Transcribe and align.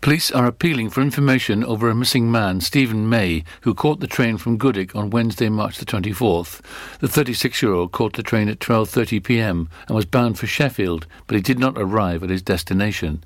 Police 0.00 0.30
are 0.30 0.46
appealing 0.46 0.90
for 0.90 1.02
information 1.02 1.64
over 1.64 1.90
a 1.90 1.94
missing 1.94 2.30
man, 2.30 2.60
Stephen 2.60 3.08
May, 3.08 3.42
who 3.62 3.74
caught 3.74 3.98
the 3.98 4.06
train 4.06 4.38
from 4.38 4.56
Goodwick 4.56 4.94
on 4.94 5.10
Wednesday, 5.10 5.48
March 5.48 5.78
the 5.78 5.84
24th. 5.84 6.60
The 7.00 7.08
36-year-old 7.08 7.90
caught 7.90 8.14
the 8.14 8.22
train 8.22 8.48
at 8.48 8.60
12:30 8.60 9.24
p.m. 9.24 9.68
and 9.88 9.96
was 9.96 10.04
bound 10.04 10.38
for 10.38 10.46
Sheffield, 10.46 11.08
but 11.26 11.34
he 11.34 11.42
did 11.42 11.58
not 11.58 11.76
arrive 11.76 12.22
at 12.22 12.30
his 12.30 12.42
destination. 12.42 13.24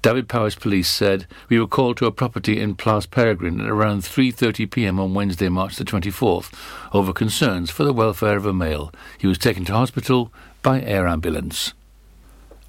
Dyfed-Powys 0.00 0.54
Police 0.54 0.88
said 0.88 1.26
we 1.50 1.60
were 1.60 1.66
called 1.66 1.98
to 1.98 2.06
a 2.06 2.10
property 2.10 2.58
in 2.58 2.74
Plas 2.74 3.04
Peregrine 3.04 3.60
at 3.60 3.68
around 3.68 4.00
3:30 4.00 4.70
p.m. 4.70 4.98
on 4.98 5.12
Wednesday, 5.12 5.50
March 5.50 5.76
the 5.76 5.84
24th, 5.84 6.54
over 6.94 7.12
concerns 7.12 7.70
for 7.70 7.84
the 7.84 7.92
welfare 7.92 8.38
of 8.38 8.46
a 8.46 8.54
male. 8.54 8.90
He 9.18 9.26
was 9.26 9.36
taken 9.36 9.66
to 9.66 9.74
hospital 9.74 10.32
by 10.62 10.80
air 10.80 11.06
ambulance. 11.06 11.74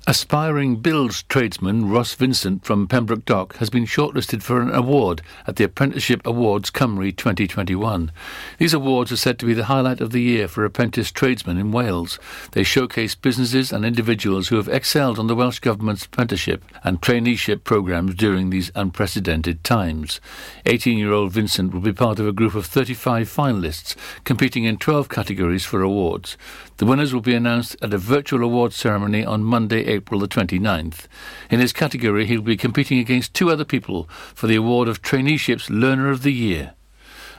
Aspiring 0.09 0.77
bills 0.77 1.23
tradesman 1.23 1.89
Ross 1.89 2.13
Vincent 2.13 2.63
from 2.63 2.87
Pembroke 2.87 3.25
Dock 3.25 3.57
has 3.57 3.69
been 3.69 3.83
shortlisted 3.83 4.41
for 4.41 4.61
an 4.61 4.73
award 4.73 5.21
at 5.45 5.57
the 5.57 5.65
Apprenticeship 5.65 6.25
Awards 6.25 6.71
Cymru 6.71 7.13
2021. 7.13 8.13
These 8.57 8.73
awards 8.73 9.11
are 9.11 9.17
said 9.17 9.37
to 9.39 9.45
be 9.45 9.53
the 9.53 9.65
highlight 9.65 9.99
of 9.99 10.11
the 10.11 10.21
year 10.21 10.47
for 10.47 10.63
apprentice 10.63 11.11
tradesmen 11.11 11.57
in 11.57 11.73
Wales. 11.73 12.19
They 12.53 12.63
showcase 12.63 13.15
businesses 13.15 13.73
and 13.73 13.83
individuals 13.83 14.47
who 14.47 14.55
have 14.55 14.69
excelled 14.69 15.19
on 15.19 15.27
the 15.27 15.35
Welsh 15.35 15.59
Government's 15.59 16.05
apprenticeship 16.05 16.63
and 16.85 17.01
traineeship 17.01 17.65
programmes 17.65 18.15
during 18.15 18.49
these 18.49 18.71
unprecedented 18.75 19.61
times. 19.65 20.21
18-year-old 20.63 21.33
Vincent 21.33 21.73
will 21.73 21.81
be 21.81 21.91
part 21.91 22.17
of 22.17 22.27
a 22.29 22.31
group 22.31 22.55
of 22.55 22.65
35 22.65 23.27
finalists 23.27 23.97
competing 24.23 24.63
in 24.63 24.77
12 24.77 25.09
categories 25.09 25.65
for 25.65 25.81
awards. 25.81 26.37
The 26.77 26.85
winners 26.85 27.11
will 27.11 27.21
be 27.21 27.33
announced 27.33 27.75
at 27.81 27.93
a 27.93 27.97
virtual 27.97 28.43
awards 28.43 28.75
ceremony 28.75 29.25
on 29.25 29.43
Monday, 29.43 29.85
April 29.85 30.19
the 30.19 30.27
29th. 30.27 31.07
In 31.49 31.59
his 31.59 31.73
category, 31.73 32.27
he'll 32.27 32.41
be 32.41 32.55
competing 32.55 32.99
against 32.99 33.33
two 33.33 33.49
other 33.49 33.65
people 33.65 34.07
for 34.35 34.45
the 34.45 34.55
award 34.55 34.87
of 34.87 35.01
Traineeship's 35.01 35.71
Learner 35.71 36.11
of 36.11 36.21
the 36.21 36.33
Year. 36.33 36.75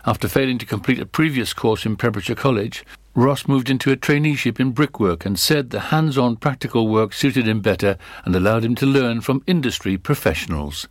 After 0.04 0.26
failing 0.26 0.58
to 0.58 0.66
complete 0.66 0.98
a 0.98 1.06
previous 1.06 1.52
course 1.52 1.86
in 1.86 1.96
Pembrokeshire 1.96 2.34
College, 2.34 2.84
Ross 3.14 3.46
moved 3.46 3.70
into 3.70 3.92
a 3.92 3.96
traineeship 3.96 4.58
in 4.58 4.72
brickwork 4.72 5.24
and 5.24 5.38
said 5.38 5.70
the 5.70 5.80
hands-on 5.80 6.36
practical 6.36 6.88
work 6.88 7.12
suited 7.12 7.46
him 7.46 7.60
better 7.60 7.96
and 8.24 8.34
allowed 8.34 8.64
him 8.64 8.74
to 8.76 8.86
learn 8.86 9.20
from 9.20 9.44
industry 9.46 9.96
professionals. 9.96 10.88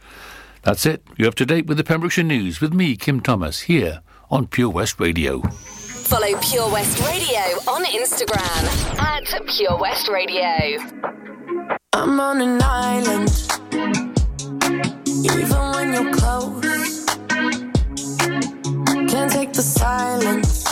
That's 0.63 0.86
it. 0.86 1.03
You're 1.18 1.30
up 1.30 1.36
to 1.36 1.46
date 1.46 1.68
with 1.68 1.78
the 1.78 1.84
Pembrokeshire 1.84 2.24
News 2.24 2.62
with 2.62 2.74
me, 2.74 2.96
Kim 2.96 3.19
Thomas, 3.19 3.62
here 3.62 4.02
on 4.30 4.47
Pure 4.47 4.69
West 4.69 5.00
Radio. 5.00 5.41
Follow 6.07 6.40
Pure 6.40 6.72
West 6.72 7.00
Radio 7.06 7.41
on 7.68 7.84
Instagram 7.84 8.97
at 8.97 9.45
Pure 9.45 9.78
West 9.78 10.07
Radio. 10.07 10.78
I'm 11.91 12.18
on 12.18 12.41
an 12.41 12.62
island, 12.63 13.29
even 15.25 15.72
when 15.73 15.94
you're 15.94 16.13
close. 16.13 17.06
Can't 19.09 19.31
take 19.31 19.51
the 19.51 19.62
silence. 19.62 20.63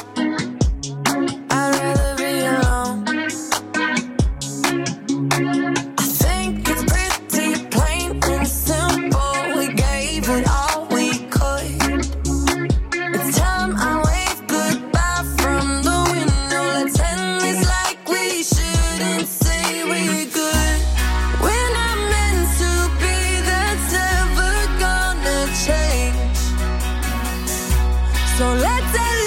So 28.37 28.53
let's 28.53 29.24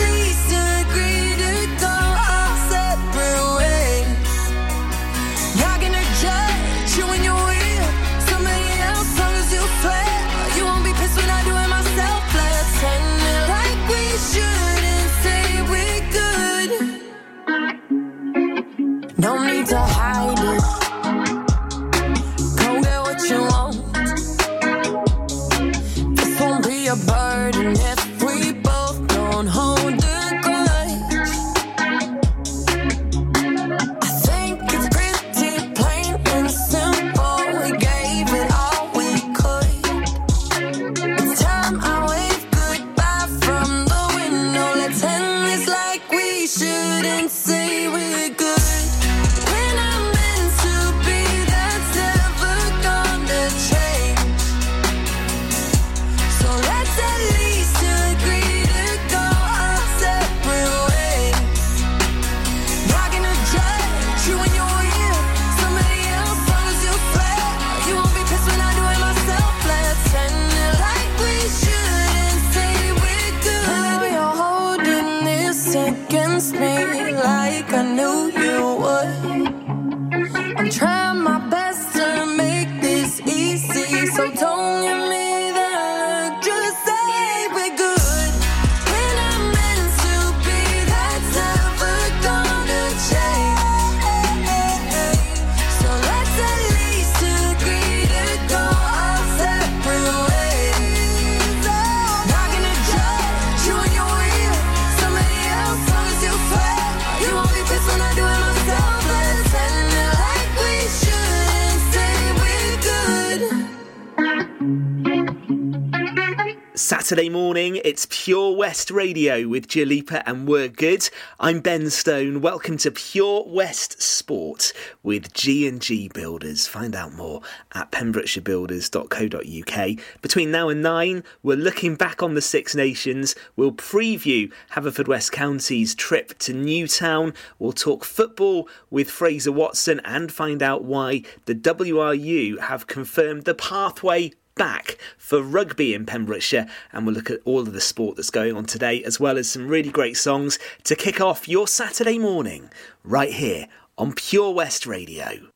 Saturday 116.88 117.28
morning, 117.28 117.76
it's 117.84 118.06
Pure 118.08 118.56
West 118.56 118.90
Radio 118.90 119.46
with 119.46 119.68
Jalipa 119.68 120.22
and 120.24 120.48
We're 120.48 120.68
Good. 120.68 121.10
I'm 121.38 121.60
Ben 121.60 121.90
Stone. 121.90 122.40
Welcome 122.40 122.78
to 122.78 122.90
Pure 122.90 123.44
West 123.46 124.00
Sport 124.00 124.72
with 125.02 125.34
G&G 125.34 126.08
Builders. 126.14 126.66
Find 126.66 126.96
out 126.96 127.12
more 127.12 127.42
at 127.74 127.92
pembrokeshirebuilders.co.uk. 127.92 129.98
Between 130.22 130.50
now 130.50 130.70
and 130.70 130.80
9, 130.80 131.24
we're 131.42 131.58
looking 131.58 131.94
back 131.94 132.22
on 132.22 132.32
the 132.32 132.40
Six 132.40 132.74
Nations. 132.74 133.34
We'll 133.54 133.72
preview 133.72 134.50
Haverfordwest 134.72 135.30
County's 135.30 135.94
trip 135.94 136.38
to 136.38 136.54
Newtown. 136.54 137.34
We'll 137.58 137.72
talk 137.72 138.02
football 138.02 138.66
with 138.88 139.10
Fraser 139.10 139.52
Watson 139.52 140.00
and 140.06 140.32
find 140.32 140.62
out 140.62 140.84
why 140.84 141.24
the 141.44 141.54
WRU 141.54 142.60
have 142.60 142.86
confirmed 142.86 143.44
the 143.44 143.54
pathway 143.54 144.32
back 144.58 144.98
for 145.16 145.42
rugby 145.42 145.94
in 145.94 146.04
Pembrokeshire, 146.04 146.66
and 146.92 147.06
we'll 147.06 147.14
look 147.14 147.30
at 147.30 147.40
all 147.46 147.60
of 147.60 147.72
the 147.72 147.80
sport 147.80 148.16
that's 148.16 148.28
going 148.28 148.54
on 148.54 148.66
today, 148.66 149.02
as 149.04 149.18
well 149.18 149.38
as 149.38 149.50
some 149.50 149.68
really 149.68 149.90
great 149.90 150.18
songs 150.18 150.58
to 150.84 150.94
kick 150.94 151.20
off 151.20 151.48
your 151.48 151.66
Saturday 151.66 152.18
morning 152.18 152.68
right 153.02 153.32
here 153.32 153.68
on 153.96 154.12
Pure 154.12 154.52
West 154.52 154.86
Radio. 154.86 155.48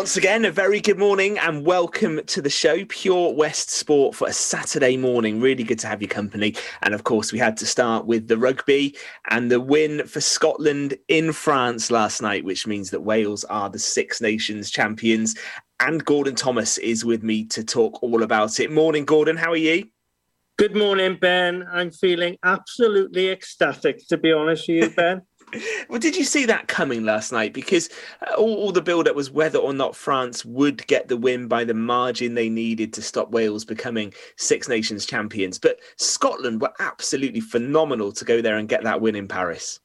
Once 0.00 0.16
again, 0.16 0.46
a 0.46 0.50
very 0.50 0.80
good 0.80 0.98
morning 0.98 1.36
and 1.36 1.66
welcome 1.66 2.24
to 2.24 2.40
the 2.40 2.48
show, 2.48 2.86
Pure 2.86 3.34
West 3.34 3.68
Sport, 3.68 4.14
for 4.14 4.26
a 4.28 4.32
Saturday 4.32 4.96
morning. 4.96 5.42
Really 5.42 5.62
good 5.62 5.78
to 5.80 5.86
have 5.88 6.00
your 6.00 6.08
company. 6.08 6.54
And 6.80 6.94
of 6.94 7.04
course, 7.04 7.32
we 7.32 7.38
had 7.38 7.54
to 7.58 7.66
start 7.66 8.06
with 8.06 8.26
the 8.26 8.38
rugby 8.38 8.96
and 9.28 9.50
the 9.50 9.60
win 9.60 10.06
for 10.06 10.22
Scotland 10.22 10.96
in 11.08 11.32
France 11.32 11.90
last 11.90 12.22
night, 12.22 12.46
which 12.46 12.66
means 12.66 12.88
that 12.92 13.02
Wales 13.02 13.44
are 13.44 13.68
the 13.68 13.78
Six 13.78 14.22
Nations 14.22 14.70
champions. 14.70 15.34
And 15.80 16.02
Gordon 16.02 16.34
Thomas 16.34 16.78
is 16.78 17.04
with 17.04 17.22
me 17.22 17.44
to 17.48 17.62
talk 17.62 18.02
all 18.02 18.22
about 18.22 18.58
it. 18.58 18.72
Morning, 18.72 19.04
Gordon. 19.04 19.36
How 19.36 19.52
are 19.52 19.56
you? 19.56 19.86
Good 20.56 20.74
morning, 20.74 21.18
Ben. 21.20 21.66
I'm 21.70 21.90
feeling 21.90 22.38
absolutely 22.42 23.28
ecstatic, 23.28 24.08
to 24.08 24.16
be 24.16 24.32
honest 24.32 24.66
with 24.66 24.82
you, 24.82 24.90
Ben. 24.96 25.20
Well, 25.88 25.98
did 25.98 26.16
you 26.16 26.24
see 26.24 26.46
that 26.46 26.68
coming 26.68 27.04
last 27.04 27.32
night? 27.32 27.52
Because 27.52 27.88
uh, 28.26 28.34
all, 28.34 28.54
all 28.56 28.72
the 28.72 28.82
build 28.82 29.08
up 29.08 29.16
was 29.16 29.30
whether 29.30 29.58
or 29.58 29.72
not 29.72 29.96
France 29.96 30.44
would 30.44 30.86
get 30.86 31.08
the 31.08 31.16
win 31.16 31.48
by 31.48 31.64
the 31.64 31.74
margin 31.74 32.34
they 32.34 32.48
needed 32.48 32.92
to 32.94 33.02
stop 33.02 33.30
Wales 33.30 33.64
becoming 33.64 34.12
Six 34.36 34.68
Nations 34.68 35.06
champions. 35.06 35.58
But 35.58 35.80
Scotland 35.96 36.60
were 36.60 36.72
absolutely 36.78 37.40
phenomenal 37.40 38.12
to 38.12 38.24
go 38.24 38.40
there 38.40 38.56
and 38.58 38.68
get 38.68 38.84
that 38.84 39.00
win 39.00 39.16
in 39.16 39.28
Paris. 39.28 39.80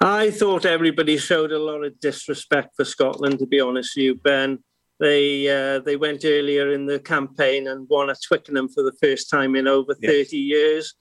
I 0.00 0.30
thought 0.30 0.66
everybody 0.66 1.16
showed 1.16 1.52
a 1.52 1.58
lot 1.58 1.84
of 1.84 1.98
disrespect 2.00 2.76
for 2.76 2.84
Scotland, 2.84 3.38
to 3.38 3.46
be 3.46 3.60
honest 3.60 3.96
with 3.96 4.04
you, 4.04 4.14
Ben. 4.16 4.58
They 5.00 5.48
uh, 5.48 5.78
they 5.80 5.96
went 5.96 6.24
earlier 6.24 6.72
in 6.72 6.86
the 6.86 6.98
campaign 6.98 7.68
and 7.68 7.88
won 7.88 8.10
at 8.10 8.20
Twickenham 8.20 8.68
for 8.68 8.82
the 8.82 8.96
first 9.00 9.30
time 9.30 9.54
in 9.54 9.68
over 9.68 9.94
Yeah. 10.00 10.10
30 10.10 10.36
years. 10.36 10.94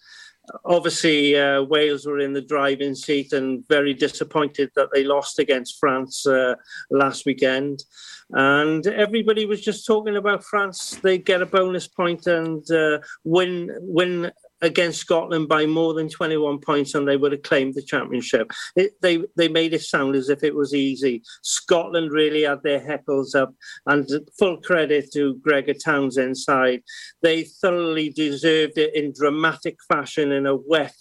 Obviously, 0.65 1.35
uh, 1.37 1.61
Wales 1.63 2.05
were 2.05 2.19
in 2.19 2.33
the 2.33 2.41
driving 2.41 2.95
seat 2.95 3.33
and 3.33 3.67
very 3.67 3.93
disappointed 3.93 4.71
that 4.75 4.89
they 4.93 5.03
lost 5.03 5.39
against 5.39 5.79
France 5.79 6.25
uh, 6.25 6.55
last 6.89 7.25
weekend. 7.25 7.83
And 8.31 8.85
everybody 8.87 9.45
was 9.45 9.61
just 9.61 9.85
talking 9.85 10.15
about 10.15 10.43
France. 10.43 10.99
They 11.01 11.17
get 11.17 11.41
a 11.41 11.45
bonus 11.45 11.87
point 11.87 12.27
and 12.27 12.69
uh, 12.71 12.99
win 13.23 13.71
win 13.79 14.31
against 14.61 14.99
Scotland 14.99 15.47
by 15.47 15.65
more 15.65 15.93
than 15.93 16.09
21 16.09 16.59
points, 16.59 16.95
and 16.95 17.07
they 17.07 17.17
would 17.17 17.31
have 17.31 17.43
claimed 17.43 17.75
the 17.75 17.81
championship. 17.81 18.51
It, 18.75 18.99
they 19.01 19.23
they 19.35 19.47
made 19.47 19.73
it 19.73 19.81
sound 19.81 20.15
as 20.15 20.29
if 20.29 20.43
it 20.43 20.55
was 20.55 20.73
easy. 20.73 21.23
Scotland 21.43 22.11
really 22.11 22.43
had 22.43 22.63
their 22.63 22.79
heckles 22.79 23.35
up, 23.35 23.53
and 23.85 24.07
full 24.37 24.57
credit 24.61 25.11
to 25.13 25.35
Gregor 25.35 25.73
Townsend's 25.73 26.43
side. 26.43 26.81
They 27.21 27.43
thoroughly 27.43 28.09
deserved 28.09 28.77
it 28.77 28.95
in 28.95 29.13
dramatic 29.13 29.77
fashion 29.87 30.31
in 30.31 30.45
a 30.45 30.55
wet, 30.55 30.97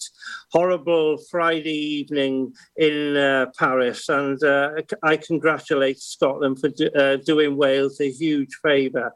horrible 0.52 1.18
Friday 1.30 1.70
evening 1.70 2.52
in 2.76 3.16
uh, 3.16 3.46
Paris, 3.58 4.08
and 4.08 4.42
uh, 4.42 4.70
I 5.02 5.16
congratulate 5.16 5.98
Scotland 5.98 6.60
for 6.60 6.68
do, 6.68 6.90
uh, 6.90 7.16
doing 7.16 7.56
Wales 7.56 8.00
a 8.00 8.10
huge 8.10 8.54
favour. 8.62 9.12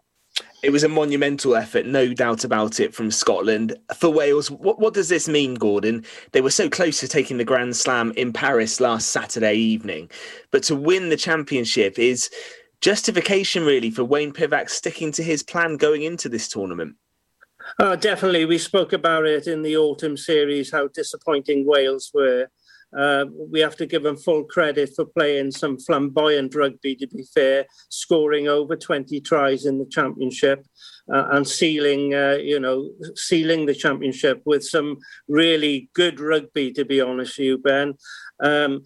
It 0.62 0.70
was 0.70 0.84
a 0.84 0.88
monumental 0.88 1.56
effort, 1.56 1.86
no 1.86 2.12
doubt 2.12 2.44
about 2.44 2.80
it, 2.80 2.94
from 2.94 3.10
Scotland. 3.10 3.76
For 3.96 4.10
Wales, 4.10 4.50
what, 4.50 4.78
what 4.78 4.94
does 4.94 5.08
this 5.08 5.28
mean, 5.28 5.54
Gordon? 5.54 6.04
They 6.32 6.42
were 6.42 6.50
so 6.50 6.68
close 6.68 7.00
to 7.00 7.08
taking 7.08 7.38
the 7.38 7.44
Grand 7.44 7.76
Slam 7.76 8.12
in 8.16 8.32
Paris 8.32 8.80
last 8.80 9.08
Saturday 9.08 9.54
evening, 9.54 10.10
but 10.50 10.62
to 10.64 10.76
win 10.76 11.08
the 11.08 11.16
championship 11.16 11.98
is 11.98 12.30
justification, 12.80 13.64
really, 13.64 13.90
for 13.90 14.04
Wayne 14.04 14.32
Pivac 14.32 14.68
sticking 14.68 15.12
to 15.12 15.22
his 15.22 15.42
plan 15.42 15.76
going 15.76 16.02
into 16.02 16.28
this 16.28 16.48
tournament. 16.48 16.96
Uh, 17.78 17.96
definitely, 17.96 18.44
we 18.44 18.58
spoke 18.58 18.92
about 18.92 19.26
it 19.26 19.46
in 19.46 19.62
the 19.62 19.76
autumn 19.76 20.16
series 20.16 20.70
how 20.70 20.88
disappointing 20.88 21.66
Wales 21.66 22.10
were. 22.12 22.48
Uh, 22.96 23.24
we 23.50 23.60
have 23.60 23.76
to 23.76 23.86
give 23.86 24.02
them 24.02 24.16
full 24.16 24.44
credit 24.44 24.90
for 24.94 25.04
playing 25.04 25.50
some 25.50 25.78
flamboyant 25.78 26.54
rugby, 26.54 26.96
to 26.96 27.06
be 27.06 27.24
fair, 27.34 27.66
scoring 27.88 28.48
over 28.48 28.76
20 28.76 29.20
tries 29.20 29.64
in 29.64 29.78
the 29.78 29.86
championship 29.86 30.66
uh, 31.12 31.28
and 31.32 31.46
sealing, 31.46 32.14
uh, 32.14 32.36
you 32.40 32.58
know, 32.58 32.90
sealing 33.14 33.66
the 33.66 33.74
championship 33.74 34.42
with 34.44 34.64
some 34.64 34.96
really 35.28 35.88
good 35.94 36.20
rugby, 36.20 36.72
to 36.72 36.84
be 36.84 37.00
honest 37.00 37.38
with 37.38 37.46
you, 37.46 37.58
Ben. 37.58 37.94
Um, 38.42 38.82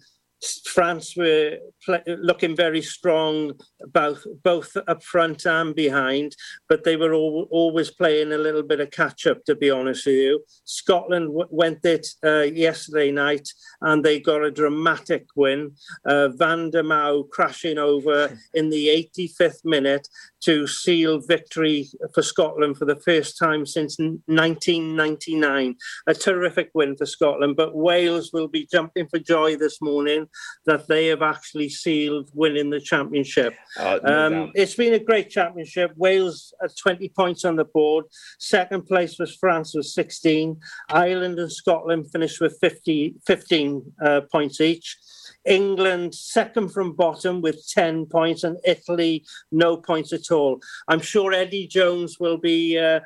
France 0.65 1.15
were 1.15 1.57
pl- 1.83 2.03
looking 2.05 2.55
very 2.55 2.81
strong, 2.81 3.53
both 3.93 4.25
both 4.43 4.75
up 4.87 5.03
front 5.03 5.45
and 5.45 5.73
behind, 5.73 6.35
but 6.67 6.83
they 6.83 6.97
were 6.97 7.13
all, 7.13 7.47
always 7.51 7.89
playing 7.89 8.31
a 8.31 8.37
little 8.37 8.63
bit 8.63 8.79
of 8.79 8.91
catch 8.91 9.25
up. 9.27 9.43
To 9.45 9.55
be 9.55 9.71
honest 9.71 10.05
with 10.05 10.15
you, 10.15 10.43
Scotland 10.65 11.27
w- 11.27 11.47
went 11.49 11.85
it 11.85 12.07
uh, 12.23 12.41
yesterday 12.41 13.11
night, 13.11 13.47
and 13.81 14.03
they 14.03 14.19
got 14.19 14.43
a 14.43 14.51
dramatic 14.51 15.27
win. 15.35 15.71
Uh, 16.05 16.29
Van 16.29 16.69
der 16.69 16.83
Merwe 16.83 17.29
crashing 17.29 17.77
over 17.77 18.37
in 18.53 18.69
the 18.69 19.09
85th 19.17 19.63
minute 19.63 20.07
to 20.45 20.67
seal 20.67 21.19
victory 21.19 21.89
for 22.13 22.21
Scotland 22.21 22.77
for 22.77 22.85
the 22.85 22.95
first 22.97 23.37
time 23.37 23.65
since 23.65 23.97
1999. 23.97 25.75
A 26.07 26.13
terrific 26.13 26.69
win 26.73 26.95
for 26.95 27.05
Scotland, 27.05 27.55
but 27.55 27.75
Wales 27.75 28.31
will 28.31 28.47
be 28.47 28.67
jumping 28.71 29.07
for 29.07 29.19
joy 29.19 29.55
this 29.55 29.81
morning 29.81 30.27
that 30.65 30.87
they 30.87 31.07
have 31.07 31.23
actually 31.23 31.69
sealed 31.69 32.29
winning 32.33 32.69
the 32.69 32.79
championship. 32.79 33.55
Uh, 33.77 33.99
no 34.03 34.27
Um, 34.27 34.51
it's 34.53 34.75
been 34.75 34.93
a 34.93 34.99
great 34.99 35.29
championship. 35.29 35.91
Wales 35.95 36.53
at 36.63 36.77
20 36.77 37.09
points 37.09 37.43
on 37.43 37.55
the 37.55 37.65
board. 37.65 38.05
Second 38.39 38.85
place 38.85 39.17
was 39.17 39.35
France 39.35 39.73
with 39.75 39.87
16. 39.87 40.59
Ireland 40.89 41.39
and 41.39 41.51
Scotland 41.51 42.11
finished 42.11 42.39
with 42.39 42.57
50, 42.61 43.15
15 43.25 43.93
uh, 44.03 44.21
points 44.31 44.61
each. 44.61 44.97
England 45.45 46.15
second 46.15 46.69
from 46.69 46.93
bottom 46.93 47.41
with 47.41 47.67
10 47.69 48.07
points, 48.07 48.43
and 48.43 48.57
Italy 48.65 49.25
no 49.51 49.77
points 49.77 50.13
at 50.13 50.31
all. 50.31 50.59
I'm 50.87 50.99
sure 51.01 51.33
Eddie 51.33 51.67
Jones 51.67 52.19
will 52.19 52.37
be. 52.37 52.77
Uh, 52.77 52.99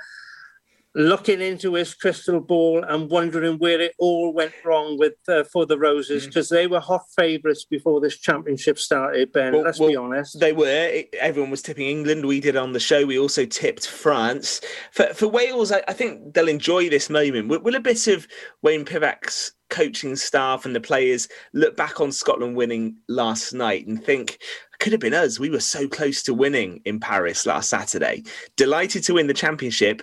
looking 0.95 1.39
into 1.39 1.75
his 1.75 1.93
crystal 1.93 2.39
ball 2.39 2.83
and 2.83 3.09
wondering 3.09 3.57
where 3.59 3.79
it 3.79 3.93
all 3.99 4.33
went 4.33 4.53
wrong 4.65 4.97
with 4.97 5.13
uh, 5.27 5.43
for 5.43 5.65
the 5.65 5.77
Roses 5.77 6.25
because 6.25 6.47
mm. 6.47 6.51
they 6.51 6.67
were 6.67 6.79
hot 6.79 7.03
favourites 7.15 7.65
before 7.65 8.01
this 8.01 8.17
championship 8.17 8.79
started. 8.79 9.31
Ben, 9.31 9.53
well, 9.53 9.63
let's 9.63 9.79
well, 9.79 9.89
be 9.89 9.95
honest. 9.95 10.39
They 10.39 10.53
were. 10.53 11.03
Everyone 11.19 11.51
was 11.51 11.61
tipping 11.61 11.87
England. 11.87 12.25
We 12.25 12.39
did 12.39 12.55
on 12.55 12.73
the 12.73 12.79
show. 12.79 13.05
We 13.05 13.19
also 13.19 13.45
tipped 13.45 13.87
France. 13.87 14.61
For 14.91 15.13
for 15.13 15.27
Wales, 15.27 15.71
I, 15.71 15.83
I 15.87 15.93
think 15.93 16.33
they'll 16.33 16.47
enjoy 16.47 16.89
this 16.89 17.09
moment. 17.09 17.49
Will, 17.49 17.61
will 17.61 17.75
a 17.75 17.79
bit 17.79 18.07
of 18.07 18.27
Wayne 18.61 18.85
Pivac's 18.85 19.53
coaching 19.69 20.15
staff 20.15 20.65
and 20.65 20.75
the 20.75 20.81
players 20.81 21.27
look 21.53 21.77
back 21.77 22.01
on 22.01 22.11
Scotland 22.11 22.55
winning 22.55 22.97
last 23.07 23.53
night 23.53 23.85
and 23.85 24.03
think 24.03 24.39
could 24.79 24.93
have 24.93 25.01
been 25.01 25.13
us. 25.13 25.39
We 25.39 25.49
were 25.49 25.59
so 25.59 25.87
close 25.87 26.23
to 26.23 26.33
winning 26.33 26.81
in 26.85 26.99
Paris 26.99 27.45
last 27.45 27.69
Saturday. 27.69 28.23
Delighted 28.55 29.03
to 29.03 29.13
win 29.15 29.27
the 29.27 29.33
championship, 29.33 30.01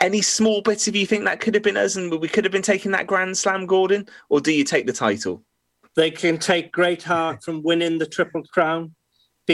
any 0.00 0.22
small 0.22 0.62
bits 0.62 0.88
of 0.88 0.96
you 0.96 1.06
think 1.06 1.24
that 1.24 1.40
could 1.40 1.54
have 1.54 1.62
been 1.62 1.76
us 1.76 1.96
and 1.96 2.10
we 2.20 2.28
could 2.28 2.44
have 2.44 2.52
been 2.52 2.62
taking 2.62 2.90
that 2.92 3.06
Grand 3.06 3.36
Slam, 3.36 3.66
Gordon? 3.66 4.08
Or 4.28 4.40
do 4.40 4.52
you 4.52 4.64
take 4.64 4.86
the 4.86 4.92
title? 4.92 5.44
They 5.96 6.10
can 6.10 6.38
take 6.38 6.72
great 6.72 7.02
heart 7.02 7.42
from 7.42 7.62
winning 7.62 7.98
the 7.98 8.06
Triple 8.06 8.42
Crown 8.44 8.94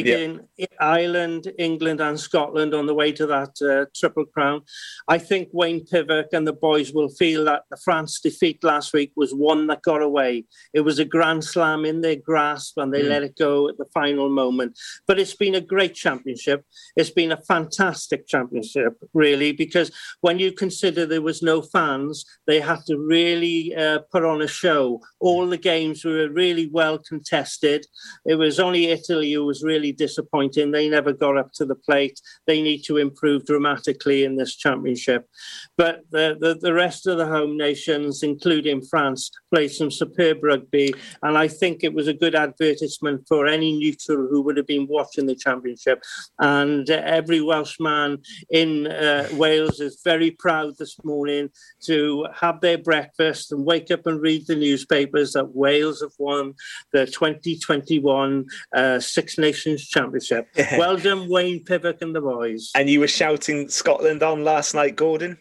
picking 0.02 0.40
yep. 0.56 0.72
Ireland, 0.80 1.52
England, 1.58 2.00
and 2.00 2.18
Scotland 2.18 2.74
on 2.74 2.86
the 2.86 2.94
way 2.94 3.12
to 3.12 3.26
that 3.26 3.54
uh, 3.62 3.86
Triple 3.94 4.26
Crown. 4.26 4.62
I 5.08 5.18
think 5.18 5.48
Wayne 5.52 5.84
Pivac 5.84 6.32
and 6.32 6.46
the 6.46 6.52
boys 6.52 6.92
will 6.92 7.08
feel 7.08 7.44
that 7.44 7.62
the 7.70 7.76
France 7.76 8.20
defeat 8.20 8.62
last 8.62 8.92
week 8.92 9.12
was 9.16 9.34
one 9.34 9.66
that 9.68 9.82
got 9.82 10.02
away. 10.02 10.44
It 10.74 10.80
was 10.80 10.98
a 10.98 11.04
grand 11.04 11.44
slam 11.44 11.84
in 11.84 12.00
their 12.00 12.16
grasp 12.16 12.78
and 12.78 12.92
they 12.92 13.02
mm. 13.02 13.08
let 13.08 13.22
it 13.22 13.36
go 13.36 13.68
at 13.68 13.78
the 13.78 13.86
final 13.94 14.28
moment. 14.28 14.78
But 15.06 15.18
it's 15.18 15.34
been 15.34 15.54
a 15.54 15.60
great 15.60 15.94
championship. 15.94 16.64
It's 16.96 17.10
been 17.10 17.32
a 17.32 17.42
fantastic 17.42 18.26
championship, 18.26 18.94
really, 19.14 19.52
because 19.52 19.90
when 20.20 20.38
you 20.38 20.52
consider 20.52 21.06
there 21.06 21.22
was 21.22 21.42
no 21.42 21.62
fans, 21.62 22.24
they 22.46 22.60
had 22.60 22.80
to 22.86 22.98
really 22.98 23.74
uh, 23.74 24.00
put 24.10 24.24
on 24.24 24.42
a 24.42 24.48
show. 24.48 25.00
All 25.20 25.46
the 25.46 25.58
games 25.58 26.04
were 26.04 26.28
really 26.28 26.68
well 26.68 26.98
contested. 26.98 27.86
It 28.24 28.36
was 28.36 28.60
only 28.60 28.86
Italy 28.86 29.32
who 29.32 29.44
was 29.44 29.62
really 29.62 29.85
really 29.86 29.92
disappointing. 29.92 30.70
They 30.70 30.88
never 30.88 31.12
got 31.12 31.36
up 31.36 31.52
to 31.54 31.64
the 31.64 31.74
plate. 31.74 32.20
They 32.46 32.62
need 32.62 32.82
to 32.84 32.96
improve 32.96 33.46
dramatically 33.46 34.24
in 34.24 34.36
this 34.36 34.56
championship. 34.56 35.28
But 35.76 36.02
the, 36.10 36.36
the, 36.40 36.54
the 36.54 36.72
rest 36.72 37.06
of 37.06 37.18
the 37.18 37.26
home 37.26 37.56
nations, 37.56 38.22
including 38.22 38.82
France, 38.82 39.30
played 39.52 39.70
some 39.70 39.90
superb 39.90 40.42
rugby. 40.42 40.94
And 41.22 41.38
I 41.38 41.48
think 41.48 41.82
it 41.82 41.94
was 41.94 42.08
a 42.08 42.14
good 42.14 42.34
advertisement 42.34 43.26
for 43.28 43.46
any 43.46 43.72
neutral 43.72 44.28
who 44.28 44.42
would 44.42 44.56
have 44.56 44.66
been 44.66 44.86
watching 44.88 45.26
the 45.26 45.34
championship. 45.34 46.02
And 46.38 46.88
uh, 46.90 47.02
every 47.04 47.40
Welshman 47.40 48.18
in 48.50 48.86
uh, 48.86 49.28
Wales 49.34 49.80
is 49.80 50.00
very 50.04 50.30
proud 50.30 50.74
this 50.78 50.96
morning 51.04 51.50
to 51.84 52.26
have 52.34 52.60
their 52.60 52.78
breakfast 52.78 53.52
and 53.52 53.64
wake 53.64 53.90
up 53.90 54.06
and 54.06 54.20
read 54.20 54.46
the 54.46 54.56
newspapers 54.56 55.32
that 55.32 55.54
Wales 55.54 56.00
have 56.00 56.14
won 56.18 56.54
the 56.92 57.06
2021 57.06 58.46
uh, 58.74 59.00
Six 59.00 59.38
Nations 59.38 59.75
Nations 59.76 59.90
Championship. 59.90 60.48
Yeah. 60.56 60.78
Well 60.78 60.96
done, 60.96 61.28
Wayne 61.28 61.64
Pivac 61.64 62.02
and 62.02 62.14
the 62.14 62.20
boys. 62.20 62.70
And 62.74 62.88
you 62.88 63.00
were 63.00 63.08
shouting 63.08 63.68
Scotland 63.68 64.22
on 64.22 64.44
last 64.44 64.74
night, 64.74 64.96
Gordon? 64.96 65.38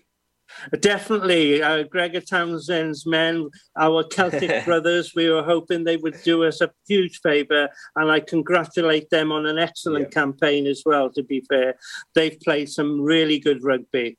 Definitely. 0.79 1.61
Uh, 1.61 1.83
Gregor 1.83 2.21
Townsend's 2.21 3.05
men, 3.05 3.49
our 3.77 4.03
Celtic 4.03 4.65
brothers, 4.65 5.13
we 5.15 5.29
were 5.29 5.43
hoping 5.43 5.83
they 5.83 5.97
would 5.97 6.21
do 6.23 6.43
us 6.43 6.61
a 6.61 6.71
huge 6.87 7.19
favour. 7.21 7.69
And 7.95 8.11
I 8.11 8.19
congratulate 8.19 9.09
them 9.09 9.31
on 9.31 9.45
an 9.45 9.57
excellent 9.57 10.05
yeah. 10.05 10.21
campaign 10.21 10.67
as 10.67 10.83
well, 10.85 11.09
to 11.11 11.23
be 11.23 11.43
fair. 11.49 11.75
They've 12.13 12.39
played 12.39 12.69
some 12.69 13.01
really 13.01 13.39
good 13.39 13.63
rugby. 13.63 14.17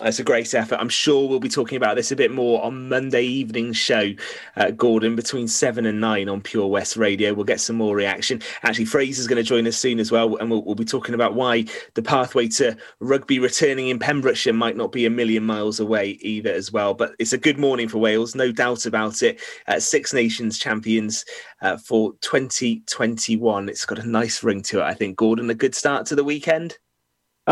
It's 0.00 0.18
a 0.18 0.24
great 0.24 0.52
effort. 0.54 0.76
I'm 0.80 0.88
sure 0.88 1.28
we'll 1.28 1.38
be 1.38 1.50
talking 1.50 1.76
about 1.76 1.96
this 1.96 2.10
a 2.10 2.16
bit 2.16 2.32
more 2.32 2.64
on 2.64 2.88
Monday 2.88 3.24
evening 3.24 3.74
show, 3.74 4.12
uh, 4.56 4.70
Gordon, 4.70 5.14
between 5.14 5.46
seven 5.46 5.84
and 5.84 6.00
nine 6.00 6.30
on 6.30 6.40
Pure 6.40 6.68
West 6.68 6.96
Radio. 6.96 7.34
We'll 7.34 7.44
get 7.44 7.60
some 7.60 7.76
more 7.76 7.94
reaction. 7.94 8.40
Actually, 8.62 8.86
Fraser's 8.86 9.26
going 9.26 9.36
to 9.36 9.42
join 9.42 9.66
us 9.66 9.76
soon 9.76 10.00
as 10.00 10.10
well, 10.10 10.36
and 10.36 10.50
we'll, 10.50 10.64
we'll, 10.64 10.74
be 10.74 10.86
talking 10.86 11.14
about 11.14 11.34
why 11.34 11.66
the 11.92 12.02
pathway 12.02 12.48
to 12.48 12.74
rugby 13.00 13.38
returning 13.38 13.88
in 13.88 13.98
Pembrokeshire 13.98 14.54
might 14.54 14.78
not 14.78 14.92
be 14.92 15.04
a 15.04 15.10
million 15.10 15.44
miles 15.44 15.78
away 15.78 16.18
either, 16.22 16.50
as 16.50 16.72
well. 16.72 16.94
But 16.94 17.14
it's 17.18 17.34
a 17.34 17.38
good 17.38 17.58
morning 17.58 17.88
for 17.88 17.98
Wales, 17.98 18.34
no 18.34 18.50
doubt 18.50 18.86
about 18.86 19.22
it. 19.22 19.40
Uh, 19.68 19.78
Six 19.78 20.14
Nations 20.14 20.58
champions 20.58 21.24
uh, 21.60 21.76
for 21.76 22.14
2021. 22.22 23.68
It's 23.68 23.84
got 23.84 23.98
a 23.98 24.08
nice 24.08 24.42
ring 24.42 24.62
to 24.62 24.80
it, 24.80 24.84
I 24.84 24.94
think. 24.94 25.16
Gordon, 25.16 25.50
a 25.50 25.54
good 25.54 25.74
start 25.74 26.06
to 26.06 26.16
the 26.16 26.24
weekend. 26.24 26.78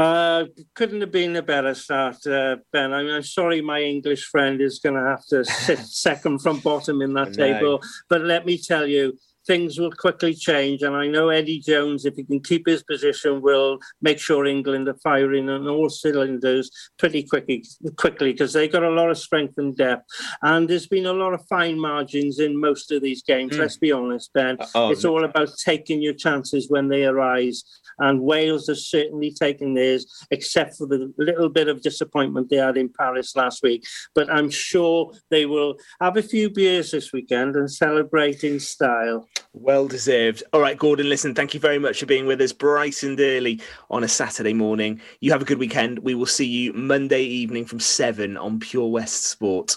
Uh, 0.01 0.47
couldn't 0.75 1.03
have 1.03 1.13
been 1.13 1.37
a 1.37 1.43
better 1.43 1.75
start, 1.75 2.27
uh, 2.27 2.57
Ben. 2.73 2.91
I 2.95 3.03
mean, 3.03 3.13
I'm 3.13 3.23
sorry 3.23 3.61
my 3.61 3.83
English 3.83 4.25
friend 4.25 4.59
is 4.63 4.79
going 4.79 4.95
to 4.95 5.03
have 5.03 5.27
to 5.27 5.45
sit 5.45 5.79
second 6.07 6.41
from 6.41 6.61
bottom 6.61 7.03
in 7.03 7.13
that 7.15 7.35
table. 7.35 7.83
But 8.09 8.23
let 8.23 8.47
me 8.47 8.57
tell 8.57 8.87
you, 8.87 9.19
things 9.51 9.81
will 9.81 9.91
quickly 9.91 10.33
change. 10.33 10.83
And 10.83 10.95
I 10.95 11.09
know 11.09 11.29
Eddie 11.29 11.59
Jones, 11.59 12.05
if 12.05 12.15
he 12.15 12.23
can 12.23 12.39
keep 12.39 12.69
his 12.69 12.85
position, 12.85 13.41
will 13.43 13.81
make 14.01 14.21
sure 14.21 14.47
England 14.47 14.87
are 14.87 15.03
firing 15.03 15.51
on 15.51 15.67
all 15.67 15.89
cylinders 15.89 16.71
pretty 17.01 17.25
quickly, 17.25 17.65
quickly 17.97 18.31
because 18.31 18.53
they've 18.53 18.71
got 18.71 18.85
a 18.85 18.91
lot 18.91 19.11
of 19.11 19.19
strength 19.19 19.55
and 19.59 19.77
depth. 19.77 20.05
And 20.43 20.69
there's 20.69 20.87
been 20.87 21.07
a 21.07 21.13
lot 21.13 21.35
of 21.35 21.45
fine 21.49 21.81
margins 21.81 22.39
in 22.39 22.61
most 22.61 22.93
of 22.93 23.03
these 23.03 23.25
games. 23.25 23.57
Mm. 23.57 23.59
Let's 23.59 23.77
be 23.77 23.91
honest, 23.91 24.33
Ben. 24.35 24.57
Oh, 24.77 24.93
it's 24.93 25.05
all 25.05 25.25
about 25.25 25.49
taking 25.65 26.01
your 26.01 26.15
chances 26.15 26.71
when 26.71 26.87
they 26.87 27.05
arise. 27.05 27.65
And 27.99 28.21
Wales 28.21 28.69
has 28.69 28.87
certainly 28.87 29.33
taken 29.33 29.75
theirs, 29.75 30.07
except 30.31 30.77
for 30.77 30.87
the 30.87 31.13
little 31.19 31.49
bit 31.49 31.67
of 31.67 31.83
disappointment 31.83 32.51
they 32.51 32.57
had 32.57 32.77
in 32.77 32.89
Paris 32.89 33.35
last 33.35 33.65
week. 33.65 33.85
But 34.15 34.33
I'm 34.33 34.49
sure 34.49 35.13
they 35.29 35.45
will 35.45 35.75
have 36.01 36.17
a 36.17 36.23
few 36.23 36.51
beers 36.51 36.93
this 36.93 37.13
weekend 37.13 37.57
and 37.57 37.69
celebrate 37.69 38.45
in 38.45 38.61
style. 38.61 39.27
Well 39.53 39.89
deserved. 39.89 40.43
All 40.53 40.61
right, 40.61 40.79
Gordon, 40.79 41.09
listen, 41.09 41.35
thank 41.35 41.55
you 41.55 41.61
very 41.61 41.79
much 41.79 42.01
for 42.01 42.07
being 42.07 42.27
with 42.27 42.41
us 42.41 42.53
bright 42.53 43.03
and 43.03 43.19
early 43.21 43.61
on 43.91 44.05
a 44.05 44.09
Saturday 44.09 44.55
morning. 44.55 45.01
You 45.21 45.33
have 45.33 45.43
a 45.43 45.45
good 45.45 45.59
weekend. 45.59 45.99
We 46.01 46.15
will 46.15 46.27
see 46.27 46.47
you 46.47 46.73
Monday 46.73 47.23
evening 47.23 47.67
from 47.67 47.81
7 47.81 48.37
on 48.37 48.61
Pure 48.61 48.89
West 48.89 49.25
Sport. 49.25 49.77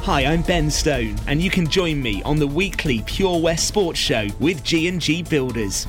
Hi, 0.07 0.25
I'm 0.25 0.43
Ben 0.43 0.71
Stone, 0.71 1.17
and 1.27 1.43
you 1.43 1.51
can 1.51 1.67
join 1.67 2.01
me 2.01 2.23
on 2.23 2.39
the 2.39 2.47
weekly 2.47 3.03
Pure 3.07 3.41
West 3.41 3.67
Sports 3.67 3.99
Show 3.99 4.29
with 4.39 4.63
G&G 4.63 5.25
Builders. 5.25 5.89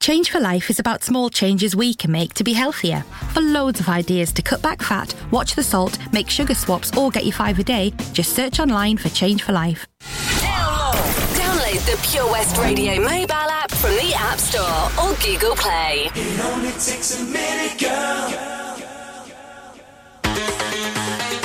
Change 0.00 0.30
for 0.30 0.40
Life 0.40 0.70
is 0.70 0.78
about 0.78 1.04
small 1.04 1.28
changes 1.28 1.76
we 1.76 1.92
can 1.92 2.10
make 2.10 2.32
to 2.34 2.42
be 2.42 2.54
healthier. 2.54 3.02
For 3.34 3.42
loads 3.42 3.80
of 3.80 3.88
ideas 3.90 4.32
to 4.32 4.40
cut 4.40 4.62
back 4.62 4.80
fat, 4.80 5.14
watch 5.30 5.54
the 5.54 5.62
salt, 5.62 5.98
make 6.10 6.30
sugar 6.30 6.54
swaps, 6.54 6.96
or 6.96 7.10
get 7.10 7.26
your 7.26 7.34
five 7.34 7.58
a 7.58 7.62
day, 7.62 7.92
just 8.14 8.34
search 8.34 8.60
online 8.60 8.96
for 8.96 9.10
Change 9.10 9.42
for 9.42 9.52
Life. 9.52 9.86
Download 10.40 11.60
download 11.70 11.84
the 11.86 12.08
Pure 12.08 12.30
West 12.32 12.56
Radio 12.56 12.96
mobile 12.96 13.32
app 13.32 13.70
from 13.70 13.90
the 13.90 14.14
App 14.16 14.38
Store 14.38 15.04
or 15.04 15.14
Google 15.16 15.54
Play. 15.54 16.08
It 16.14 16.40
only 16.46 16.70
takes 16.70 17.20
a 17.20 17.24
minute, 17.24 17.78
girl. 17.78 18.60
It 20.24 21.39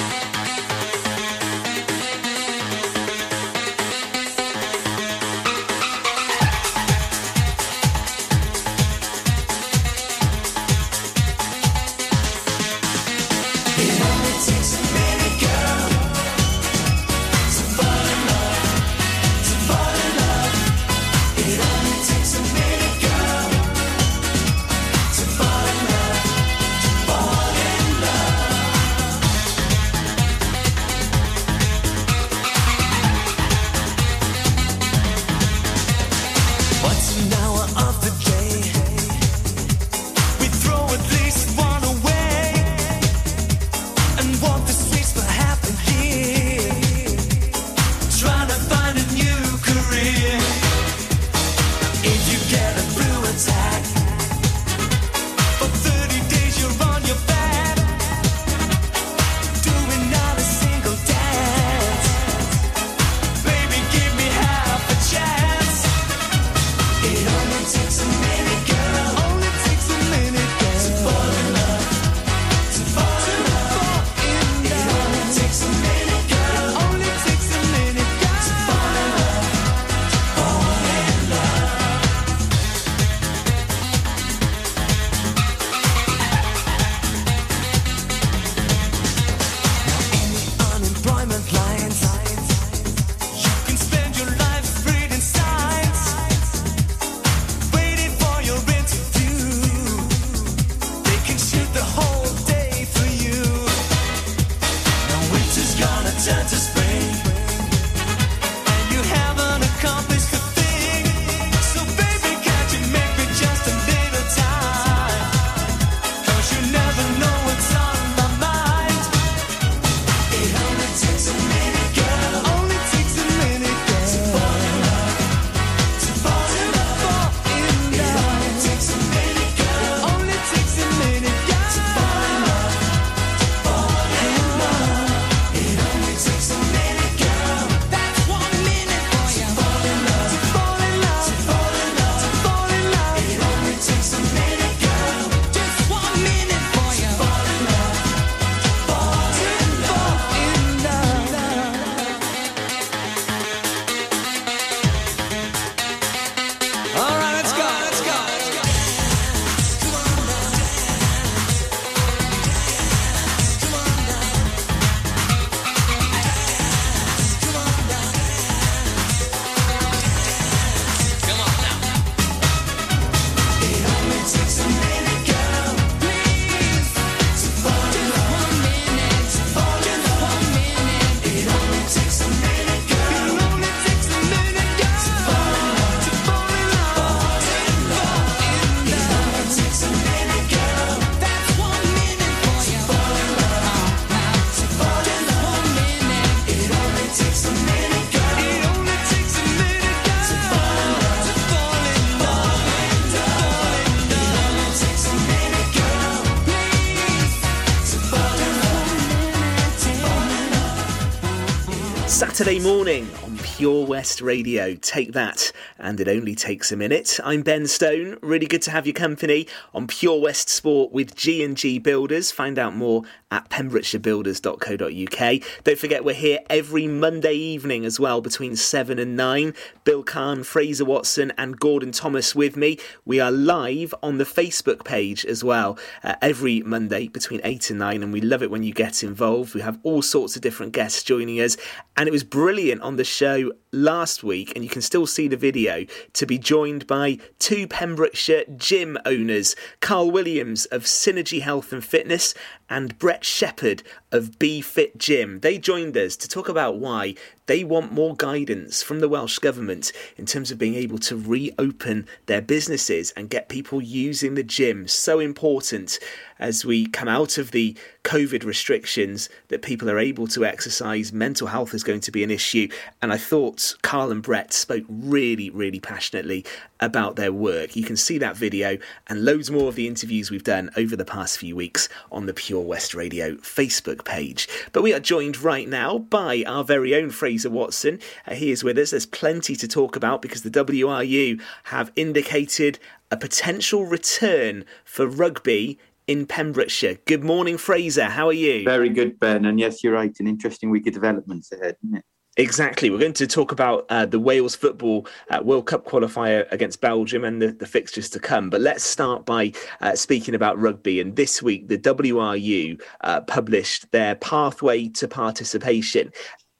Saturday 212.36 212.60
morning 212.60 213.08
on 213.24 213.38
Pure 213.38 213.86
West 213.86 214.20
Radio. 214.20 214.76
Take 214.76 215.14
that, 215.14 215.54
and 215.80 216.02
it 216.02 216.10
only 216.10 216.36
takes 216.36 216.70
a 216.70 216.76
minute. 216.76 217.18
I'm 217.24 217.44
Ben 217.44 217.66
Stone. 217.66 218.18
Really 218.22 218.46
good 218.46 218.62
to 218.64 218.72
have 218.72 218.86
your 218.86 218.94
company 218.94 219.48
on 219.74 219.88
Pure 219.88 220.20
West 220.20 220.50
Sport 220.50 220.92
with 220.92 221.16
G&G 221.16 221.80
Builders. 221.80 222.32
Find 222.34 222.60
out 222.60 222.76
more 222.76 223.04
at 223.32 223.50
pembrokeshirebuilders.co.uk. 223.50 225.44
Don't 225.64 225.80
forget 225.80 226.06
we're 226.06 226.14
here 226.14 226.40
every 226.50 226.88
Monday 226.88 227.34
evening 227.34 227.84
as 227.86 228.00
well 228.00 228.22
between 228.22 228.56
7 228.56 229.00
and 229.00 229.18
9. 229.18 229.54
Bill 229.84 230.04
Kahn, 230.04 230.44
Fraser 230.44 230.86
Watson 230.86 231.34
and 231.38 231.60
Gordon 231.60 231.92
Thomas 231.92 232.36
with 232.36 232.56
me. 232.56 232.78
We 233.04 233.20
are 233.20 233.32
live 233.32 233.96
on 234.04 234.20
the 234.20 234.24
Facebook 234.24 234.86
page 234.86 235.26
as 235.26 235.44
well 235.44 235.78
uh, 236.04 236.16
every 236.22 236.62
Monday 236.62 237.08
between 237.08 237.42
8 237.44 237.72
and 237.72 237.80
9 237.80 238.04
and 238.04 238.14
we 238.14 238.22
love 238.22 238.44
it 238.44 238.52
when 238.52 238.64
you 238.64 238.74
get 238.74 239.04
involved. 239.04 239.56
We 239.56 239.62
have 239.62 239.80
all 239.84 240.02
sorts 240.02 240.36
of 240.36 240.42
different 240.42 240.74
guests 240.74 241.04
joining 241.04 241.42
us 241.42 241.58
and 241.98 242.08
it 242.08 242.12
was 242.12 242.24
brilliant 242.24 242.82
on 242.82 242.98
the 242.98 243.04
show 243.04 243.52
last 243.76 244.24
week, 244.24 244.54
and 244.56 244.64
you 244.64 244.70
can 244.70 244.82
still 244.82 245.06
see 245.06 245.28
the 245.28 245.38
video, 245.38 245.86
to 246.14 246.26
be 246.26 246.38
joined 246.38 246.88
by 246.88 247.18
two 247.40 247.68
Pembrokeshire 247.68 248.46
gym 248.56 248.98
owners, 249.06 249.56
Carl 249.82 250.12
Williams 250.12 250.66
of 250.68 250.84
Synergy 250.84 251.42
Health 251.42 251.74
and 251.74 251.84
Fitness 251.84 252.34
and 252.70 252.98
Brett 252.98 253.25
Shepherd 253.26 253.82
of 254.16 254.40
Be 254.40 254.62
Fit 254.62 254.98
Gym. 254.98 255.42
They 255.42 255.58
joined 255.58 255.98
us 255.98 256.16
to 256.16 256.28
talk 256.28 256.48
about 256.48 256.78
why 256.78 257.16
they 257.48 257.64
want 257.64 257.92
more 257.92 258.16
guidance 258.16 258.82
from 258.82 259.02
the 259.02 259.10
Welsh 259.10 259.38
Government 259.40 259.92
in 260.18 260.26
terms 260.26 260.52
of 260.52 260.58
being 260.58 260.74
able 260.74 260.98
to 261.00 261.18
reopen 261.18 262.08
their 262.26 262.42
businesses 262.42 263.12
and 263.12 263.30
get 263.30 263.50
people 263.50 263.82
using 263.82 264.34
the 264.34 264.44
gym. 264.44 264.88
So 264.88 265.20
important 265.20 266.00
as 266.40 266.66
we 266.66 266.86
come 266.88 267.08
out 267.08 267.38
of 267.38 267.52
the 267.52 267.78
COVID 268.04 268.44
restrictions 268.44 269.30
that 269.48 269.62
people 269.62 269.90
are 269.90 270.00
able 270.00 270.28
to 270.28 270.46
exercise. 270.46 271.14
Mental 271.14 271.48
health 271.48 271.74
is 271.74 271.84
going 271.84 272.02
to 272.02 272.12
be 272.12 272.24
an 272.24 272.32
issue. 272.32 272.68
And 273.02 273.14
I 273.14 273.18
thought 273.18 273.76
Carl 273.84 274.12
and 274.12 274.22
Brett 274.22 274.54
spoke 274.54 274.84
really, 274.90 275.50
really 275.50 275.80
passionately 275.80 276.46
about 276.80 277.16
their 277.16 277.32
work. 277.32 277.76
You 277.76 277.84
can 277.84 277.96
see 277.96 278.18
that 278.18 278.36
video 278.36 278.78
and 279.08 279.24
loads 279.24 279.50
more 279.50 279.70
of 279.70 279.76
the 279.76 279.88
interviews 279.88 280.30
we've 280.30 280.44
done 280.44 280.70
over 280.76 280.96
the 280.96 281.06
past 281.06 281.38
few 281.38 281.56
weeks 281.56 281.90
on 282.12 282.26
the 282.26 282.34
Pure 282.34 282.62
West 282.62 282.94
Radio 282.94 283.36
Facebook 283.36 284.04
page. 284.06 284.48
But 284.72 284.84
we 284.84 284.94
are 284.94 285.00
joined 285.00 285.42
right 285.42 285.68
now 285.68 285.98
by 285.98 286.44
our 286.48 286.64
very 286.64 286.96
own 286.96 287.10
Fraser 287.10 287.50
Watson. 287.50 288.00
Uh, 288.26 288.36
he 288.36 288.52
is 288.52 288.64
with 288.64 288.78
us. 288.78 288.92
There's 288.92 289.06
plenty 289.06 289.56
to 289.56 289.68
talk 289.68 289.96
about 289.96 290.22
because 290.22 290.44
the 290.44 290.50
WRU 290.52 291.42
have 291.66 291.92
indicated 291.96 292.80
a 293.12 293.18
potential 293.18 293.86
return 293.86 294.64
for 294.84 295.08
rugby 295.08 295.80
in 296.08 296.26
Pembrokeshire. 296.26 296.98
Good 297.06 297.24
morning, 297.24 297.58
Fraser. 297.58 298.06
How 298.06 298.28
are 298.28 298.34
you? 298.34 298.64
Very 298.64 298.90
good, 298.90 299.20
Ben. 299.20 299.46
And 299.46 299.60
yes, 299.60 299.84
you're 299.84 299.94
right. 299.94 300.16
An 300.20 300.28
interesting 300.28 300.70
week 300.70 300.88
of 300.88 300.94
developments 300.94 301.52
ahead, 301.52 301.78
isn't 301.84 301.98
it? 301.98 302.06
Exactly. 302.38 302.90
We're 302.90 303.00
going 303.00 303.14
to 303.14 303.28
talk 303.28 303.54
about 303.54 303.86
uh, 303.88 304.06
the 304.06 304.20
Wales 304.20 304.56
football 304.56 305.08
uh, 305.30 305.42
World 305.42 305.68
Cup 305.68 305.86
qualifier 305.86 306.52
against 306.52 306.82
Belgium 306.82 307.24
and 307.24 307.42
the, 307.42 307.54
the 307.54 307.66
fixtures 307.66 308.10
to 308.10 308.20
come. 308.20 308.50
But 308.50 308.60
let's 308.60 308.84
start 308.84 309.26
by 309.26 309.54
uh, 309.80 309.96
speaking 309.96 310.36
about 310.36 310.60
rugby. 310.60 311.00
And 311.00 311.16
this 311.16 311.42
week, 311.42 311.70
the 311.70 311.78
WRU 311.78 312.82
uh, 313.02 313.22
published 313.22 313.90
their 313.92 314.16
pathway 314.16 314.90
to 314.90 315.08
participation. 315.08 316.12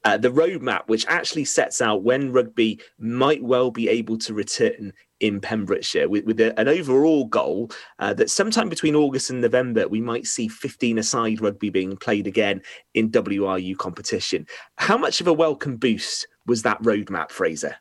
Uh, 0.06 0.16
the 0.16 0.30
roadmap, 0.30 0.82
which 0.86 1.04
actually 1.08 1.44
sets 1.44 1.82
out 1.82 2.04
when 2.04 2.30
rugby 2.30 2.80
might 2.96 3.42
well 3.42 3.72
be 3.72 3.88
able 3.88 4.16
to 4.16 4.32
return 4.32 4.92
in 5.18 5.40
Pembrokeshire, 5.40 6.08
with, 6.08 6.24
with 6.24 6.40
a, 6.40 6.56
an 6.60 6.68
overall 6.68 7.24
goal 7.24 7.72
uh, 7.98 8.14
that 8.14 8.30
sometime 8.30 8.68
between 8.68 8.94
August 8.94 9.30
and 9.30 9.40
November, 9.40 9.88
we 9.88 10.00
might 10.00 10.24
see 10.24 10.46
15 10.46 10.98
aside 10.98 11.40
rugby 11.40 11.70
being 11.70 11.96
played 11.96 12.28
again 12.28 12.62
in 12.94 13.10
WRU 13.10 13.76
competition. 13.78 14.46
How 14.78 14.96
much 14.96 15.20
of 15.20 15.26
a 15.26 15.32
welcome 15.32 15.76
boost 15.76 16.28
was 16.46 16.62
that 16.62 16.80
roadmap, 16.84 17.32
Fraser? 17.32 17.74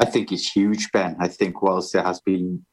I 0.00 0.04
think 0.06 0.32
it's 0.32 0.50
huge, 0.50 0.90
Ben. 0.90 1.14
I 1.20 1.28
think 1.28 1.62
whilst 1.62 1.92
there 1.92 2.02
has 2.02 2.20
been 2.20 2.66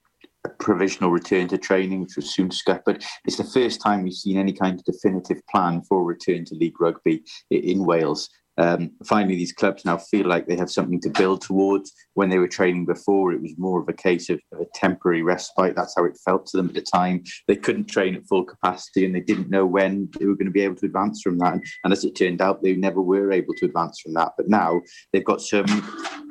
a 0.43 0.49
provisional 0.49 1.12
return 1.12 1.47
to 1.49 1.59
training, 1.59 2.01
which 2.01 2.15
was 2.15 2.33
soon 2.33 2.49
scuppered, 2.49 3.05
it's 3.25 3.38
the 3.38 3.43
first 3.43 3.79
time 3.79 4.01
we've 4.01 4.13
seen 4.13 4.38
any 4.38 4.53
kind 4.53 4.79
of 4.79 4.85
definitive 4.85 5.45
plan 5.47 5.83
for 5.83 6.03
return 6.03 6.45
to 6.45 6.55
league 6.55 6.81
rugby 6.81 7.23
in 7.51 7.85
Wales. 7.85 8.27
Um, 8.60 8.91
finally, 9.06 9.36
these 9.36 9.54
clubs 9.54 9.86
now 9.86 9.98
feel 9.98 10.28
like 10.28 10.45
they 10.45 10.58
have 10.58 10.69
something 10.69 11.00
to 11.02 11.10
build 11.10 11.41
towards. 11.41 11.93
When 12.13 12.30
they 12.30 12.39
were 12.39 12.48
training 12.48 12.86
before, 12.86 13.32
it 13.32 13.41
was 13.41 13.54
more 13.58 13.82
of 13.82 13.88
a 13.88 13.93
case 13.93 14.30
of, 14.30 14.41
of 14.52 14.60
a 14.60 14.65
temporary 14.76 15.24
respite. 15.24 15.76
That's 15.76 15.95
how 15.95 16.04
it 16.04 16.19
felt 16.26 16.45
to 16.48 16.58
them 16.58 16.67
at 16.67 16.76
the 16.76 16.82
time. 16.82 17.24
They 17.48 17.56
couldn't 17.56 17.86
train 17.86 18.15
at 18.15 18.28
full 18.28 18.43
capacity 18.43 19.06
and 19.06 19.15
they 19.15 19.22
didn't 19.22 19.50
know 19.50 19.65
when 19.65 20.10
they 20.19 20.26
were 20.26 20.36
going 20.36 20.48
to 20.48 20.52
be 20.52 20.62
able 20.62 20.76
to 20.76 20.88
advance 20.88 21.22
from 21.22 21.38
that. 21.38 21.54
And, 21.54 21.63
and 21.86 21.93
as 21.93 22.04
it 22.04 22.15
turned 22.15 22.41
out, 22.41 22.62
they 22.62 22.76
never 22.76 23.02
were 23.02 23.32
able 23.32 23.54
to 23.56 23.65
advance 23.65 24.02
from 24.02 24.13
that. 24.15 24.34
But 24.36 24.50
now 24.50 24.82
they've 25.13 25.24
got 25.24 25.41
some 25.41 25.67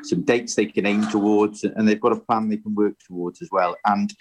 some 0.05 0.23
dates 0.23 0.55
they 0.55 0.67
can 0.67 0.87
aim 0.87 1.09
towards 1.09 1.65
and 1.65 1.89
they've 1.89 2.01
got 2.01 2.13
a 2.13 2.21
plan 2.21 2.49
they 2.49 2.57
can 2.57 2.75
work 2.75 2.95
towards 3.07 3.43
as 3.43 3.49
well. 3.51 3.77
And 3.85 4.15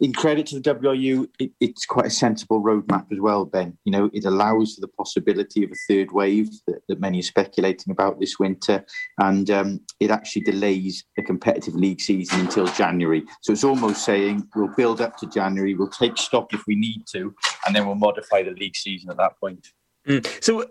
in 0.00 0.12
credit 0.12 0.46
to 0.46 0.60
the 0.60 0.74
WRU, 0.74 1.28
it, 1.38 1.50
it's 1.60 1.86
quite 1.86 2.06
a 2.06 2.10
sensible 2.10 2.62
roadmap 2.62 3.06
as 3.12 3.20
well, 3.20 3.44
Ben. 3.44 3.76
You 3.84 3.92
know, 3.92 4.10
it 4.12 4.24
allows 4.24 4.74
for 4.74 4.80
the 4.80 4.88
possibility 4.88 5.64
of 5.64 5.70
a 5.70 5.74
third 5.88 6.12
wave 6.12 6.48
that, 6.66 6.80
that 6.88 7.00
many 7.00 7.20
are 7.20 7.22
speculating 7.22 7.90
about 7.90 8.20
this 8.20 8.38
winter, 8.38 8.84
and 9.18 9.50
um, 9.50 9.80
it 10.00 10.10
actually 10.10 10.42
delays 10.42 11.04
the 11.16 11.22
competitive 11.22 11.74
league 11.74 12.00
season 12.00 12.40
until 12.40 12.66
January. 12.66 13.22
So 13.42 13.52
it's 13.52 13.64
almost 13.64 14.04
saying 14.04 14.48
we'll 14.54 14.74
build 14.76 15.00
up 15.00 15.16
to 15.18 15.26
January, 15.26 15.74
we'll 15.74 15.88
take 15.88 16.16
stock 16.16 16.52
if 16.52 16.62
we 16.66 16.76
need 16.76 17.04
to, 17.12 17.34
and 17.66 17.74
then 17.74 17.86
we'll 17.86 17.94
modify 17.94 18.42
the 18.42 18.52
league 18.52 18.76
season 18.76 19.10
at 19.10 19.16
that 19.16 19.38
point. 19.38 19.66
Mm. 20.06 20.42
So 20.42 20.64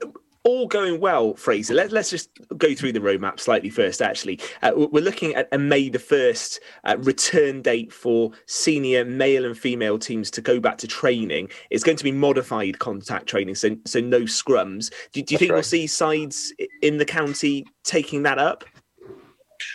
all 0.49 0.65
going 0.65 0.99
well, 0.99 1.35
Fraser. 1.35 1.75
Let, 1.75 1.93
us 1.93 2.09
just 2.09 2.31
go 2.57 2.73
through 2.73 2.93
the 2.93 2.99
roadmap 2.99 3.39
slightly 3.39 3.69
first, 3.69 4.01
actually. 4.01 4.39
Uh, 4.63 4.71
we're 4.75 5.03
looking 5.03 5.35
at 5.35 5.47
a 5.51 5.59
May 5.59 5.89
the 5.89 5.99
1st 5.99 6.59
uh, 6.85 6.97
return 7.01 7.61
date 7.61 7.93
for 7.93 8.31
senior 8.47 9.05
male 9.05 9.45
and 9.45 9.55
female 9.55 9.99
teams 9.99 10.31
to 10.31 10.41
go 10.41 10.59
back 10.59 10.79
to 10.79 10.87
training. 10.87 11.49
It's 11.69 11.83
going 11.83 11.97
to 11.97 12.03
be 12.03 12.11
modified 12.11 12.79
contact 12.79 13.27
training, 13.27 13.55
so, 13.55 13.77
so 13.85 13.99
no 13.99 14.21
scrums. 14.21 14.91
Do, 15.11 15.21
do 15.21 15.35
you 15.35 15.37
think 15.37 15.51
right. 15.51 15.57
we'll 15.57 15.63
see 15.63 15.85
sides 15.85 16.51
in 16.81 16.97
the 16.97 17.05
county 17.05 17.67
taking 17.83 18.23
that 18.23 18.39
up? 18.39 18.63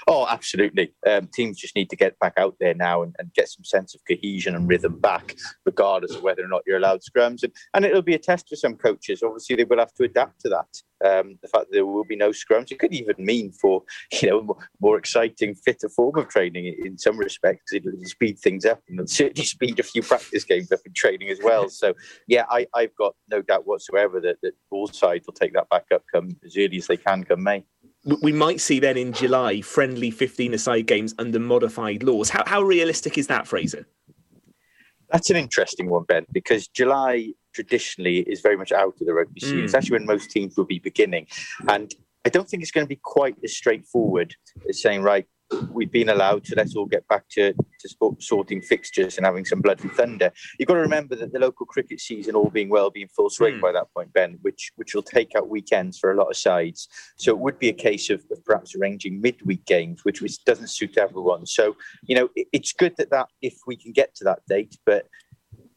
Oh, 0.07 0.27
absolutely. 0.29 0.93
Um, 1.07 1.29
teams 1.33 1.59
just 1.59 1.77
need 1.77 1.91
to 1.91 1.97
get 1.97 2.19
back 2.19 2.35
out 2.37 2.57
there 2.61 2.75
now 2.75 3.03
and, 3.03 3.15
and, 3.19 3.33
get 3.35 3.49
some 3.49 3.65
sense 3.65 3.95
of 3.95 4.01
cohesion 4.07 4.55
and 4.55 4.69
rhythm 4.69 4.99
back, 5.01 5.35
regardless 5.67 6.15
of 6.15 6.23
whether 6.23 6.45
or 6.45 6.49
not 6.49 6.63
you're 6.67 6.77
allowed 6.77 7.01
scrums. 7.01 7.43
And, 7.43 7.53
and 7.75 7.85
it'll 7.85 8.03
be 8.03 8.15
a 8.15 8.19
test 8.19 8.49
for 8.49 8.57
some 8.57 8.77
coaches. 8.77 9.23
Obviously, 9.23 9.57
they 9.57 9.65
will 9.65 9.79
have 9.79 9.93
to 9.95 10.05
adapt 10.05 10.41
to 10.43 10.49
that. 10.51 10.69
Um, 11.05 11.39
the 11.43 11.49
fact 11.49 11.67
that 11.67 11.73
there 11.73 11.85
will 11.85 12.05
be 12.05 12.17
no 12.17 12.31
scrums, 12.31 12.71
it 12.71 12.79
could 12.79 12.95
even 12.95 13.17
mean 13.19 13.53
for 13.53 13.83
you 14.23 14.31
know 14.31 14.57
more 14.81 14.97
exciting, 14.97 15.55
fitter 15.55 15.89
form 15.89 16.17
of 16.19 16.29
training 16.29 16.75
in 16.85 16.97
some 16.97 17.19
respects. 17.19 17.73
It'll 17.73 17.93
speed 18.05 18.39
things 18.39 18.65
up 18.65 18.81
and 18.89 19.09
certainly 19.09 19.45
speed 19.45 19.81
a 19.81 19.83
few 19.83 20.03
practice 20.03 20.45
games 20.45 20.73
up 20.73 20.81
in 20.87 20.93
training 20.95 21.29
as 21.29 21.41
well. 21.43 21.69
So 21.69 21.95
yeah, 22.29 22.45
I, 22.51 22.67
have 22.75 22.95
got 22.97 23.15
no 23.31 23.43
doubt 23.43 23.67
whatsoever 23.67 24.21
that, 24.21 24.37
that 24.43 24.53
all 24.71 24.87
sides 24.87 25.27
will 25.27 25.35
take 25.35 25.53
that 25.55 25.69
back 25.69 25.87
up 25.93 26.05
come 26.13 26.37
as 26.45 26.57
early 26.57 26.79
as 26.79 26.87
they 26.87 26.97
can 26.97 27.25
come 27.25 27.43
May 27.43 27.65
we 28.05 28.33
might 28.33 28.61
see 28.61 28.81
then 28.81 28.97
in 28.97 29.13
July 29.13 29.61
friendly 29.61 30.11
15 30.11 30.55
aside 30.55 30.87
games 30.87 31.15
under 31.19 31.41
modified 31.41 32.03
laws. 32.03 32.29
How, 32.29 32.43
how 32.47 32.63
realistic 32.63 33.17
is 33.17 33.27
that, 33.29 33.47
Fraser? 33.47 33.87
That's 35.11 35.31
an 35.31 35.37
interesting 35.37 35.89
one, 35.89 36.05
Ben, 36.05 36.27
because 36.33 36.69
July 36.69 37.33
traditionally 37.55 38.19
is 38.21 38.41
very 38.41 38.57
much 38.57 38.73
out 38.73 38.95
of 39.01 39.07
the 39.07 39.15
rugby 39.15 39.41
season. 39.41 39.59
Mm. 39.59 39.65
It's 39.65 39.75
actually 39.75 39.99
when 39.99 40.07
most 40.07 40.31
teams 40.31 40.57
will 40.57 40.65
be 40.65 40.79
beginning. 40.79 41.27
And 41.69 41.95
I 42.25 42.31
don't 42.31 42.49
think 42.49 42.63
it's 42.63 42.73
going 42.73 42.87
to 42.87 42.89
be 42.89 43.01
quite 43.03 43.37
as 43.45 43.55
straightforward 43.55 44.35
as 44.69 44.83
saying, 44.83 45.03
right, 45.03 45.27
we've 45.71 45.91
been 45.91 46.09
allowed, 46.09 46.47
so 46.47 46.55
let's 46.57 46.77
all 46.77 46.87
get 46.87 47.07
back 47.09 47.25
to, 47.31 47.53
to 47.53 47.89
sport, 47.89 48.23
sorting 48.23 48.61
fixtures 48.61 49.17
and 49.17 49.27
having 49.27 49.45
some 49.45 49.61
blood 49.61 49.81
and 49.83 49.93
thunder. 49.93 50.33
You've 50.59 50.69
got 50.69 50.75
to 50.75 50.81
remember 50.81 51.17
that 51.17 51.33
the 51.33 51.39
local 51.39 51.67
cricket 51.67 52.01
season, 52.01 52.35
all 52.35 52.51
being 52.51 52.69
well, 52.69 52.91
being 52.91 53.09
full 53.09 53.31
swing 53.31 53.55
mm. 53.55 53.61
by 53.61 53.73
that 53.73 53.93
point, 53.95 54.13
Ben, 54.13 54.39
which 54.43 54.73
which 54.77 54.95
will 54.95 55.03
take 55.03 55.33
out 55.37 55.49
weekends 55.49 55.99
for 55.99 56.13
a 56.13 56.17
lot 56.17 56.29
of 56.29 56.37
sides. 56.37 56.89
So 57.17 57.31
it 57.33 57.39
would 57.39 57.59
be 57.59 57.69
a 57.69 57.75
case 57.75 58.11
of, 58.11 58.23
of 58.31 58.45
perhaps 58.45 58.75
arranging 58.75 59.21
midweek 59.21 59.65
games, 59.67 60.05
which, 60.05 60.21
which 60.21 60.43
doesn't 60.45 60.71
suit 60.71 60.99
everyone. 60.99 61.47
So 61.47 61.77
you 62.03 62.17
know, 62.17 62.29
it, 62.35 62.49
it's 62.53 62.73
good 62.73 62.95
that 62.99 63.11
that 63.11 63.29
if 63.43 63.55
we 63.67 63.77
can 63.77 63.93
get 63.93 64.15
to 64.17 64.25
that 64.25 64.41
date, 64.49 64.77
but 64.87 65.07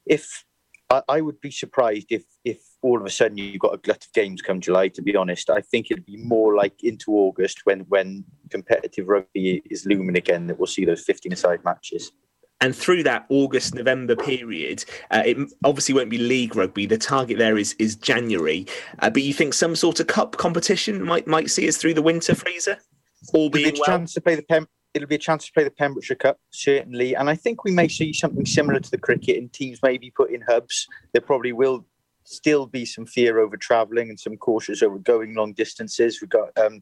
if 0.06 0.44
I, 0.90 1.02
I 1.08 1.22
would 1.22 1.40
be 1.42 1.52
surprised 1.52 2.08
if 2.12 2.24
if 2.46 2.60
all 2.82 3.00
of 3.00 3.06
a 3.06 3.10
sudden 3.10 3.38
you've 3.38 3.60
got 3.60 3.74
a 3.74 3.78
glut 3.78 4.06
of 4.06 4.14
games 4.14 4.42
come 4.42 4.62
July. 4.62 4.88
To 4.90 5.02
be 5.02 5.16
honest, 5.16 5.50
I 5.50 5.62
think 5.62 5.92
it'd 5.92 6.06
be 6.06 6.18
more 6.18 6.56
like 6.56 6.84
into 6.84 7.12
August 7.12 7.66
when 7.66 7.82
when 7.82 8.24
competitive 8.50 9.08
rugby 9.08 9.62
is 9.70 9.86
looming 9.86 10.18
again 10.18 10.48
that 10.48 10.58
we'll 10.58 10.68
see 10.68 10.86
those 10.86 11.04
15 11.04 11.34
aside 11.34 11.64
matches. 11.64 12.12
And 12.60 12.76
through 12.76 13.04
that 13.04 13.28
August 13.30 13.76
November 13.76 14.16
period, 14.16 14.84
uh, 15.12 15.22
it 15.24 15.38
obviously 15.64 15.94
won't 15.94 16.10
be 16.10 16.18
league 16.18 16.56
rugby. 16.56 16.88
The 16.88 16.98
target 16.98 17.38
there 17.38 17.58
is 17.58 17.76
is 17.78 17.96
January. 17.96 18.66
Uh, 19.00 19.10
but 19.10 19.22
you 19.22 19.34
think 19.34 19.54
some 19.54 19.76
sort 19.76 20.00
of 20.00 20.08
cup 20.08 20.38
competition 20.38 21.04
might 21.04 21.28
might 21.28 21.50
see 21.50 21.68
us 21.68 21.78
through 21.78 21.94
the 21.94 22.02
winter, 22.02 22.34
Fraser? 22.34 22.78
All 23.34 23.50
being 23.50 23.74
well? 23.76 23.86
chance 23.86 24.14
to 24.14 24.22
play 24.22 24.36
the 24.36 24.44
Pem- 24.44 24.68
it'll 24.98 25.08
be 25.08 25.16
a 25.16 25.20
chance 25.20 25.46
to 25.46 25.54
play 25.54 25.64
the 25.64 25.72
Pembrokeshire 25.72 26.18
Cup, 26.18 26.40
certainly. 26.50 27.16
And 27.16 27.30
I 27.30 27.36
think 27.36 27.64
we 27.64 27.72
may 27.72 27.88
see 27.88 28.12
something 28.12 28.46
similar 28.46 28.80
to 28.80 28.92
the 28.92 28.98
cricket 28.98 29.38
and 29.38 29.52
teams 29.52 29.80
maybe 29.82 30.12
put 30.12 30.32
in 30.32 30.42
hubs. 30.42 30.88
There 31.14 31.22
probably 31.22 31.54
will 31.54 31.86
still 32.24 32.66
be 32.66 32.86
some 32.86 33.06
fear 33.06 33.40
over 33.40 33.56
travelling 33.56 34.10
and 34.10 34.20
some 34.20 34.36
cautious 34.36 34.84
over 34.84 34.98
going 34.98 35.34
long 35.36 35.54
distances. 35.54 36.20
We've 36.22 36.30
got, 36.30 36.50
um, 36.58 36.82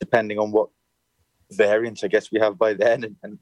depending 0.00 0.38
on 0.38 0.52
what 0.52 0.70
variants 1.52 2.02
I 2.02 2.08
guess 2.08 2.32
we 2.32 2.40
have 2.40 2.58
by 2.58 2.74
then 2.74 3.04
and, 3.04 3.16
and 3.22 3.38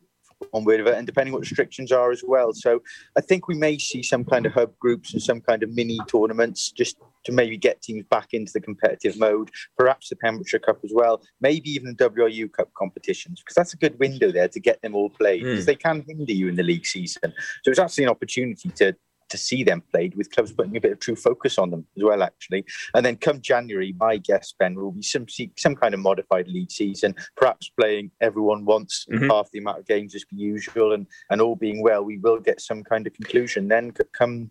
on 0.52 0.64
word 0.64 0.80
of 0.80 0.86
it, 0.86 0.94
and 0.94 1.06
depending 1.06 1.32
what 1.32 1.40
restrictions 1.40 1.92
are 1.92 2.10
as 2.10 2.22
well. 2.26 2.52
So 2.52 2.82
I 3.16 3.20
think 3.20 3.48
we 3.48 3.54
may 3.54 3.78
see 3.78 4.02
some 4.02 4.24
kind 4.24 4.46
of 4.46 4.52
hub 4.52 4.78
groups 4.78 5.12
and 5.12 5.22
some 5.22 5.40
kind 5.40 5.62
of 5.62 5.70
mini 5.70 5.98
tournaments 6.08 6.70
just 6.70 6.96
to 7.24 7.32
maybe 7.32 7.56
get 7.56 7.82
teams 7.82 8.04
back 8.10 8.34
into 8.34 8.52
the 8.52 8.60
competitive 8.60 9.18
mode, 9.18 9.50
perhaps 9.78 10.08
the 10.08 10.16
Pembrokeshire 10.16 10.60
Cup 10.60 10.78
as 10.84 10.92
well, 10.94 11.22
maybe 11.40 11.70
even 11.70 11.96
the 11.96 12.10
WRU 12.10 12.52
Cup 12.52 12.70
competitions, 12.74 13.40
because 13.40 13.54
that's 13.54 13.72
a 13.72 13.78
good 13.78 13.98
window 13.98 14.30
there 14.30 14.48
to 14.48 14.60
get 14.60 14.80
them 14.82 14.94
all 14.94 15.10
played, 15.10 15.42
mm. 15.42 15.50
because 15.50 15.66
they 15.66 15.74
can 15.74 16.04
hinder 16.06 16.32
you 16.32 16.48
in 16.48 16.56
the 16.56 16.62
league 16.62 16.86
season. 16.86 17.32
So 17.62 17.70
it's 17.70 17.78
actually 17.78 18.04
an 18.04 18.10
opportunity 18.10 18.68
to 18.68 18.94
to 19.28 19.38
see 19.38 19.62
them 19.64 19.82
played 19.92 20.14
with 20.14 20.30
clubs 20.30 20.52
putting 20.52 20.76
a 20.76 20.80
bit 20.80 20.92
of 20.92 20.98
true 21.00 21.16
focus 21.16 21.58
on 21.58 21.70
them 21.70 21.86
as 21.96 22.02
well, 22.02 22.22
actually. 22.22 22.64
And 22.94 23.04
then 23.04 23.16
come 23.16 23.40
January, 23.40 23.94
my 23.98 24.16
guess, 24.18 24.52
Ben, 24.58 24.74
will 24.74 24.92
be 24.92 25.02
some 25.02 25.26
some 25.56 25.74
kind 25.74 25.94
of 25.94 26.00
modified 26.00 26.48
league 26.48 26.70
season, 26.70 27.14
perhaps 27.36 27.70
playing 27.70 28.10
everyone 28.20 28.64
wants 28.64 29.06
Mhm. 29.10 29.30
half 29.30 29.50
the 29.50 29.58
amount 29.58 29.78
of 29.80 29.86
games 29.86 30.14
as 30.14 30.24
per 30.24 30.36
usual, 30.36 30.92
and, 30.92 31.06
and 31.30 31.40
all 31.40 31.56
being 31.56 31.82
well, 31.82 32.02
we 32.04 32.18
will 32.18 32.38
get 32.38 32.60
some 32.60 32.82
kind 32.84 33.06
of 33.06 33.12
conclusion 33.14 33.68
then 33.68 33.92
come 34.12 34.50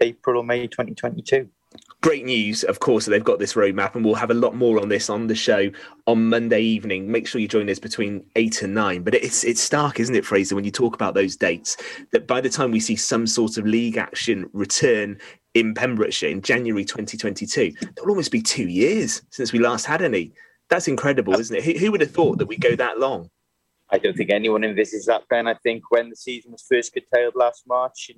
April 0.00 0.38
or 0.38 0.44
May 0.44 0.66
2022. 0.66 1.48
Great 2.00 2.24
news, 2.24 2.64
of 2.64 2.80
course, 2.80 3.04
that 3.04 3.12
they've 3.12 3.22
got 3.22 3.38
this 3.38 3.54
roadmap, 3.54 3.94
and 3.94 4.04
we'll 4.04 4.14
have 4.14 4.30
a 4.32 4.34
lot 4.34 4.56
more 4.56 4.80
on 4.80 4.88
this 4.88 5.08
on 5.08 5.28
the 5.28 5.34
show 5.34 5.70
on 6.06 6.28
Monday 6.28 6.60
evening. 6.60 7.10
Make 7.10 7.28
sure 7.28 7.40
you 7.40 7.46
join 7.46 7.70
us 7.70 7.78
between 7.78 8.24
eight 8.34 8.62
and 8.62 8.74
nine. 8.74 9.02
But 9.04 9.14
it's 9.14 9.44
it's 9.44 9.60
stark, 9.60 10.00
isn't 10.00 10.14
it, 10.14 10.26
Fraser, 10.26 10.56
when 10.56 10.64
you 10.64 10.72
talk 10.72 10.94
about 10.94 11.14
those 11.14 11.36
dates, 11.36 11.76
that 12.10 12.26
by 12.26 12.40
the 12.40 12.48
time 12.48 12.72
we 12.72 12.80
see 12.80 12.96
some 12.96 13.26
sort 13.26 13.56
of 13.56 13.66
league 13.66 13.98
action 13.98 14.50
return 14.52 15.18
in 15.54 15.74
Pembrokeshire 15.74 16.30
in 16.30 16.42
January 16.42 16.84
2022, 16.84 17.72
that 17.80 18.02
will 18.02 18.10
almost 18.10 18.32
be 18.32 18.42
two 18.42 18.68
years 18.68 19.22
since 19.30 19.52
we 19.52 19.60
last 19.60 19.86
had 19.86 20.02
any. 20.02 20.32
That's 20.70 20.88
incredible, 20.88 21.34
isn't 21.38 21.54
it? 21.54 21.64
Who, 21.64 21.72
who 21.72 21.92
would 21.92 22.00
have 22.00 22.10
thought 22.10 22.38
that 22.38 22.46
we'd 22.46 22.60
go 22.60 22.74
that 22.74 22.98
long? 22.98 23.30
I 23.90 23.98
don't 23.98 24.16
think 24.16 24.30
anyone 24.30 24.64
envisages 24.64 25.04
that, 25.06 25.28
Ben. 25.28 25.46
I 25.46 25.54
think 25.54 25.84
when 25.90 26.08
the 26.08 26.16
season 26.16 26.52
was 26.52 26.64
first 26.68 26.94
curtailed 26.94 27.34
last 27.36 27.64
March 27.68 28.10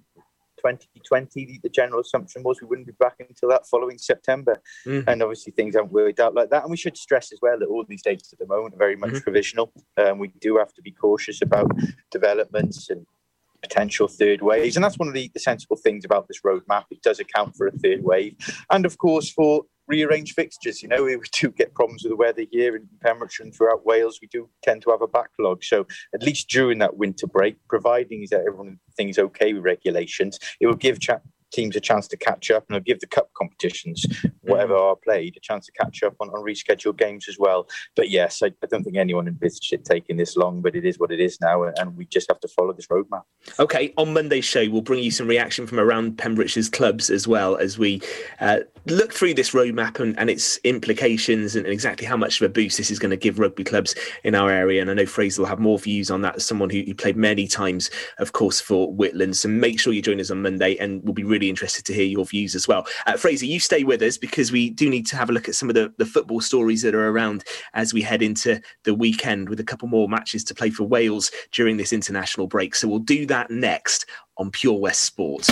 2020, 0.72 1.44
the, 1.44 1.60
the 1.62 1.68
general 1.68 2.00
assumption 2.00 2.42
was 2.42 2.60
we 2.60 2.66
wouldn't 2.66 2.86
be 2.86 2.92
back 2.98 3.16
until 3.20 3.48
that 3.50 3.66
following 3.66 3.98
September. 3.98 4.60
Mhm. 4.86 5.04
And 5.06 5.22
obviously, 5.22 5.52
things 5.52 5.74
haven't 5.74 5.92
worked 5.92 6.20
out 6.20 6.34
like 6.34 6.50
that. 6.50 6.62
And 6.62 6.70
we 6.70 6.76
should 6.76 6.96
stress 6.96 7.32
as 7.32 7.38
well 7.42 7.58
that 7.58 7.66
all 7.68 7.84
these 7.88 8.02
dates 8.02 8.32
at 8.32 8.38
the 8.38 8.46
moment 8.46 8.74
are 8.74 8.78
very 8.78 8.96
much 8.96 9.10
Mhm. 9.12 9.22
provisional. 9.22 9.72
Um, 9.96 10.18
we 10.18 10.28
do 10.40 10.56
have 10.58 10.72
to 10.74 10.82
be 10.82 10.90
cautious 10.90 11.42
about 11.42 11.70
developments 12.10 12.90
and 12.90 13.06
potential 13.62 14.08
third 14.08 14.42
waves. 14.42 14.76
And 14.76 14.84
that's 14.84 14.98
one 14.98 15.08
of 15.08 15.14
the, 15.14 15.30
the 15.32 15.40
sensible 15.40 15.76
things 15.76 16.04
about 16.04 16.28
this 16.28 16.40
roadmap. 16.42 16.84
It 16.90 17.02
does 17.02 17.18
account 17.18 17.56
for 17.56 17.66
a 17.66 17.72
third 17.72 18.02
wave. 18.02 18.36
And 18.70 18.84
of 18.84 18.98
course, 18.98 19.30
for 19.30 19.64
rearranged 19.86 20.34
fixtures. 20.34 20.82
You 20.82 20.88
know, 20.88 21.04
we 21.04 21.18
do 21.32 21.50
get 21.50 21.74
problems 21.74 22.02
with 22.02 22.10
the 22.10 22.16
weather 22.16 22.44
here 22.50 22.76
in 22.76 22.88
Pembrokeshire 23.02 23.44
and 23.44 23.54
throughout 23.54 23.86
Wales. 23.86 24.18
We 24.20 24.28
do 24.28 24.48
tend 24.62 24.82
to 24.82 24.90
have 24.90 25.02
a 25.02 25.08
backlog. 25.08 25.64
So 25.64 25.86
at 26.14 26.22
least 26.22 26.48
during 26.48 26.78
that 26.78 26.96
winter 26.96 27.26
break, 27.26 27.56
providing 27.68 28.26
that 28.30 28.40
everyone 28.40 28.78
thinks 28.96 29.18
okay 29.18 29.52
with 29.52 29.64
regulations, 29.64 30.38
it 30.60 30.66
will 30.66 30.74
give 30.74 31.00
cha- 31.00 31.20
teams 31.54 31.76
a 31.76 31.80
chance 31.80 32.08
to 32.08 32.16
catch 32.16 32.50
up 32.50 32.64
and 32.68 32.84
give 32.84 33.00
the 33.00 33.06
cup 33.06 33.30
competitions, 33.34 34.04
whatever 34.42 34.74
are 34.76 34.96
played, 34.96 35.36
a 35.36 35.40
chance 35.40 35.66
to 35.66 35.72
catch 35.72 36.02
up 36.02 36.14
on, 36.20 36.28
on 36.30 36.44
rescheduled 36.44 36.98
games 36.98 37.28
as 37.28 37.38
well. 37.38 37.68
But 37.96 38.10
yes, 38.10 38.42
I, 38.42 38.48
I 38.62 38.66
don't 38.66 38.82
think 38.82 38.96
anyone 38.96 39.28
envisaged 39.28 39.72
it 39.72 39.84
taking 39.84 40.16
this 40.16 40.36
long, 40.36 40.60
but 40.60 40.74
it 40.74 40.84
is 40.84 40.98
what 40.98 41.12
it 41.12 41.20
is 41.20 41.38
now, 41.40 41.62
and 41.62 41.96
we 41.96 42.06
just 42.06 42.28
have 42.28 42.40
to 42.40 42.48
follow 42.48 42.72
this 42.72 42.88
roadmap. 42.88 43.22
Okay, 43.58 43.92
on 43.96 44.12
Monday's 44.12 44.44
show, 44.44 44.68
we'll 44.70 44.82
bring 44.82 45.02
you 45.02 45.10
some 45.10 45.28
reaction 45.28 45.66
from 45.66 45.78
around 45.78 46.18
Pembrokeshire's 46.18 46.68
clubs 46.68 47.10
as 47.10 47.28
well 47.28 47.56
as 47.56 47.78
we 47.78 48.02
uh, 48.40 48.60
look 48.86 49.12
through 49.12 49.34
this 49.34 49.50
roadmap 49.50 50.00
and, 50.00 50.18
and 50.18 50.28
its 50.28 50.58
implications 50.64 51.56
and, 51.56 51.66
exactly 51.66 52.06
how 52.06 52.16
much 52.16 52.40
of 52.40 52.44
a 52.44 52.48
boost 52.48 52.76
this 52.76 52.90
is 52.90 52.98
going 52.98 53.10
to 53.10 53.16
give 53.16 53.38
rugby 53.38 53.64
clubs 53.64 53.94
in 54.22 54.34
our 54.34 54.50
area. 54.50 54.80
And 54.80 54.90
I 54.90 54.94
know 54.94 55.06
Fraser 55.06 55.42
will 55.42 55.48
have 55.48 55.58
more 55.58 55.78
views 55.78 56.10
on 56.10 56.22
that 56.22 56.36
as 56.36 56.44
someone 56.44 56.70
who, 56.70 56.82
who 56.82 56.94
played 56.94 57.16
many 57.16 57.46
times, 57.46 57.90
of 58.18 58.32
course, 58.32 58.60
for 58.60 58.92
Whitland. 58.92 59.36
So 59.36 59.48
make 59.48 59.80
sure 59.80 59.92
you 59.92 60.02
join 60.02 60.20
us 60.20 60.30
on 60.30 60.42
Monday 60.42 60.76
and 60.76 61.02
we'll 61.02 61.14
be 61.14 61.24
really 61.24 61.43
interested 61.48 61.84
to 61.86 61.94
hear 61.94 62.04
your 62.04 62.24
views 62.24 62.54
as 62.54 62.68
well. 62.68 62.86
Uh, 63.06 63.16
Fraser, 63.16 63.46
you 63.46 63.60
stay 63.60 63.84
with 63.84 64.02
us 64.02 64.16
because 64.16 64.52
we 64.52 64.70
do 64.70 64.88
need 64.88 65.06
to 65.06 65.16
have 65.16 65.30
a 65.30 65.32
look 65.32 65.48
at 65.48 65.54
some 65.54 65.68
of 65.68 65.74
the, 65.74 65.92
the 65.98 66.06
football 66.06 66.40
stories 66.40 66.82
that 66.82 66.94
are 66.94 67.08
around 67.08 67.44
as 67.74 67.92
we 67.94 68.02
head 68.02 68.22
into 68.22 68.60
the 68.84 68.94
weekend 68.94 69.48
with 69.48 69.60
a 69.60 69.64
couple 69.64 69.88
more 69.88 70.08
matches 70.08 70.44
to 70.44 70.54
play 70.54 70.70
for 70.70 70.84
Wales 70.84 71.30
during 71.52 71.76
this 71.76 71.92
international 71.92 72.46
break. 72.46 72.74
So 72.74 72.88
we'll 72.88 72.98
do 72.98 73.26
that 73.26 73.50
next 73.50 74.06
on 74.36 74.50
Pure 74.50 74.80
West 74.80 75.02
Sport. 75.02 75.48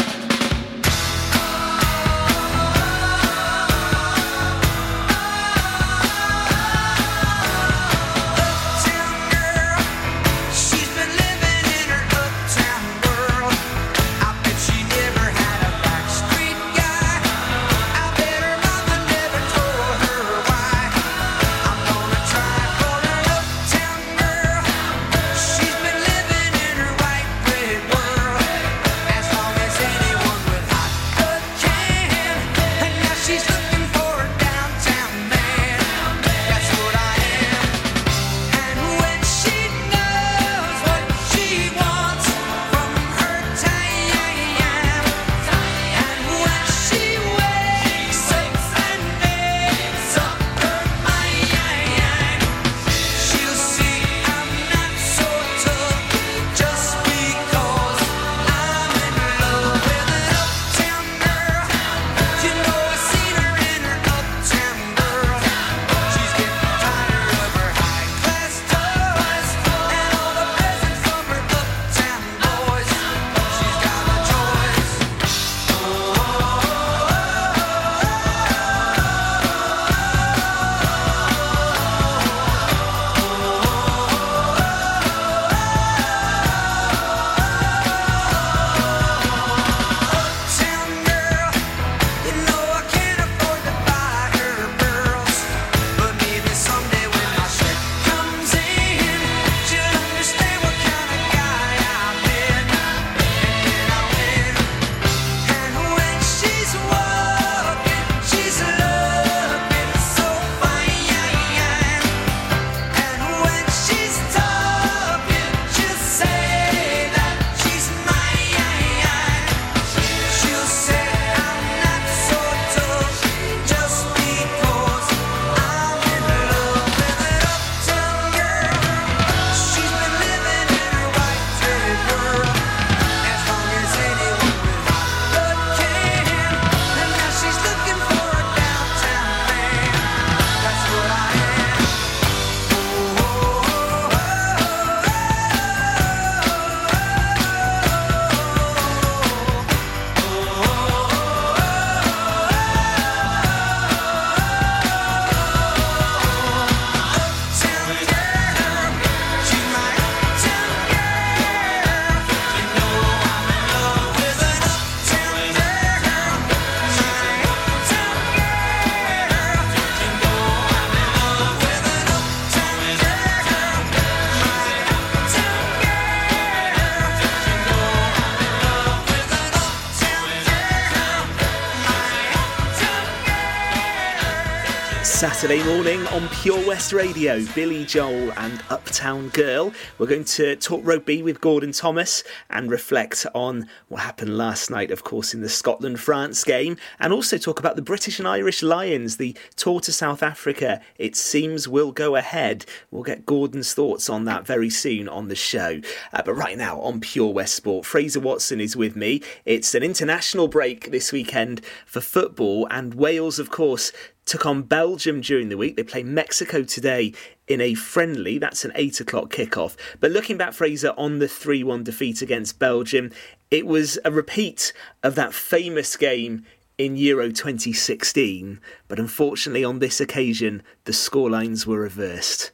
Saturday 185.52 185.74
morning 185.74 186.06
on 186.06 186.26
Pure 186.30 186.66
West 186.66 186.94
Radio, 186.94 187.44
Billy 187.54 187.84
Joel 187.84 188.32
and 188.38 188.62
Uptown 188.70 189.28
Girl. 189.28 189.70
We're 189.98 190.06
going 190.06 190.24
to 190.24 190.56
talk 190.56 190.80
rugby 190.82 191.22
with 191.22 191.42
Gordon 191.42 191.72
Thomas 191.72 192.24
and 192.48 192.70
reflect 192.70 193.26
on 193.34 193.68
what 193.88 194.00
happened 194.00 194.38
last 194.38 194.70
night, 194.70 194.90
of 194.90 195.04
course, 195.04 195.34
in 195.34 195.42
the 195.42 195.50
Scotland 195.50 196.00
France 196.00 196.42
game, 196.42 196.78
and 196.98 197.12
also 197.12 197.36
talk 197.36 197.60
about 197.60 197.76
the 197.76 197.82
British 197.82 198.18
and 198.18 198.26
Irish 198.26 198.62
Lions, 198.62 199.18
the 199.18 199.36
tour 199.54 199.78
to 199.80 199.92
South 199.92 200.22
Africa. 200.22 200.80
It 200.96 201.16
seems 201.16 201.68
will 201.68 201.92
go 201.92 202.16
ahead. 202.16 202.64
We'll 202.90 203.02
get 203.02 203.26
Gordon's 203.26 203.74
thoughts 203.74 204.08
on 204.08 204.24
that 204.24 204.46
very 204.46 204.70
soon 204.70 205.06
on 205.06 205.28
the 205.28 205.34
show. 205.34 205.82
Uh, 206.14 206.22
but 206.24 206.32
right 206.32 206.56
now 206.56 206.80
on 206.80 207.00
Pure 207.00 207.34
West 207.34 207.56
Sport, 207.56 207.84
Fraser 207.84 208.20
Watson 208.20 208.58
is 208.58 208.74
with 208.74 208.96
me. 208.96 209.20
It's 209.44 209.74
an 209.74 209.82
international 209.82 210.48
break 210.48 210.90
this 210.90 211.12
weekend 211.12 211.60
for 211.84 212.00
football, 212.00 212.66
and 212.70 212.94
Wales, 212.94 213.38
of 213.38 213.50
course, 213.50 213.92
took 214.24 214.46
on 214.46 214.62
Belgium 214.62 215.20
during 215.20 215.48
the 215.48 215.56
week. 215.56 215.76
They 215.76 215.82
play 215.82 216.02
Mexico 216.02 216.62
today 216.62 217.12
in 217.48 217.60
a 217.60 217.74
friendly. 217.74 218.38
That's 218.38 218.64
an 218.64 218.72
8 218.74 219.00
o'clock 219.00 219.30
kickoff. 219.30 219.76
But 220.00 220.10
looking 220.10 220.36
back, 220.36 220.52
Fraser, 220.52 220.94
on 220.96 221.18
the 221.18 221.28
3 221.28 221.62
1 221.62 221.84
defeat 221.84 222.22
against 222.22 222.58
Belgium, 222.58 223.10
it 223.50 223.66
was 223.66 223.98
a 224.04 224.10
repeat 224.10 224.72
of 225.02 225.14
that 225.16 225.34
famous 225.34 225.96
game 225.96 226.44
in 226.78 226.96
Euro 226.96 227.28
2016. 227.28 228.60
But 228.88 228.98
unfortunately, 228.98 229.64
on 229.64 229.78
this 229.78 230.00
occasion, 230.00 230.62
the 230.84 230.92
scorelines 230.92 231.66
were 231.66 231.80
reversed. 231.80 232.52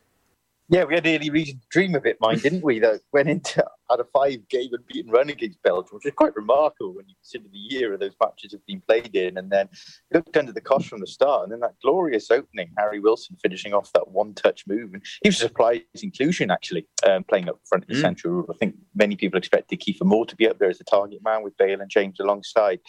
Yeah, 0.69 0.85
we 0.85 0.95
had 0.95 1.07
any 1.07 1.31
reason 1.31 1.61
to 1.61 1.67
dream 1.71 1.95
of 1.95 2.05
it, 2.05 2.19
mind, 2.21 2.43
didn't 2.43 2.63
we? 2.63 2.79
That 2.79 3.01
went 3.13 3.29
into 3.29 3.65
had 3.91 4.01
a 4.01 4.05
five 4.05 4.49
game 4.49 4.71
unbeaten 4.73 5.11
run 5.11 5.31
against 5.31 5.63
Belgium, 5.63 5.97
which 5.97 6.07
is 6.07 6.13
quite 6.15 6.35
remarkable 6.37 6.95
when 6.95 7.09
you 7.09 7.15
consider 7.23 7.45
the 7.51 7.59
year 7.59 7.95
of 7.95 8.01
those 8.01 8.15
matches 8.23 8.53
have 8.53 8.65
been 8.67 8.83
played 8.87 9.15
in. 9.15 9.39
And 9.39 9.51
then 9.51 9.69
looked 10.13 10.37
under 10.37 10.53
the 10.53 10.61
cosh 10.61 10.89
from 10.89 11.01
the 11.01 11.07
start, 11.07 11.45
and 11.45 11.53
then 11.53 11.61
that 11.61 11.75
glorious 11.83 12.31
opening, 12.31 12.71
Harry 12.77 13.01
Wilson 13.01 13.37
finishing 13.43 13.73
off 13.73 13.91
that 13.93 14.09
one 14.09 14.35
touch 14.35 14.65
move. 14.67 14.93
And 14.95 15.03
he 15.23 15.29
was 15.29 15.37
a 15.37 15.49
surprise 15.49 15.81
inclusion, 16.03 16.51
actually, 16.51 16.87
um, 17.09 17.25
playing 17.25 17.49
up 17.49 17.61
front 17.69 17.85
in 17.89 17.95
the 17.95 17.99
Mm. 17.99 18.03
central. 18.03 18.47
I 18.51 18.55
think 18.57 18.77
many 18.95 19.17
people 19.17 19.39
expected 19.39 19.81
Kiefer 19.81 20.05
Moore 20.05 20.27
to 20.27 20.37
be 20.37 20.49
up 20.49 20.59
there 20.59 20.71
as 20.71 20.79
the 20.79 20.85
target 20.85 21.23
man 21.23 21.43
with 21.43 21.57
Bale 21.57 21.81
and 21.81 21.91
James 21.91 22.21
alongside. 22.21 22.81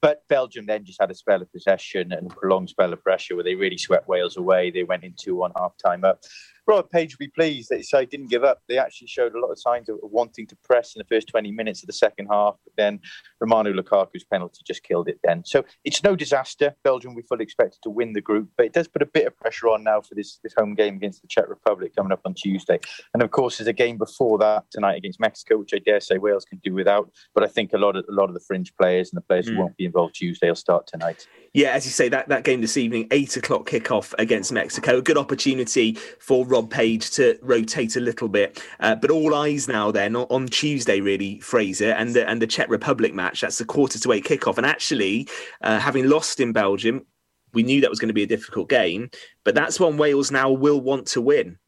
But 0.00 0.22
Belgium 0.28 0.66
then 0.66 0.84
just 0.84 1.00
had 1.00 1.10
a 1.10 1.14
spell 1.14 1.42
of 1.42 1.50
possession 1.52 2.12
and 2.12 2.30
a 2.30 2.34
prolonged 2.34 2.70
spell 2.70 2.92
of 2.92 3.02
pressure 3.02 3.34
where 3.34 3.44
they 3.44 3.54
really 3.54 3.78
swept 3.78 4.08
Wales 4.08 4.36
away. 4.36 4.70
They 4.70 4.84
went 4.84 5.04
into 5.04 5.34
one 5.34 5.52
half 5.56 5.74
time 5.84 6.04
up. 6.04 6.20
Robert 6.66 6.90
Page 6.90 7.14
will 7.14 7.26
be 7.26 7.30
pleased 7.30 7.68
that 7.70 7.84
side 7.84 8.10
didn't 8.10 8.28
give 8.28 8.42
up. 8.44 8.60
They 8.68 8.78
actually 8.78 9.06
showed 9.08 9.34
a 9.34 9.40
lot 9.40 9.48
of 9.50 9.58
signs 9.60 9.88
of 9.88 9.98
wanting 10.02 10.46
to 10.48 10.56
press 10.64 10.94
in 10.94 10.98
the 11.00 11.14
first 11.14 11.28
20 11.28 11.52
minutes 11.52 11.82
of 11.82 11.86
the 11.86 11.92
second 11.92 12.26
half. 12.26 12.56
But 12.64 12.72
then 12.76 13.00
Romelu 13.42 13.78
Lukaku's 13.78 14.24
penalty 14.24 14.62
just 14.66 14.82
killed 14.82 15.08
it 15.08 15.18
then. 15.22 15.44
So 15.44 15.64
it's 15.84 16.02
no 16.02 16.16
disaster. 16.16 16.74
Belgium, 16.82 17.14
we 17.14 17.22
fully 17.22 17.44
expected 17.44 17.78
to 17.82 17.90
win 17.90 18.12
the 18.12 18.20
group, 18.20 18.48
but 18.56 18.66
it 18.66 18.72
does 18.72 18.88
put 18.88 19.02
a 19.02 19.06
bit 19.06 19.26
of 19.26 19.36
pressure 19.36 19.68
on 19.68 19.84
now 19.84 20.00
for 20.00 20.14
this, 20.14 20.38
this 20.42 20.54
home 20.56 20.74
game 20.74 20.96
against 20.96 21.22
the 21.22 21.28
Czech 21.28 21.48
Republic 21.48 21.94
coming 21.94 22.12
up 22.12 22.20
on 22.24 22.34
Tuesday. 22.34 22.78
And 23.14 23.22
of 23.22 23.30
course, 23.30 23.58
there's 23.58 23.68
a 23.68 23.72
game 23.72 23.96
before 23.98 24.38
that 24.38 24.64
tonight 24.70 24.96
against 24.96 25.20
Mexico, 25.20 25.58
which 25.58 25.72
I 25.74 25.78
dare 25.78 26.00
say 26.00 26.18
Wales 26.18 26.44
can 26.44 26.60
do 26.64 26.74
without. 26.74 27.10
But 27.34 27.44
I 27.44 27.48
think 27.48 27.72
a 27.72 27.78
lot 27.78 27.96
of 27.96 28.04
a 28.08 28.12
lot 28.12 28.28
of 28.28 28.34
the 28.34 28.40
fringe 28.40 28.72
players 28.80 29.10
and 29.12 29.16
the 29.16 29.22
players 29.22 29.46
Mm. 29.46 29.54
who 29.54 29.58
won't 29.60 29.76
be 29.76 29.84
involved 29.84 30.14
Tuesday 30.16 30.48
will 30.48 30.54
start 30.56 30.86
tonight. 30.86 31.26
Yeah, 31.52 31.70
as 31.70 31.86
you 31.86 31.90
say, 31.92 32.08
that, 32.10 32.28
that 32.28 32.44
game 32.44 32.60
this 32.60 32.76
evening, 32.76 33.06
eight 33.10 33.36
o'clock 33.36 33.66
kickoff 33.68 34.12
against 34.18 34.52
Mexico. 34.52 34.98
A 34.98 35.02
good 35.02 35.16
opportunity 35.16 35.94
for 36.20 36.44
Rob 36.56 36.70
Page 36.70 37.10
to 37.10 37.38
rotate 37.42 37.96
a 37.96 38.00
little 38.00 38.28
bit. 38.28 38.62
Uh, 38.80 38.94
but 38.94 39.10
all 39.10 39.34
eyes 39.34 39.68
now 39.68 39.90
then 39.90 40.16
on, 40.16 40.26
on 40.30 40.46
Tuesday, 40.46 41.00
really, 41.00 41.38
Fraser, 41.40 41.90
and 41.90 42.14
the, 42.14 42.26
and 42.28 42.40
the 42.40 42.46
Czech 42.46 42.70
Republic 42.70 43.12
match. 43.12 43.42
That's 43.42 43.58
the 43.58 43.66
quarter 43.66 43.98
to 43.98 44.12
eight 44.12 44.24
kickoff. 44.24 44.56
And 44.56 44.64
actually, 44.64 45.28
uh, 45.60 45.78
having 45.78 46.08
lost 46.08 46.40
in 46.40 46.52
Belgium, 46.52 47.04
we 47.52 47.62
knew 47.62 47.82
that 47.82 47.90
was 47.90 47.98
going 47.98 48.08
to 48.08 48.14
be 48.14 48.22
a 48.22 48.26
difficult 48.26 48.70
game. 48.70 49.10
But 49.44 49.54
that's 49.54 49.78
one 49.78 49.98
Wales 49.98 50.30
now 50.30 50.50
will 50.50 50.80
want 50.80 51.06
to 51.08 51.20
win. 51.20 51.58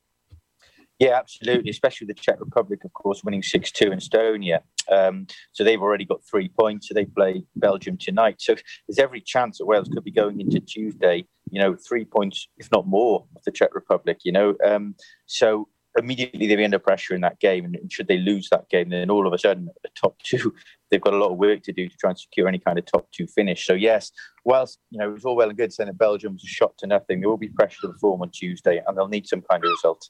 Yeah, 0.98 1.16
absolutely. 1.16 1.70
Especially 1.70 2.08
the 2.08 2.14
Czech 2.14 2.40
Republic, 2.40 2.84
of 2.84 2.92
course, 2.92 3.22
winning 3.22 3.42
6 3.42 3.70
2 3.70 3.92
in 3.92 3.98
Estonia. 3.98 4.60
Um, 4.90 5.26
so 5.52 5.62
they've 5.62 5.80
already 5.80 6.04
got 6.04 6.24
three 6.28 6.48
points. 6.48 6.88
So 6.88 6.94
they 6.94 7.04
play 7.04 7.44
Belgium 7.54 7.96
tonight. 7.96 8.36
So 8.40 8.56
there's 8.88 8.98
every 8.98 9.20
chance 9.20 9.58
that 9.58 9.66
Wales 9.66 9.88
could 9.88 10.02
be 10.02 10.10
going 10.10 10.40
into 10.40 10.58
Tuesday, 10.60 11.24
you 11.50 11.60
know, 11.60 11.76
three 11.76 12.04
points, 12.04 12.48
if 12.56 12.68
not 12.72 12.86
more, 12.86 13.26
of 13.36 13.44
the 13.44 13.52
Czech 13.52 13.74
Republic, 13.74 14.18
you 14.24 14.32
know. 14.32 14.54
Um, 14.64 14.96
so 15.26 15.68
immediately 15.96 16.46
they'll 16.46 16.56
be 16.56 16.64
under 16.64 16.80
pressure 16.80 17.14
in 17.14 17.20
that 17.20 17.38
game. 17.38 17.64
And 17.64 17.92
should 17.92 18.08
they 18.08 18.18
lose 18.18 18.48
that 18.50 18.68
game, 18.68 18.88
then 18.88 19.08
all 19.08 19.26
of 19.26 19.32
a 19.32 19.38
sudden, 19.38 19.68
the 19.84 19.90
top 19.94 20.18
two, 20.24 20.52
they've 20.90 21.00
got 21.00 21.14
a 21.14 21.18
lot 21.18 21.30
of 21.30 21.38
work 21.38 21.62
to 21.62 21.72
do 21.72 21.88
to 21.88 21.96
try 21.96 22.10
and 22.10 22.18
secure 22.18 22.48
any 22.48 22.58
kind 22.58 22.78
of 22.78 22.86
top 22.86 23.08
two 23.12 23.28
finish. 23.28 23.66
So, 23.66 23.74
yes, 23.74 24.10
whilst, 24.44 24.80
you 24.90 24.98
know, 24.98 25.10
it 25.10 25.12
was 25.12 25.24
all 25.24 25.36
well 25.36 25.48
and 25.48 25.58
good 25.58 25.72
saying 25.72 25.86
that 25.86 25.98
Belgium 25.98 26.32
was 26.32 26.44
a 26.44 26.48
shot 26.48 26.76
to 26.78 26.88
nothing, 26.88 27.20
there 27.20 27.28
will 27.28 27.36
be 27.36 27.48
pressure 27.50 27.82
to 27.82 27.92
perform 27.92 28.22
on 28.22 28.30
Tuesday 28.30 28.82
and 28.84 28.96
they'll 28.96 29.06
need 29.06 29.28
some 29.28 29.42
kind 29.48 29.64
of 29.64 29.70
result. 29.70 30.08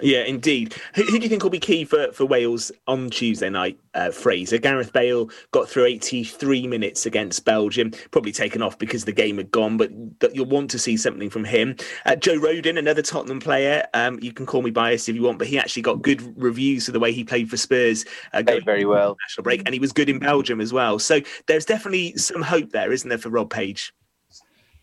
Yeah, 0.00 0.24
indeed. 0.24 0.74
Who, 0.94 1.02
who 1.04 1.18
do 1.18 1.22
you 1.22 1.28
think 1.28 1.42
will 1.42 1.50
be 1.50 1.58
key 1.58 1.84
for, 1.84 2.12
for 2.12 2.24
Wales 2.24 2.72
on 2.86 3.10
Tuesday 3.10 3.50
night, 3.50 3.78
uh, 3.94 4.10
Fraser? 4.10 4.58
Gareth 4.58 4.92
Bale 4.92 5.30
got 5.52 5.68
through 5.68 5.86
83 5.86 6.66
minutes 6.66 7.06
against 7.06 7.44
Belgium, 7.44 7.92
probably 8.10 8.32
taken 8.32 8.62
off 8.62 8.78
because 8.78 9.04
the 9.04 9.12
game 9.12 9.36
had 9.36 9.50
gone, 9.50 9.76
but 9.76 9.90
that 10.20 10.34
you'll 10.34 10.46
want 10.46 10.70
to 10.72 10.78
see 10.78 10.96
something 10.96 11.30
from 11.30 11.44
him. 11.44 11.76
Uh, 12.06 12.16
Joe 12.16 12.38
Rodon, 12.38 12.78
another 12.78 13.02
Tottenham 13.02 13.40
player, 13.40 13.86
um, 13.94 14.18
you 14.20 14.32
can 14.32 14.46
call 14.46 14.62
me 14.62 14.70
biased 14.70 15.08
if 15.08 15.14
you 15.14 15.22
want, 15.22 15.38
but 15.38 15.46
he 15.46 15.58
actually 15.58 15.82
got 15.82 16.02
good 16.02 16.40
reviews 16.40 16.86
for 16.86 16.92
the 16.92 17.00
way 17.00 17.12
he 17.12 17.24
played 17.24 17.48
for 17.48 17.56
Spurs. 17.56 18.04
Uh, 18.32 18.42
Played 18.42 18.64
very 18.64 18.84
well. 18.84 19.16
National 19.24 19.44
break, 19.44 19.62
and 19.64 19.74
he 19.74 19.80
was 19.80 19.92
good 19.92 20.08
in 20.08 20.18
Belgium 20.18 20.60
as 20.60 20.72
well. 20.72 20.98
So 20.98 21.20
there's 21.46 21.64
definitely 21.64 22.16
some 22.16 22.42
hope 22.42 22.70
there, 22.70 22.92
isn't 22.92 23.08
there, 23.08 23.18
for 23.18 23.30
Rob 23.30 23.50
Page? 23.50 23.92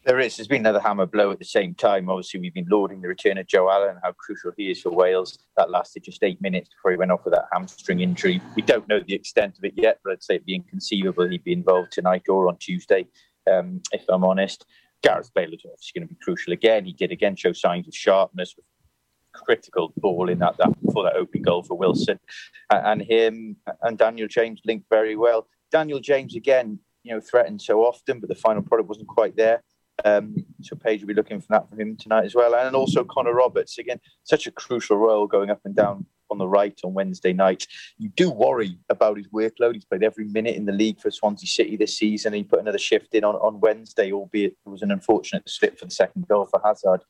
There 0.03 0.19
is. 0.19 0.35
There's 0.35 0.47
been 0.47 0.61
another 0.61 0.79
hammer 0.79 1.05
blow 1.05 1.29
at 1.29 1.37
the 1.37 1.45
same 1.45 1.75
time. 1.75 2.09
Obviously, 2.09 2.39
we've 2.39 2.55
been 2.55 2.67
lauding 2.67 3.01
the 3.01 3.07
return 3.07 3.37
of 3.37 3.45
Joe 3.45 3.69
Allen, 3.69 3.91
and 3.91 3.99
how 4.03 4.13
crucial 4.13 4.51
he 4.57 4.71
is 4.71 4.81
for 4.81 4.89
Wales. 4.89 5.37
That 5.57 5.69
lasted 5.69 6.03
just 6.03 6.23
eight 6.23 6.41
minutes 6.41 6.69
before 6.69 6.89
he 6.89 6.97
went 6.97 7.11
off 7.11 7.23
with 7.23 7.35
that 7.35 7.45
hamstring 7.53 7.99
injury. 7.99 8.41
We 8.55 8.63
don't 8.63 8.87
know 8.87 8.99
the 8.99 9.13
extent 9.13 9.59
of 9.59 9.63
it 9.63 9.73
yet, 9.75 9.99
but 10.03 10.13
I'd 10.13 10.23
say 10.23 10.35
it'd 10.35 10.47
be 10.47 10.55
inconceivable 10.55 11.29
he'd 11.29 11.43
be 11.43 11.53
involved 11.53 11.91
tonight 11.91 12.23
or 12.29 12.47
on 12.47 12.57
Tuesday, 12.57 13.05
um, 13.51 13.81
if 13.91 14.03
I'm 14.09 14.23
honest. 14.23 14.65
Gareth 15.03 15.31
Bale 15.35 15.53
is 15.53 15.61
obviously 15.65 15.99
going 15.99 16.07
to 16.07 16.13
be 16.13 16.19
crucial 16.23 16.53
again. 16.53 16.85
He 16.85 16.93
did 16.93 17.11
again 17.11 17.35
show 17.35 17.53
signs 17.53 17.87
of 17.87 17.93
sharpness 17.95 18.55
with 18.55 18.65
critical 19.33 19.93
ball 19.97 20.29
in 20.29 20.39
that, 20.39 20.57
that 20.57 20.73
for 20.93 21.03
that 21.03 21.15
opening 21.15 21.43
goal 21.43 21.61
for 21.61 21.77
Wilson. 21.77 22.19
Uh, 22.71 22.81
and 22.85 23.03
him 23.03 23.55
and 23.83 23.99
Daniel 23.99 24.27
James 24.27 24.61
linked 24.65 24.89
very 24.89 25.15
well. 25.15 25.47
Daniel 25.71 25.99
James 25.99 26.35
again, 26.35 26.79
you 27.03 27.13
know, 27.13 27.21
threatened 27.21 27.61
so 27.61 27.81
often, 27.81 28.19
but 28.19 28.29
the 28.29 28.35
final 28.35 28.63
product 28.63 28.89
wasn't 28.89 29.07
quite 29.07 29.35
there. 29.35 29.63
Um, 30.05 30.45
so 30.61 30.75
Page 30.75 31.01
will 31.01 31.07
be 31.07 31.13
looking 31.13 31.39
for 31.39 31.47
that 31.49 31.69
from 31.69 31.79
him 31.79 31.97
tonight 31.97 32.25
as 32.25 32.35
well. 32.35 32.55
And 32.55 32.75
also 32.75 33.03
Connor 33.03 33.33
Roberts, 33.33 33.77
again, 33.77 33.99
such 34.23 34.47
a 34.47 34.51
crucial 34.51 34.97
role 34.97 35.27
going 35.27 35.49
up 35.49 35.61
and 35.65 35.75
down 35.75 36.05
on 36.29 36.37
the 36.37 36.47
right 36.47 36.79
on 36.83 36.93
Wednesday 36.93 37.33
night. 37.33 37.67
You 37.97 38.09
do 38.09 38.31
worry 38.31 38.77
about 38.89 39.17
his 39.17 39.27
workload. 39.27 39.73
He's 39.73 39.85
played 39.85 40.03
every 40.03 40.25
minute 40.25 40.55
in 40.55 40.65
the 40.65 40.71
league 40.71 40.99
for 40.99 41.11
Swansea 41.11 41.47
City 41.47 41.75
this 41.75 41.97
season. 41.97 42.33
He 42.33 42.43
put 42.43 42.61
another 42.61 42.77
shift 42.77 43.13
in 43.13 43.23
on, 43.23 43.35
on 43.35 43.59
Wednesday, 43.59 44.11
albeit 44.11 44.53
it 44.65 44.69
was 44.69 44.81
an 44.81 44.91
unfortunate 44.91 45.47
slip 45.49 45.77
for 45.77 45.85
the 45.85 45.91
second 45.91 46.27
goal 46.27 46.45
for 46.45 46.61
Hazard. 46.63 47.01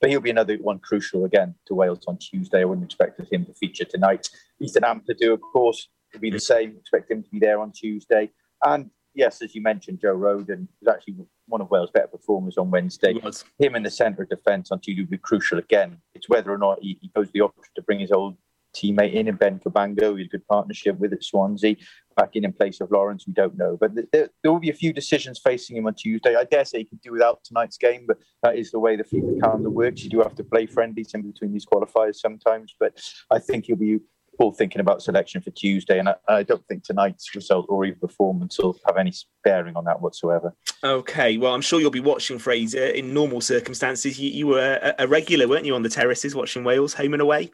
But 0.00 0.10
he'll 0.10 0.20
be 0.20 0.30
another 0.30 0.56
one 0.56 0.78
crucial 0.78 1.24
again 1.24 1.54
to 1.66 1.74
Wales 1.74 2.04
on 2.06 2.18
Tuesday. 2.18 2.60
I 2.60 2.64
wouldn't 2.64 2.84
expect 2.84 3.20
him 3.32 3.46
to 3.46 3.54
feature 3.54 3.86
tonight. 3.86 4.28
Ethan 4.60 4.82
Ampadu, 4.82 5.32
of 5.32 5.40
course, 5.40 5.88
will 6.12 6.20
be 6.20 6.30
the 6.30 6.38
same. 6.38 6.76
Expect 6.78 7.10
him 7.10 7.22
to 7.22 7.30
be 7.30 7.38
there 7.38 7.60
on 7.60 7.72
Tuesday. 7.72 8.30
And 8.62 8.90
yes, 9.14 9.40
as 9.40 9.54
you 9.54 9.62
mentioned, 9.62 10.00
Joe 10.02 10.14
Rodon 10.14 10.68
was 10.82 10.94
actually 10.94 11.16
one 11.46 11.60
of 11.60 11.70
Wales' 11.70 11.90
better 11.92 12.08
performers 12.08 12.58
on 12.58 12.70
Wednesday. 12.70 13.14
Him 13.58 13.76
in 13.76 13.82
the 13.82 13.90
centre 13.90 14.22
of 14.22 14.28
defence 14.28 14.70
on 14.70 14.80
Tuesday 14.80 15.02
will 15.02 15.10
be 15.10 15.18
crucial 15.18 15.58
again. 15.58 15.98
It's 16.14 16.28
whether 16.28 16.52
or 16.52 16.58
not 16.58 16.78
he, 16.80 16.98
he 17.00 17.10
goes 17.14 17.30
the 17.32 17.42
option 17.42 17.72
to 17.74 17.82
bring 17.82 18.00
his 18.00 18.12
old 18.12 18.36
teammate 18.74 19.14
in, 19.14 19.28
and 19.28 19.38
Ben 19.38 19.58
Cabango, 19.58 20.20
a 20.20 20.24
good 20.28 20.46
partnership 20.46 20.98
with 20.98 21.12
at 21.12 21.24
Swansea, 21.24 21.76
back 22.16 22.30
in 22.34 22.44
in 22.44 22.52
place 22.52 22.80
of 22.80 22.90
Lawrence. 22.90 23.26
We 23.26 23.32
don't 23.32 23.56
know. 23.56 23.76
But 23.80 23.94
there, 24.12 24.28
there 24.42 24.52
will 24.52 24.60
be 24.60 24.70
a 24.70 24.74
few 24.74 24.92
decisions 24.92 25.40
facing 25.42 25.76
him 25.76 25.86
on 25.86 25.94
Tuesday. 25.94 26.36
I 26.36 26.44
dare 26.44 26.64
say 26.64 26.78
he 26.78 26.84
could 26.84 27.00
do 27.00 27.12
without 27.12 27.42
tonight's 27.44 27.78
game, 27.78 28.04
but 28.06 28.18
that 28.42 28.56
is 28.56 28.70
the 28.70 28.78
way 28.78 28.96
the 28.96 29.04
FIFA 29.04 29.40
calendar 29.40 29.70
works. 29.70 30.02
You 30.04 30.10
do 30.10 30.20
have 30.20 30.34
to 30.34 30.44
play 30.44 30.66
friendlies 30.66 31.14
in 31.14 31.22
between 31.22 31.52
these 31.52 31.66
qualifiers 31.66 32.16
sometimes. 32.16 32.74
But 32.78 33.00
I 33.30 33.38
think 33.38 33.66
he'll 33.66 33.76
be 33.76 34.00
all 34.38 34.52
thinking 34.52 34.80
about 34.80 35.02
selection 35.02 35.40
for 35.40 35.50
Tuesday. 35.50 35.98
And 35.98 36.08
I, 36.08 36.14
I 36.28 36.42
don't 36.42 36.66
think 36.66 36.84
tonight's 36.84 37.34
result 37.34 37.66
or 37.68 37.84
even 37.84 37.98
performance 37.98 38.58
will 38.58 38.78
have 38.86 38.96
any 38.96 39.12
bearing 39.44 39.76
on 39.76 39.84
that 39.84 40.00
whatsoever. 40.00 40.54
Okay, 40.84 41.36
well, 41.36 41.54
I'm 41.54 41.60
sure 41.60 41.80
you'll 41.80 41.90
be 41.90 42.00
watching 42.00 42.38
Fraser 42.38 42.86
in 42.86 43.14
normal 43.14 43.40
circumstances. 43.40 44.18
You, 44.20 44.30
you 44.30 44.46
were 44.46 44.78
a, 44.82 45.04
a 45.04 45.08
regular, 45.08 45.48
weren't 45.48 45.66
you, 45.66 45.74
on 45.74 45.82
the 45.82 45.88
terraces 45.88 46.34
watching 46.34 46.64
Wales 46.64 46.94
home 46.94 47.12
and 47.14 47.22
away? 47.22 47.50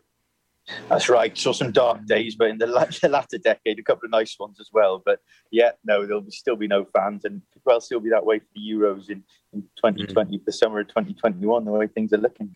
That's 0.88 1.08
right. 1.08 1.36
Saw 1.36 1.52
some 1.52 1.72
dark 1.72 2.06
days, 2.06 2.36
but 2.36 2.48
in 2.48 2.58
the, 2.58 2.66
latter 2.66 3.38
decade, 3.38 3.78
a 3.78 3.82
couple 3.82 4.06
of 4.06 4.10
nice 4.10 4.36
ones 4.38 4.60
as 4.60 4.70
well. 4.72 5.02
But 5.04 5.20
yeah, 5.50 5.72
no, 5.84 6.06
there'll 6.06 6.24
still 6.30 6.56
be 6.56 6.68
no 6.68 6.86
fans, 6.96 7.24
and 7.24 7.42
could 7.52 7.62
well 7.64 7.80
still 7.80 8.00
be 8.00 8.10
that 8.10 8.24
way 8.24 8.38
for 8.38 8.46
the 8.54 8.60
Euros 8.60 9.10
in, 9.10 9.22
in 9.52 9.62
2020, 9.76 10.40
the 10.44 10.52
summer 10.52 10.80
of 10.80 10.88
2021, 10.88 11.64
the 11.64 11.70
way 11.70 11.86
things 11.88 12.12
are 12.12 12.18
looking. 12.18 12.54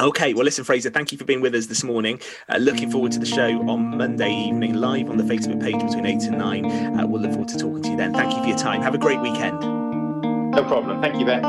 Okay, 0.00 0.34
well, 0.34 0.44
listen, 0.44 0.64
Fraser, 0.64 0.90
thank 0.90 1.12
you 1.12 1.18
for 1.18 1.24
being 1.24 1.40
with 1.40 1.54
us 1.54 1.66
this 1.66 1.84
morning. 1.84 2.20
Uh, 2.48 2.58
looking 2.58 2.90
forward 2.90 3.12
to 3.12 3.18
the 3.18 3.26
show 3.26 3.60
on 3.68 3.96
Monday 3.96 4.32
evening, 4.32 4.74
live 4.74 5.10
on 5.10 5.16
the 5.16 5.24
Facebook 5.24 5.60
page 5.62 5.80
between 5.80 6.06
8 6.06 6.22
and 6.24 6.38
9. 6.38 7.00
Uh, 7.00 7.06
we'll 7.06 7.20
look 7.20 7.32
forward 7.32 7.48
to 7.48 7.58
talking 7.58 7.82
to 7.82 7.90
you 7.90 7.96
then. 7.96 8.12
Thank 8.14 8.32
you 8.32 8.40
for 8.40 8.48
your 8.48 8.58
time. 8.58 8.82
Have 8.82 8.94
a 8.94 8.98
great 8.98 9.20
weekend. 9.20 9.60
No 9.60 10.64
problem. 10.64 11.00
Thank 11.02 11.18
you, 11.18 11.26
Ben. 11.26 11.42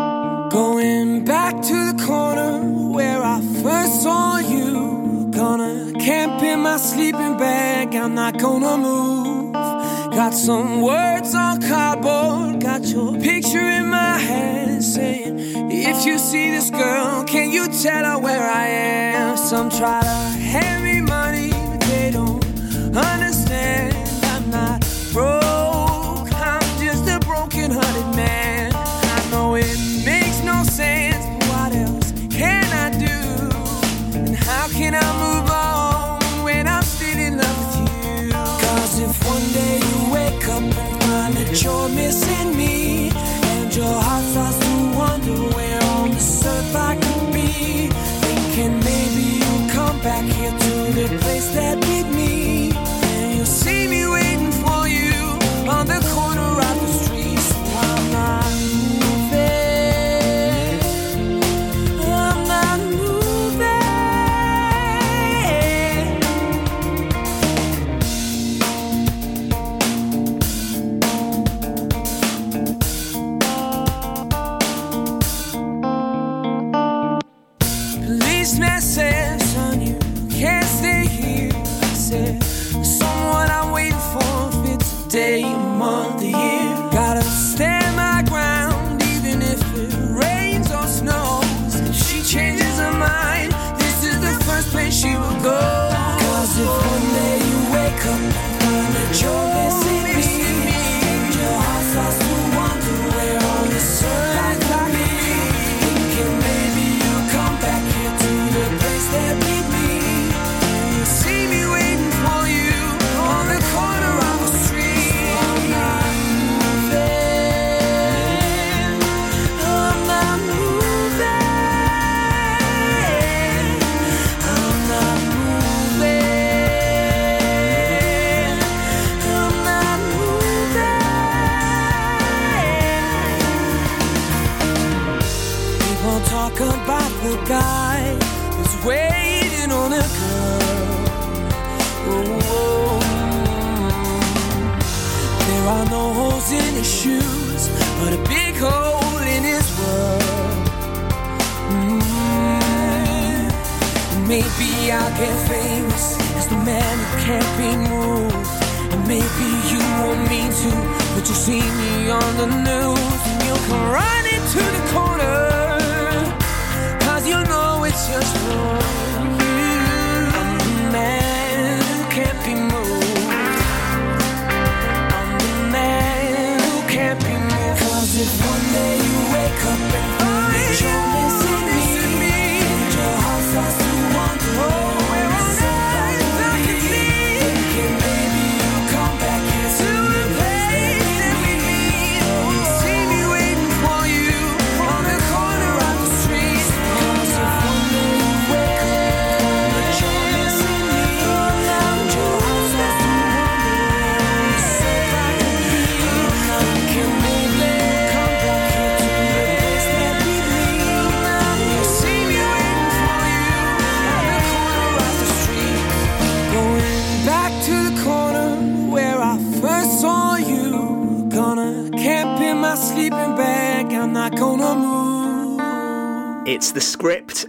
Going 0.49 1.25
back 1.25 1.61
to 1.61 1.93
the 1.93 2.03
corner 2.05 2.61
where 2.91 3.21
I 3.23 3.41
first 3.61 4.03
saw 4.03 4.37
you. 4.39 5.07
Gonna 5.38 5.93
camp 5.99 6.41
in 6.41 6.61
my 6.61 6.77
sleeping 6.77 7.38
bag, 7.38 7.95
I'm 7.95 8.15
not 8.15 8.39
gonna 8.39 8.75
move. 8.75 9.53
Got 9.53 10.33
some 10.33 10.81
words 10.81 11.35
on 11.35 11.61
cardboard, 11.61 12.59
got 12.59 12.83
your 12.88 13.13
picture 13.19 13.59
in 13.59 13.88
my 13.88 14.17
hand 14.17 14.83
saying, 14.83 15.38
If 15.69 16.07
you 16.07 16.17
see 16.17 16.49
this 16.49 16.71
girl, 16.71 17.23
can 17.25 17.51
you 17.51 17.67
tell 17.67 18.03
her 18.03 18.17
where 18.17 18.49
I 18.49 18.65
am? 18.65 19.38
Some 19.38 19.69
try 19.69 20.01
to 20.01 20.07
hand 20.07 20.83
me 20.83 21.01
money, 21.01 21.51
but 21.51 21.81
they 21.81 22.09
don't 22.09 22.43
understand. 22.97 23.93
I'm 24.33 24.49
not 24.49 24.81
broke, 25.13 26.33
I'm 26.33 26.63
just 26.83 27.07
a 27.07 27.19
broken 27.27 27.69
hearted 27.69 28.15
man. 28.15 28.71
I 28.75 29.29
know 29.29 29.53
it 29.53 29.77
makes 30.03 30.41
no 30.41 30.63
sense, 30.63 31.07
can 34.70 34.95
I 34.95 35.13
move 35.20 35.49
on 35.49 35.76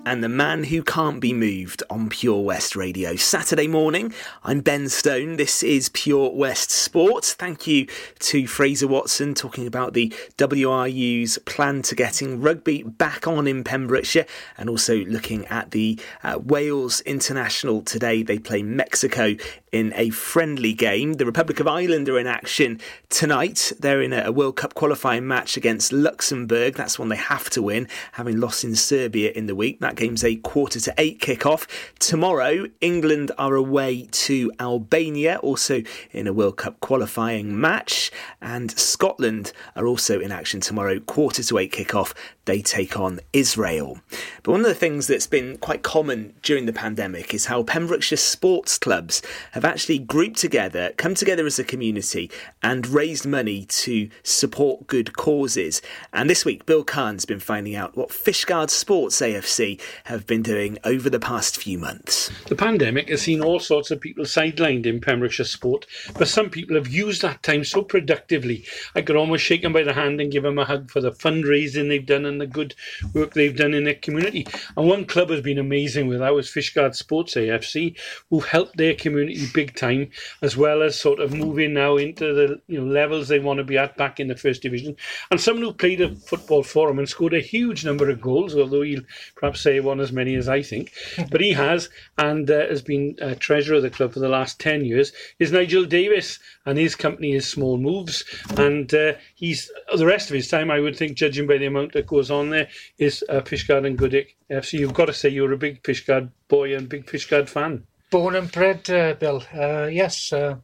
and 0.09 0.25
the 0.25 0.29
man 0.29 0.65
who 0.65 0.83
can't 0.83 1.21
be 1.21 1.35
moved 1.35 1.83
on 1.91 2.09
Pure 2.09 2.41
West 2.43 2.75
Radio. 2.75 3.15
Saturday 3.15 3.67
morning, 3.67 4.15
I'm 4.43 4.61
Ben 4.61 4.89
Stone. 4.89 5.37
This 5.37 5.63
is 5.63 5.91
Pure 5.91 6.31
West 6.31 6.71
Sports. 6.71 7.35
Thank 7.35 7.67
you 7.67 7.87
to 8.21 8.47
Fraser 8.47 8.89
Watson 8.89 9.35
talking 9.35 9.67
about 9.67 9.93
the 9.93 10.09
WRU's 10.39 11.37
plan 11.45 11.83
to 11.83 11.95
getting 11.95 12.41
rugby 12.41 12.85
back 12.85 13.27
on 13.27 13.47
in 13.47 13.63
Pembrokeshire 13.63 14.25
and 14.57 14.71
also 14.71 15.05
looking 15.05 15.45
at 15.49 15.73
the 15.73 16.01
uh, 16.23 16.39
Wales 16.43 17.03
International 17.03 17.83
today. 17.83 18.23
They 18.23 18.39
play 18.39 18.63
Mexico 18.63 19.37
in 19.73 19.93
a 19.95 20.11
friendly 20.11 20.73
game. 20.73 21.15
The 21.15 21.27
Republic 21.27 21.61
of 21.61 21.69
Ireland 21.69 22.09
are 22.09 22.19
in 22.19 22.27
action 22.27 22.81
tonight. 23.11 23.73
They're 23.79 24.01
in 24.01 24.13
a, 24.13 24.33
World 24.33 24.57
Cup 24.57 24.75
qualifying 24.75 25.27
match 25.27 25.57
against 25.57 25.93
Luxembourg. 25.93 26.75
That's 26.75 26.99
one 26.99 27.09
they 27.09 27.17
have 27.17 27.51
to 27.51 27.63
win, 27.63 27.89
having 28.13 28.41
lost 28.41 28.65
in 28.65 28.75
Serbia 28.75 29.33
in 29.33 29.47
the 29.47 29.55
week. 29.55 29.81
That 29.81 29.97
game's 29.99 30.25
a 30.25 30.37
quarter 30.37 30.79
to 30.81 30.95
eight 30.97 31.21
kickoff. 31.21 31.67
Tomorrow, 31.99 32.67
England 32.81 33.33
are 33.37 33.57
away 33.57 34.07
to 34.13 34.51
Albania, 34.61 35.39
also 35.43 35.83
in 36.13 36.27
a 36.27 36.33
World 36.33 36.57
Cup 36.57 36.79
qualifying 36.81 37.61
match. 37.61 38.11
And 38.41 38.71
Scotland 38.79 39.53
are 39.75 39.87
also 39.87 40.21
in 40.21 40.31
action 40.31 40.61
tomorrow, 40.61 41.01
quarter 41.01 41.43
to 41.43 41.59
eight 41.59 41.73
kickoff. 41.73 42.15
They 42.49 42.63
take 42.63 42.99
on 42.99 43.21
Israel. 43.35 43.99
But 44.43 44.53
one 44.53 44.61
of 44.61 44.67
the 44.67 44.75
things 44.75 45.07
that's 45.07 45.27
been 45.27 45.59
quite 45.59 45.83
common 45.83 46.33
during 46.43 46.65
the 46.65 46.73
pandemic 46.73 47.35
is 47.35 47.45
how 47.45 47.63
Pembrokeshire 47.63 48.17
sports 48.17 48.79
clubs 48.79 49.21
have 49.53 49.67
actually 49.67 49.99
grouped 49.99 50.39
together, 50.39 50.95
come 50.97 51.15
together 51.15 51.45
as 51.45 51.59
a 51.59 51.65
community, 51.65 52.31
and 52.63 52.87
raised 52.87 53.27
money 53.27 53.67
to 53.67 54.09
support 54.23 54.87
good 54.87 55.15
causes. 55.15 55.83
And 56.15 56.31
this 56.31 56.47
week, 56.47 56.65
Bill 56.65 56.85
Kahn's 56.85 57.27
been 57.27 57.39
finding 57.39 57.77
out 57.77 57.99
what 57.99 58.09
Fishguard 58.09 58.71
Sports 58.71 59.21
AFC 59.21 59.79
have 60.05 60.27
been 60.27 60.41
doing 60.41 60.79
over 60.85 61.11
the 61.11 61.21
past 61.21 61.59
few 61.59 61.77
months. 61.79 62.31
The 62.47 62.57
pandemic 62.57 63.11
has 63.11 63.21
seen 63.21 63.43
all 63.43 63.61
sorts 63.61 63.91
of 63.91 64.01
people 64.01 64.25
sidelined 64.25 64.87
in 64.87 65.03
Pembrokeshire 65.03 65.45
sport, 65.45 65.85
but 66.17 66.29
some 66.29 66.49
people 66.49 66.77
have 66.77 66.89
used 66.89 67.21
that 67.21 67.43
time 67.43 67.63
so 67.65 67.83
productively. 67.83 68.65
I 68.95 69.03
could 69.03 69.17
almost 69.17 69.45
shake 69.45 69.61
them 69.61 69.75
by 69.75 69.83
the 69.83 69.93
hand 69.93 70.19
and 70.23 70.33
give 70.33 70.45
them 70.45 70.59
a 70.59 70.65
hug 70.65 70.91
for 70.91 71.03
the 71.03 71.13
fundraising 71.13 71.91
they've 71.91 72.07
done 72.07 72.25
and 72.25 72.38
and 72.39 72.49
the 72.49 72.53
good 72.53 72.75
work 73.15 73.35
they've 73.35 73.57
done 73.57 73.75
in 73.75 73.85
their 73.85 73.95
community. 73.95 74.47
And 74.77 74.89
one 74.89 75.05
club 75.05 75.31
has 75.31 75.41
been 75.41 75.59
amazing 75.59 76.07
with 76.07 76.21
that 76.21 76.35
was 76.35 76.49
Fishguard 76.49 76.95
Sports 76.95 77.35
AFC, 77.35 77.99
who've 78.31 78.45
helped 78.45 78.77
their 78.77 78.95
community 78.95 79.47
big 79.53 79.75
time, 79.75 80.11
as 80.43 80.57
well 80.57 80.83
as 80.83 81.01
sort 81.01 81.21
of 81.21 81.35
moving 81.35 81.75
now 81.75 81.97
into 81.97 82.33
the 82.33 82.61
you 82.69 82.81
know 82.81 82.87
levels 82.87 83.29
they 83.29 83.39
want 83.39 83.59
to 83.59 83.65
be 83.65 83.79
at 83.79 83.97
back 83.97 84.21
in 84.21 84.29
the 84.29 84.37
first 84.37 84.63
division. 84.63 84.97
And 85.31 85.41
someone 85.41 85.65
who 85.65 85.73
played 85.73 86.01
a 86.01 86.15
football 86.15 86.63
for 86.63 86.91
him 86.91 86.99
and 86.99 87.09
scored 87.09 87.35
a 87.35 87.41
huge 87.41 87.85
number 87.85 88.09
of 88.09 88.21
goals, 88.21 88.55
although 88.55 88.83
he'll 88.83 89.03
perhaps 89.35 89.61
say 89.61 89.81
one 89.81 90.01
as 90.01 90.13
many 90.13 90.35
as 90.35 90.49
I 90.49 90.63
think, 90.63 90.93
but 91.31 91.41
he 91.41 91.53
has 91.53 91.89
and 92.17 92.51
uh, 92.51 92.67
has 92.69 92.83
been 92.83 93.17
uh, 93.21 93.35
treasurer 93.39 93.77
of 93.77 93.83
the 93.83 93.91
club 93.91 94.13
for 94.13 94.21
the 94.21 94.29
last 94.29 94.61
10 94.61 94.85
years, 94.85 95.13
is 95.39 95.53
Nigel 95.53 95.85
Davis. 95.85 96.39
And 96.67 96.77
his 96.77 96.95
company 96.95 97.33
is 97.33 97.47
Small 97.49 97.79
Moves. 97.79 98.25
And 98.59 98.93
uh, 98.93 99.15
he's 99.35 99.71
the 99.97 100.05
rest 100.05 100.29
of 100.29 100.35
his 100.35 100.49
time, 100.49 100.71
I 100.71 100.81
would 100.81 100.97
think, 100.97 101.17
judging 101.17 101.47
by 101.47 101.57
the 101.57 101.67
amount 101.67 101.93
that 101.95 102.07
goes 102.07 102.28
on 102.31 102.51
there, 102.51 102.69
is 102.99 103.25
uh, 103.29 103.41
Fishguard 103.41 103.87
and 103.87 103.97
Goodwick 103.99 104.37
FC. 104.51 104.79
You've 104.81 104.95
got 104.95 105.07
to 105.07 105.13
say 105.13 105.29
you're 105.29 105.53
a 105.53 105.57
big 105.59 105.83
Fishguard 105.83 106.31
boy 106.49 106.75
and 106.77 106.89
big 106.89 107.07
Fishguard 107.07 107.49
fan. 107.49 107.85
Born 108.11 108.37
and 108.37 108.51
bred, 108.51 108.89
uh, 108.91 109.15
Bill. 109.15 109.43
Uh, 109.55 109.87
yes, 109.87 110.33
uh, 110.33 110.57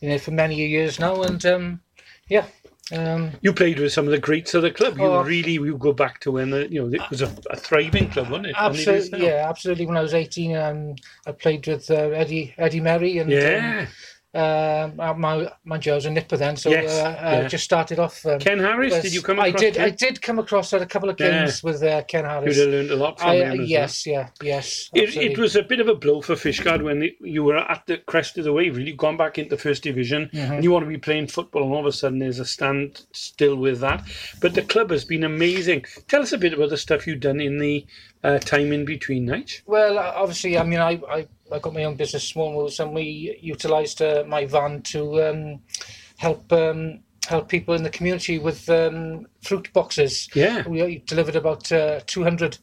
you 0.00 0.10
know, 0.10 0.18
for 0.18 0.30
many 0.32 0.56
years 0.56 0.98
now, 0.98 1.22
and 1.22 1.44
um, 1.46 1.80
yeah. 2.28 2.44
Um, 2.90 3.30
You 3.40 3.54
played 3.54 3.78
with 3.78 3.92
some 3.92 4.04
of 4.04 4.10
the 4.10 4.18
greats 4.18 4.52
of 4.52 4.60
the 4.62 4.70
club. 4.70 4.98
You 4.98 5.06
Oh. 5.06 5.22
really 5.22 5.52
you 5.52 5.78
go 5.78 5.92
back 5.94 6.20
to 6.20 6.32
when 6.32 6.50
the, 6.50 6.68
you 6.70 6.82
know 6.82 6.92
it 6.92 7.08
was 7.08 7.22
a, 7.22 7.34
a 7.48 7.56
thriving 7.56 8.10
club, 8.10 8.28
wasn't 8.28 8.48
it? 8.48 8.56
And 8.58 8.74
it 8.74 8.80
is 8.80 8.88
absolutely, 8.88 9.26
yeah, 9.26 9.46
absolutely. 9.48 9.86
When 9.86 9.96
I 9.96 10.02
was 10.02 10.12
eighteen, 10.12 10.54
um, 10.56 10.96
I 11.26 11.32
played 11.32 11.66
with 11.66 11.90
uh, 11.90 11.94
Eddie 11.94 12.54
Eddie 12.58 12.80
Merry, 12.80 13.16
and 13.18 13.30
Yeah. 13.30 13.76
um, 13.78 13.78
um, 13.82 13.88
uh, 14.34 14.90
my 15.16 15.48
I 15.70 15.94
was 15.94 16.06
a 16.06 16.10
nipper 16.10 16.36
then, 16.38 16.56
so 16.56 16.70
Yes, 16.70 16.90
uh, 16.98 17.18
I 17.20 17.32
yeah. 17.42 17.48
just 17.48 17.64
started 17.64 17.98
off. 17.98 18.24
Um, 18.24 18.38
Ken 18.38 18.58
Harris, 18.58 18.92
with- 18.94 19.02
did 19.02 19.12
you 19.14 19.20
come 19.22 19.38
I 19.38 19.48
across 19.48 19.60
did. 19.60 19.74
Ken? 19.74 19.84
I 19.84 19.90
did 19.90 20.22
come 20.22 20.38
across 20.38 20.72
at 20.72 20.80
a 20.80 20.86
couple 20.86 21.10
of 21.10 21.20
Yeah. 21.20 21.40
games 21.44 21.62
with 21.62 21.82
uh, 21.82 22.02
Ken 22.04 22.24
Harris. 22.24 22.56
You'd 22.56 22.62
have 22.64 22.72
learned 22.74 22.90
a 22.92 22.96
lot 22.96 23.20
from 23.20 23.28
I, 23.30 23.34
him 23.36 23.52
as 23.52 23.58
well. 23.58 23.66
yes, 23.66 24.06
yeah, 24.06 24.28
yes. 24.42 24.90
It, 24.94 25.16
it 25.16 25.38
was 25.38 25.54
a 25.56 25.62
bit 25.62 25.80
of 25.80 25.88
a 25.88 25.94
blow 25.94 26.22
for 26.22 26.34
Fishguard 26.34 26.82
when 26.82 27.02
it, 27.02 27.16
you 27.20 27.44
were 27.44 27.58
at 27.58 27.82
the 27.86 27.98
crest 27.98 28.38
of 28.38 28.44
the 28.44 28.52
wave, 28.52 28.76
really 28.76 28.92
gone 28.92 29.16
back 29.18 29.38
into 29.38 29.56
first 29.58 29.82
division, 29.82 30.30
Mhm. 30.32 30.50
and 30.50 30.64
you 30.64 30.70
want 30.70 30.84
to 30.84 30.88
be 30.88 30.98
playing 30.98 31.26
football, 31.26 31.64
and 31.64 31.72
all 31.72 31.80
of 31.80 31.86
a 31.86 31.92
sudden 31.92 32.18
there's 32.18 32.38
a 32.38 32.46
stand 32.46 33.02
still 33.12 33.56
with 33.56 33.80
that. 33.80 34.02
But 34.40 34.54
the 34.54 34.62
club 34.62 34.90
has 34.90 35.04
been 35.04 35.24
amazing. 35.24 35.84
Tell 36.08 36.22
us 36.22 36.32
a 36.32 36.38
bit 36.38 36.54
about 36.54 36.70
the 36.70 36.78
stuff 36.78 37.06
you've 37.06 37.20
done 37.20 37.40
in 37.40 37.58
the 37.58 37.86
uh, 38.24 38.38
time 38.38 38.72
in 38.72 38.84
between, 38.84 39.26
nights? 39.26 39.62
Well, 39.66 39.98
uh, 39.98 40.12
obviously, 40.14 40.58
I 40.58 40.62
mean, 40.64 40.80
I, 40.80 41.00
I, 41.08 41.26
I 41.50 41.58
got 41.58 41.74
my 41.74 41.84
own 41.84 41.96
business, 41.96 42.26
Small 42.26 42.52
Moves, 42.52 42.80
and 42.80 42.94
we 42.94 43.38
utilised 43.40 44.00
uh, 44.00 44.24
my 44.26 44.46
van 44.46 44.82
to 44.82 45.22
um, 45.22 45.60
help 46.18 46.52
um, 46.52 47.00
help 47.28 47.48
people 47.48 47.74
in 47.74 47.82
the 47.82 47.90
community 47.90 48.38
with 48.38 48.68
um, 48.68 49.26
fruit 49.42 49.72
boxes. 49.72 50.28
Yeah. 50.34 50.66
We 50.66 50.98
delivered 51.06 51.36
about 51.36 51.70
uh, 51.70 52.00
200, 52.06 52.58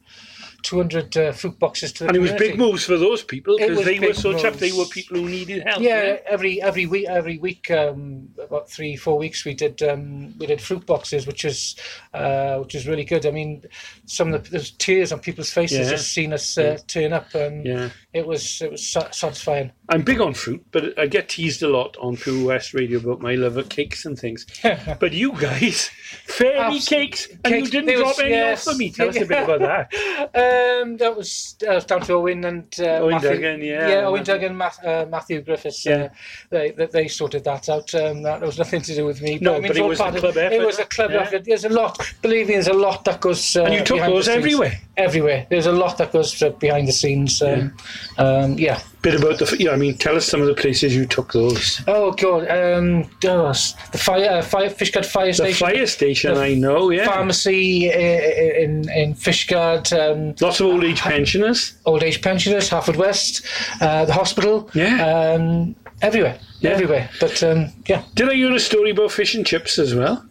200 0.62 1.16
uh, 1.16 1.32
fruit 1.32 1.58
boxes 1.58 1.92
to 1.92 2.04
the 2.04 2.08
And 2.08 2.16
it 2.16 2.20
was 2.20 2.32
big 2.32 2.58
moves 2.58 2.84
for 2.84 2.96
those 2.96 3.22
people 3.22 3.56
because 3.58 3.84
they 3.84 3.98
were 3.98 4.14
so 4.14 4.34
chuffed. 4.34 4.58
They 4.58 4.72
were 4.72 4.84
people 4.86 5.18
who 5.18 5.28
needed 5.28 5.62
help. 5.66 5.80
Yeah, 5.82 6.18
every 6.26 6.60
every 6.62 6.86
week, 6.86 7.06
every 7.08 7.38
week, 7.38 7.70
um, 7.70 8.28
about 8.42 8.70
three 8.70 8.96
four 8.96 9.18
weeks, 9.18 9.44
we 9.44 9.54
did 9.54 9.82
um, 9.82 10.34
we 10.38 10.46
did 10.46 10.60
fruit 10.60 10.86
boxes, 10.86 11.26
which 11.26 11.44
is 11.44 11.76
uh, 12.14 12.58
which 12.58 12.74
is 12.74 12.86
really 12.86 13.04
good. 13.04 13.26
I 13.26 13.30
mean, 13.30 13.64
some 14.06 14.32
of 14.34 14.44
the 14.44 14.50
there's 14.50 14.70
tears 14.72 15.12
on 15.12 15.20
people's 15.20 15.50
faces 15.50 15.78
Yeah. 15.86 15.90
just 15.90 16.12
seeing 16.12 16.32
us 16.32 16.56
uh, 16.58 16.78
turn 16.86 17.12
up, 17.12 17.34
and 17.34 17.64
Yeah. 17.66 17.90
it 18.12 18.26
was 18.26 18.60
it 18.62 18.70
was 18.70 18.86
satisfying. 18.86 19.72
I'm 19.88 20.02
big 20.02 20.20
on 20.20 20.34
fruit, 20.34 20.64
but 20.70 20.98
I 20.98 21.06
get 21.06 21.28
teased 21.28 21.62
a 21.62 21.68
lot 21.68 21.96
on 22.00 22.16
Pure 22.16 22.46
West 22.46 22.74
Radio 22.74 22.98
about 22.98 23.20
my 23.20 23.34
love 23.34 23.56
of 23.56 23.68
cakes 23.68 24.04
and 24.04 24.18
things. 24.18 24.46
but 25.00 25.12
you 25.12 25.32
guys, 25.32 25.90
fairy 26.26 26.78
cakes, 26.78 27.28
and 27.44 27.54
you 27.56 27.66
didn't 27.66 27.86
there 27.86 27.96
drop 27.96 28.16
was- 28.16 28.20
any 28.20 28.30
yes. 28.30 28.66
off 28.66 28.74
for 28.74 28.78
me. 28.78 28.90
Tell 28.90 29.08
us 29.08 29.16
a 29.16 29.26
bit 29.26 29.42
about 29.44 29.60
that. 29.60 30.30
Um, 30.50 30.96
that 30.96 31.16
was 31.16 31.56
was 31.62 31.84
down 31.84 32.00
to 32.02 32.14
Owen 32.14 32.44
and 32.44 32.66
uh, 32.80 32.84
Owen 33.02 33.14
Matthew, 33.14 33.30
Duggan, 33.30 33.62
yeah. 33.62 33.88
yeah, 33.88 34.06
Owen 34.06 34.24
Duggan, 34.24 34.56
Math, 34.56 34.84
uh, 34.84 35.06
Matthew 35.08 35.40
Griffiths. 35.42 35.84
Yeah. 35.84 35.94
Uh, 35.94 36.08
they, 36.50 36.70
they 36.70 36.86
they 36.86 37.08
sorted 37.08 37.44
that 37.44 37.68
out. 37.68 37.94
Um, 37.94 38.22
that 38.22 38.40
was 38.40 38.58
nothing 38.58 38.82
to 38.82 38.94
do 38.94 39.04
with 39.06 39.22
me. 39.22 39.38
No, 39.40 39.56
I 39.56 39.60
mean, 39.60 39.68
but 39.68 39.76
it 39.76 39.84
was 39.84 40.00
a 40.00 40.10
club 40.10 40.36
effort, 40.36 40.52
It 40.52 40.66
was 40.66 40.78
a 40.78 40.84
club 40.84 41.10
yeah. 41.10 41.20
effort. 41.22 41.44
There's 41.44 41.64
a 41.64 41.68
lot. 41.68 41.98
Believe 42.22 42.48
me, 42.48 42.54
there's 42.54 42.68
a 42.68 42.72
lot 42.72 43.04
that 43.04 43.20
goes. 43.20 43.56
Uh, 43.56 43.64
And 43.64 43.74
you 43.74 43.84
took 43.84 44.00
those 44.00 44.28
everywhere? 44.28 44.78
Everywhere. 44.96 45.46
There's 45.50 45.66
a 45.66 45.72
lot 45.72 45.98
that 45.98 46.12
goes 46.12 46.42
uh, 46.42 46.50
behind 46.50 46.88
the 46.88 46.92
scenes. 46.92 47.40
Um, 47.42 47.76
yeah. 48.18 48.24
Um, 48.24 48.58
yeah. 48.58 48.80
Bit 49.02 49.14
about 49.14 49.38
the, 49.38 49.56
yeah, 49.58 49.70
I 49.70 49.76
mean, 49.76 49.96
tell 49.96 50.14
us 50.14 50.26
some 50.26 50.42
of 50.42 50.46
the 50.46 50.52
places 50.54 50.94
you 50.94 51.06
took 51.06 51.32
those. 51.32 51.80
Oh 51.88 52.12
God! 52.12 52.42
Um, 52.50 53.08
oh, 53.24 53.52
the 53.92 53.98
fire, 53.98 54.28
uh, 54.30 54.42
fire, 54.42 54.68
Fishguard 54.68 55.06
Fire 55.06 55.28
The 55.28 55.32
Station. 55.32 55.66
fire 55.66 55.86
station, 55.86 56.34
The 56.34 56.40
I 56.42 56.54
know, 56.54 56.90
yeah. 56.90 57.06
Pharmacy 57.06 57.88
uh, 57.90 57.94
in 57.96 58.90
in 58.90 59.14
Fishguard. 59.14 59.90
Um, 59.98 60.34
Lots 60.40 60.60
of 60.60 60.66
old 60.66 60.84
age 60.84 61.00
pensioners. 61.00 61.72
old 61.86 62.02
age 62.02 62.20
pensioners, 62.20 62.68
Haverfordwest, 62.68 63.42
uh, 63.80 64.04
the 64.04 64.12
hospital, 64.12 64.68
Yeah. 64.74 64.96
um, 65.34 65.74
everywhere, 66.02 66.38
Yeah. 66.60 66.72
everywhere. 66.72 67.08
But 67.20 67.42
um, 67.42 67.72
yeah, 67.86 68.02
Did 68.14 68.28
I 68.28 68.34
hear 68.34 68.52
a 68.54 68.60
story 68.60 68.90
about 68.90 69.12
fish 69.12 69.34
and 69.34 69.46
chips 69.46 69.78
as 69.78 69.94
well? 69.94 70.22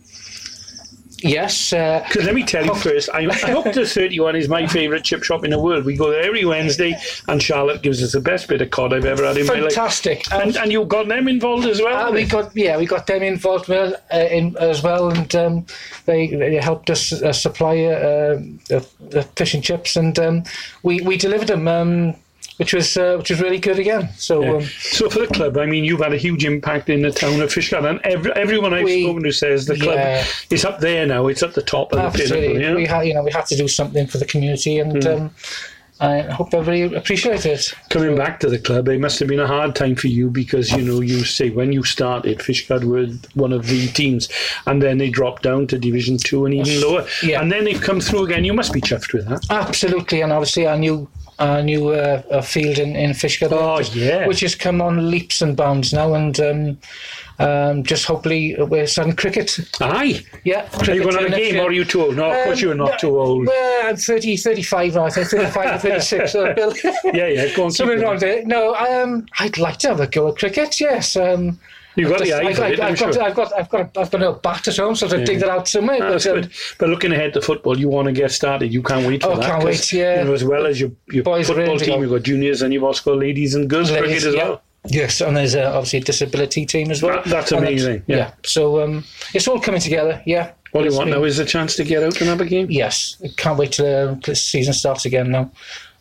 Yes. 1.24 1.74
Uh, 1.74 2.04
Because 2.08 2.26
let 2.26 2.36
me 2.36 2.44
tell 2.44 2.66
you 2.66 2.74
first, 2.90 3.10
I, 3.14 3.28
I 3.28 3.52
hope 3.52 3.74
the 3.74 3.86
31 3.86 4.36
is 4.36 4.48
my 4.48 4.68
favourite 4.68 5.04
chip 5.04 5.24
shop 5.24 5.44
in 5.44 5.52
the 5.52 5.60
world. 5.60 5.86
We 5.86 5.96
go 5.96 6.12
there 6.12 6.24
every 6.24 6.46
Wednesday, 6.46 6.98
and 7.28 7.42
Charlotte 7.42 7.82
gives 7.82 8.02
us 8.04 8.12
the 8.14 8.22
best 8.22 8.48
bit 8.48 8.62
of 8.62 8.70
cod 8.72 8.94
I've 8.94 9.06
ever 9.06 9.26
had 9.26 9.38
in 9.38 9.46
my 9.48 9.54
life. 9.56 9.74
fantastic. 9.74 10.24
And, 10.32 10.56
and 10.58 10.72
you 10.72 10.86
got 10.86 11.08
them 11.08 11.28
involved 11.28 11.66
as 11.66 11.82
well? 11.82 12.10
Uh, 12.10 12.12
we 12.12 12.26
got 12.26 12.56
yeah, 12.56 12.78
we 12.78 12.86
got 12.86 13.08
them 13.08 13.24
involved 13.24 13.68
well, 13.68 13.96
uh, 14.14 14.18
in, 14.18 14.56
as 14.58 14.82
well, 14.84 15.10
and 15.10 15.36
um, 15.36 15.66
they, 16.06 16.28
they 16.28 16.56
helped 16.56 16.90
us 16.90 17.12
uh, 17.14 17.34
supply 17.34 17.84
uh, 17.84 18.36
the, 18.68 18.88
the 19.10 19.24
fish 19.36 19.54
and 19.54 19.64
chips, 19.64 19.96
and 19.96 20.18
um, 20.20 20.44
we 20.84 21.02
we 21.02 21.18
delivered 21.18 21.48
them, 21.48 21.68
um, 21.68 22.16
which 22.60 22.74
was 22.74 22.98
uh, 22.98 23.16
which 23.18 23.30
was 23.30 23.40
really 23.42 23.58
good 23.58 23.80
again. 23.80 24.10
So 24.18 24.42
Yeah. 24.44 24.52
um, 24.58 24.64
So 24.80 25.10
for 25.10 25.20
the 25.20 25.28
club, 25.28 25.58
I 25.58 25.66
mean, 25.66 25.84
you've 25.86 26.02
had 26.02 26.14
a 26.14 26.18
huge 26.18 26.44
impact 26.46 26.90
in 26.90 27.02
the 27.02 27.12
town 27.12 27.42
of 27.42 27.50
Fishguard, 27.54 27.86
and 27.90 28.00
every, 28.04 28.32
everyone 28.36 28.74
I've 28.74 28.84
We- 28.84 29.04
spoken 29.04 29.24
to 29.24 29.32
says 29.32 29.66
the 29.66 29.78
club 29.78 29.96
yeah. 29.98 30.26
is 30.50 30.66
up 30.66 30.80
there 30.82 31.06
now. 31.06 31.28
It's 31.28 31.42
at 31.42 31.54
the 31.54 31.62
top 31.62 31.94
of 31.94 32.00
the 32.00 32.06
absolutely, 32.06 32.48
pinnacle. 32.54 32.70
Yeah? 32.70 32.76
we 32.76 32.86
had 32.86 33.02
you 33.08 33.14
know 33.14 33.24
we 33.24 33.32
had 33.32 33.46
to 33.48 33.56
do 33.56 33.68
something 33.68 34.06
for 34.08 34.18
the 34.18 34.26
community, 34.26 34.80
and 34.80 35.04
Hmm. 35.04 35.10
um, 35.10 35.32
I 36.02 36.22
hope 36.22 36.54
everybody 36.54 36.96
appreciated 36.96 37.46
it. 37.46 37.74
Coming 37.90 38.16
back 38.16 38.40
to 38.40 38.48
the 38.50 38.58
club, 38.58 38.88
it 38.88 39.02
must 39.02 39.20
have 39.20 39.28
been 39.28 39.42
a 39.42 39.48
hard 39.48 39.76
time 39.76 39.96
for 39.96 40.08
you 40.08 40.30
because 40.30 40.72
you 40.72 40.82
know 40.82 41.02
you 41.02 41.26
say 41.26 41.50
when 41.50 41.74
you 41.74 41.84
started, 41.84 42.40
Fishguard 42.40 42.86
were 42.86 43.08
one 43.36 43.52
of 43.52 43.68
the 43.68 43.88
teams, 43.88 44.30
and 44.66 44.82
then 44.82 44.98
they 44.98 45.10
dropped 45.10 45.44
down 45.44 45.68
to 45.68 45.78
Division 45.78 46.18
Two 46.18 46.46
and 46.46 46.54
even 46.56 46.82
lower, 46.82 47.06
Yeah. 47.22 47.42
and 47.42 47.52
then 47.52 47.66
they've 47.66 47.82
come 47.82 48.00
through 48.00 48.24
again. 48.28 48.46
You 48.46 48.54
must 48.54 48.72
be 48.74 48.80
chuffed 48.82 49.12
with 49.14 49.28
that. 49.28 49.46
Absolutely, 49.50 50.22
and 50.22 50.32
obviously 50.32 50.68
I 50.68 50.78
new 50.78 51.08
our 51.40 51.62
new 51.64 51.90
uh, 51.90 52.42
field 52.42 52.78
in 52.80 52.96
in 52.96 53.12
Fishguard, 53.12 53.52
Oh, 53.52 53.78
which, 53.78 53.96
yeah. 53.96 54.28
which 54.28 54.42
has 54.42 54.56
come 54.56 54.82
on 54.82 55.10
leaps 55.10 55.42
and 55.42 55.56
bounds 55.56 55.94
now, 55.94 56.14
and 56.14 56.40
um, 56.40 56.78
um, 57.40 57.84
just 57.84 58.06
hopefully 58.06 58.56
we're 58.60 58.86
starting 58.88 59.16
cricket. 59.16 59.58
Aye, 59.80 60.22
Yeah, 60.44 60.68
are 60.88 60.94
you 60.94 61.02
going 61.04 61.16
to 61.16 61.22
have 61.24 61.32
a 61.34 61.36
game, 61.38 61.56
year. 61.56 61.64
or 61.64 61.70
are 61.70 61.72
you 61.72 61.86
too 61.86 62.02
old? 62.02 62.16
No, 62.18 62.30
of 62.32 62.44
course 62.44 62.58
Um, 62.60 62.64
you're 62.66 62.76
not 62.76 62.92
no, 62.92 62.98
too 62.98 63.18
old. 63.20 63.48
Well, 63.48 63.88
I'm 63.90 63.96
30, 63.96 64.36
35 64.38 64.96
now. 64.96 65.06
I 65.06 65.10
think 65.10 65.28
35 65.30 65.76
or 65.76 65.78
36. 65.90 66.32
so 66.32 66.54
Bill. 66.54 66.74
Yeah, 67.06 67.28
yeah, 67.28 67.56
go 67.56 67.64
on. 67.66 67.72
Something 67.72 68.04
around 68.04 68.20
there. 68.20 68.44
No, 68.46 68.76
um, 68.76 69.26
I'd 69.40 69.58
like 69.58 69.78
to 69.80 69.88
have 69.90 70.02
a 70.02 70.08
go 70.08 70.28
at 70.28 70.38
cricket. 70.38 70.80
Yes. 70.82 71.16
Um, 71.16 71.58
You've 72.00 72.10
got 72.10 72.20
the 72.22 72.34
eye 72.34 72.40
I've, 72.50 72.56
for 72.58 72.66
it, 72.66 72.80
I'm 72.80 72.92
I've, 72.94 73.00
got, 73.00 73.14
sure. 73.14 73.24
I've 73.24 73.36
got, 73.36 73.54
I've 73.58 73.70
got, 73.70 73.98
I've 73.98 74.12
got 74.12 74.24
a 74.24 74.34
bat 74.34 74.68
at 74.68 74.78
home, 74.78 74.96
so 74.96 75.06
I 75.08 75.10
to 75.10 75.26
dig 75.26 75.40
that 75.40 75.50
out 75.50 75.68
somewhere. 75.68 76.00
That's 76.00 76.26
but, 76.26 76.34
good. 76.34 76.52
But 76.80 76.90
looking 76.90 77.12
ahead 77.12 77.34
to 77.34 77.42
football, 77.42 77.78
you 77.78 77.90
want 77.90 78.06
to 78.08 78.12
get 78.12 78.32
started. 78.32 78.74
You 78.74 78.82
can't 78.84 79.06
wait 79.06 79.22
for 79.24 79.32
Oh, 79.32 79.36
that. 79.36 79.46
can't 79.46 79.62
'cause, 79.62 79.66
wait, 79.66 79.94
yeah. 79.94 80.20
You 80.20 80.26
know, 80.26 80.34
as 80.34 80.44
well 80.44 80.66
as 80.66 80.80
your, 80.80 80.92
your 81.10 81.24
Boys 81.24 81.50
are 81.50 81.54
football 81.54 81.66
ready 81.74 81.80
to 81.80 81.86
team, 81.86 81.96
go. 81.96 82.02
you've 82.02 82.12
got 82.12 82.24
juniors 82.24 82.62
and 82.62 82.74
you've 82.74 82.84
also 82.84 83.12
got 83.12 83.20
ladies 83.20 83.56
and 83.56 83.70
girls 83.70 83.92
Ladies, 83.92 84.08
cricket 84.08 84.24
as 84.30 84.36
yeah. 84.36 84.44
well. 84.50 84.62
Yes, 84.88 85.20
and 85.20 85.36
there's 85.36 85.56
uh, 85.56 85.72
obviously 85.76 86.00
a 86.00 86.04
disability 86.04 86.66
team 86.66 86.90
as 86.90 87.04
well. 87.04 87.16
That- 87.18 87.26
that's 87.26 87.52
And 87.52 87.62
amazing, 87.66 88.02
yeah. 88.08 88.32
So 88.46 88.82
um, 88.82 89.04
it's 89.34 89.48
all 89.48 89.60
coming 89.60 89.82
together. 89.82 90.22
Yeah. 90.26 90.52
All 90.72 90.82
you 90.82 90.88
It's 90.88 90.96
want 90.96 91.10
been- 91.10 91.20
now 91.20 91.26
is 91.26 91.38
a 91.40 91.46
chance 91.46 91.76
to 91.76 91.84
get 91.84 92.02
out 92.04 92.18
and 92.22 92.30
have 92.30 92.40
a 92.40 92.46
game. 92.46 92.68
Yes, 92.70 93.18
I 93.24 93.28
can't 93.36 93.58
wait 93.60 93.74
till 93.74 93.86
uh, 94.12 94.16
the 94.24 94.36
season 94.36 94.74
starts 94.74 95.04
again 95.06 95.32
now. 95.32 95.52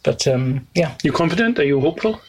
But 0.04 0.28
um, 0.28 0.66
yeah, 0.76 0.94
You 1.02 1.10
confident? 1.10 1.58
Are 1.58 1.64
you 1.64 1.80
hopeful? 1.80 2.20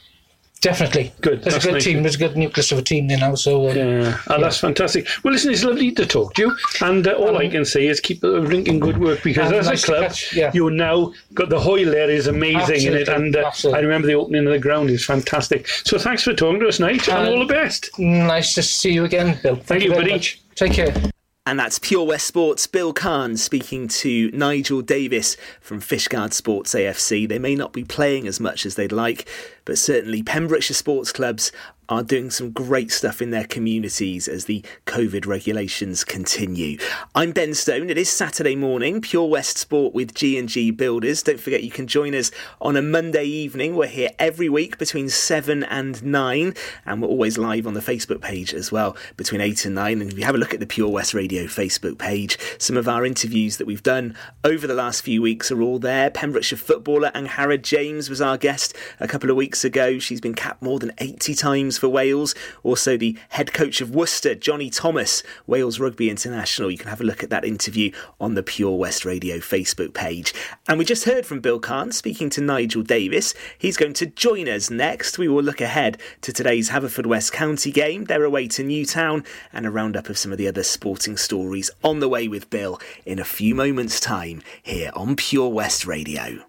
Definitely. 0.62 1.12
Good, 1.22 1.43
There's 1.43 1.55
a 1.55 1.60
good 1.60 1.74
nice. 1.74 1.84
team. 1.84 2.03
There's 2.03 2.16
a 2.16 2.20
good 2.20 2.36
nucleus 2.38 2.72
of 2.72 2.80
a 2.80 2.82
team 2.82 3.07
there 3.07 3.18
now. 3.18 3.36
So 3.36 3.70
um, 3.70 3.78
Yeah, 3.78 4.18
oh, 4.28 4.39
that's 4.41 4.57
fantastic. 4.60 5.07
Well, 5.24 5.34
listen, 5.34 5.51
it's 5.51 5.64
lovely 5.64 5.91
to 5.93 6.05
talk 6.05 6.34
to 6.36 6.41
you, 6.43 6.55
and 6.82 7.07
uh, 7.07 7.12
all 7.14 7.38
I 7.38 7.47
can 7.49 7.66
say 7.66 7.88
is 7.88 7.99
keep 7.99 8.24
uh, 8.24 8.39
drinking 8.41 8.80
good 8.80 8.97
work 8.97 9.24
because 9.24 9.47
Um, 9.47 9.53
as 9.55 9.68
a 9.68 9.70
nice 9.72 9.82
to 9.82 9.88
club, 9.88 10.03
catch, 10.03 10.34
yeah. 10.36 10.51
you 10.53 10.70
now 10.70 11.14
got 11.34 11.49
the 11.49 11.60
Hoyle 11.60 11.89
there 11.89 12.10
is 12.10 12.28
amazing 12.28 12.84
in 12.88 12.95
it, 12.95 13.07
and 13.07 13.36
uh. 13.36 13.51
I 13.74 13.80
remember 13.80 14.07
the 14.07 14.16
opening 14.16 14.45
of 14.47 14.51
the 14.53 14.60
ground 14.60 14.89
is 14.89 15.05
fantastic. 15.05 15.68
So 15.68 15.97
thanks 15.97 16.24
for 16.24 16.34
talking 16.34 16.60
to 16.62 16.68
us, 16.68 16.80
Nate, 16.80 17.07
and 17.10 17.28
Um, 17.28 17.34
all 17.34 17.39
the 17.47 17.53
best. 17.53 17.89
nice 17.99 18.53
to 18.55 18.62
see 18.64 18.91
you 18.91 19.05
again, 19.05 19.39
Bill. 19.43 19.55
Thank, 19.55 19.84
you, 19.84 19.89
very 19.89 20.01
buddy. 20.01 20.12
much. 20.14 20.39
Take 20.55 20.74
care. 20.74 20.93
And 21.50 21.60
that's 21.60 21.80
Pure 21.80 22.06
West 22.06 22.28
Sports' 22.28 22.68
Bill 22.68 22.93
Kahn 22.93 23.36
speaking 23.36 23.88
to 23.88 24.30
Nigel 24.30 24.84
Davis 24.84 25.36
from 25.60 25.82
Fishguard 25.82 26.32
Sports 26.32 26.76
AFC. 26.76 27.28
They 27.28 27.39
may 27.39 27.56
not 27.56 27.74
be 27.74 27.84
playing 27.84 28.28
as 28.28 28.39
much 28.39 28.68
as 28.68 28.76
they'd 28.76 28.91
like, 28.91 29.28
but 29.66 29.80
certainly 29.80 30.22
Pembrokeshire 30.22 30.76
sports 30.76 31.12
clubs 31.12 31.52
are 31.90 32.04
doing 32.04 32.30
some 32.30 32.52
great 32.52 32.92
stuff 32.92 33.20
in 33.20 33.32
their 33.32 33.44
communities 33.44 34.28
as 34.28 34.46
the 34.46 34.64
COVID 34.86 35.26
regulations 35.26 36.04
continue. 36.04 36.78
I'm 37.16 37.32
Ben 37.32 37.56
Stone. 37.56 37.90
It 37.90 37.98
is 37.98 38.10
Saturday 38.12 38.56
morning, 38.56 39.02
Pure 39.02 39.28
West 39.28 39.58
Sport 39.58 39.96
with 39.96 40.14
G&G 40.14 40.70
Builders. 40.70 41.24
Don't 41.24 41.40
forget 41.40 41.64
you 41.64 41.72
can 41.72 41.88
join 41.88 42.14
us 42.14 42.30
on 42.62 42.76
a 42.78 42.82
Monday 42.84 43.26
evening. 43.26 43.76
We're 43.76 43.88
here 43.88 44.12
every 44.20 44.50
week 44.50 44.78
between 44.78 45.10
7 45.10 45.64
and 45.64 46.04
9 46.04 46.54
and 46.86 47.02
we're 47.02 47.08
always 47.08 47.40
live 47.40 47.66
on 47.66 47.74
the 47.74 47.80
Facebook 47.80 48.22
page 48.22 48.54
as 48.54 48.72
well 48.72 48.96
between 49.18 49.42
8 49.42 49.66
and 49.66 49.74
9. 49.74 50.02
And 50.02 50.12
if 50.12 50.20
you 50.20 50.26
have 50.26 50.36
a 50.36 50.40
look 50.40 50.54
at 50.54 50.60
the 50.60 50.68
Pure 50.68 50.90
West 50.90 51.16
Radio 51.16 51.46
Facebook 51.46 51.98
page, 51.98 52.38
some 52.60 52.78
of 52.78 52.88
our 52.88 53.04
interviews 53.04 53.58
that 53.58 53.66
we've 53.66 53.82
done 53.82 54.16
over 54.44 54.68
the 54.68 54.76
last 54.76 55.02
few 55.02 55.24
weeks 55.24 55.52
are 55.52 55.62
all 55.64 55.80
there. 55.80 56.12
Pembrokeshire 56.12 56.60
footballer 56.60 57.10
Angharad 57.16 57.64
James 57.64 58.12
was 58.12 58.22
our 58.22 58.38
guest 58.38 58.76
a 59.00 59.08
couple 59.08 59.32
of 59.32 59.36
weeks 59.36 59.66
ago. 59.66 59.98
She's 59.98 60.22
been 60.22 60.36
capped 60.36 60.62
more 60.62 60.78
than 60.78 60.92
80 61.00 61.34
times 61.34 61.79
for 61.80 61.90
Wales. 61.90 62.36
Also, 62.64 62.98
the 62.98 63.18
head 63.30 63.54
coach 63.54 63.82
of 63.82 63.96
Worcester, 63.96 64.36
Johnny 64.36 64.70
Thomas, 64.70 65.24
Wales 65.48 65.80
Rugby 65.80 66.10
International. 66.10 66.70
You 66.70 66.78
can 66.78 66.90
have 66.90 67.02
a 67.02 67.06
look 67.06 67.24
at 67.24 67.30
that 67.30 67.46
interview 67.46 67.92
on 68.20 68.36
the 68.36 68.44
Pure 68.44 68.78
West 68.78 69.06
Radio 69.06 69.38
Facebook 69.38 69.94
page. 69.94 70.34
And 70.68 70.78
we 70.78 70.86
just 70.86 71.06
heard 71.06 71.26
from 71.26 71.40
Bill 71.40 71.60
Kahn 71.60 71.92
speaking 71.92 72.30
to 72.32 72.42
Nigel 72.42 72.84
Davis. 72.84 73.34
He's 73.58 73.78
going 73.78 73.94
to 73.94 74.06
join 74.06 74.48
us 74.48 74.70
next. 74.70 75.18
We 75.18 75.28
will 75.28 75.44
look 75.44 75.62
ahead 75.62 76.00
to 76.22 76.34
today's 76.34 76.70
Haverfordwest 76.70 77.32
County 77.32 77.72
game. 77.72 78.06
They're 78.06 78.24
away 78.24 78.48
to 78.50 78.64
Newtown 78.64 79.24
and 79.54 79.66
a 79.66 79.72
roundup 79.72 80.10
of 80.10 80.18
some 80.18 80.32
of 80.32 80.38
the 80.38 80.48
other 80.48 80.64
sporting 80.64 81.18
stories 81.18 81.72
on 81.84 82.00
the 82.00 82.10
way 82.10 82.28
with 82.28 82.50
Bill 82.50 82.80
in 83.06 83.20
a 83.20 83.26
few 83.26 83.56
moments' 83.56 84.00
time 84.00 84.42
here 84.62 84.92
on 84.94 85.16
Pure 85.16 85.50
West 85.50 85.86
Radio. 85.86 86.49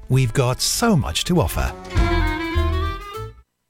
We've 0.09 0.33
got 0.33 0.61
so 0.61 0.95
much 0.95 1.23
to 1.25 1.39
offer. 1.39 2.20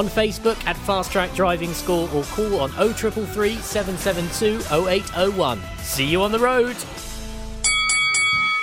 Facebook 0.07 0.63
at 0.65 0.77
Fast 0.77 1.11
Track 1.11 1.33
Driving 1.33 1.73
School 1.73 2.09
or 2.15 2.23
call 2.25 2.59
on 2.59 2.69
0333 2.71 3.55
772 3.57 4.61
0801. 4.73 5.59
See 5.79 6.05
you 6.05 6.21
on 6.21 6.31
the 6.31 6.39
road. 6.39 6.75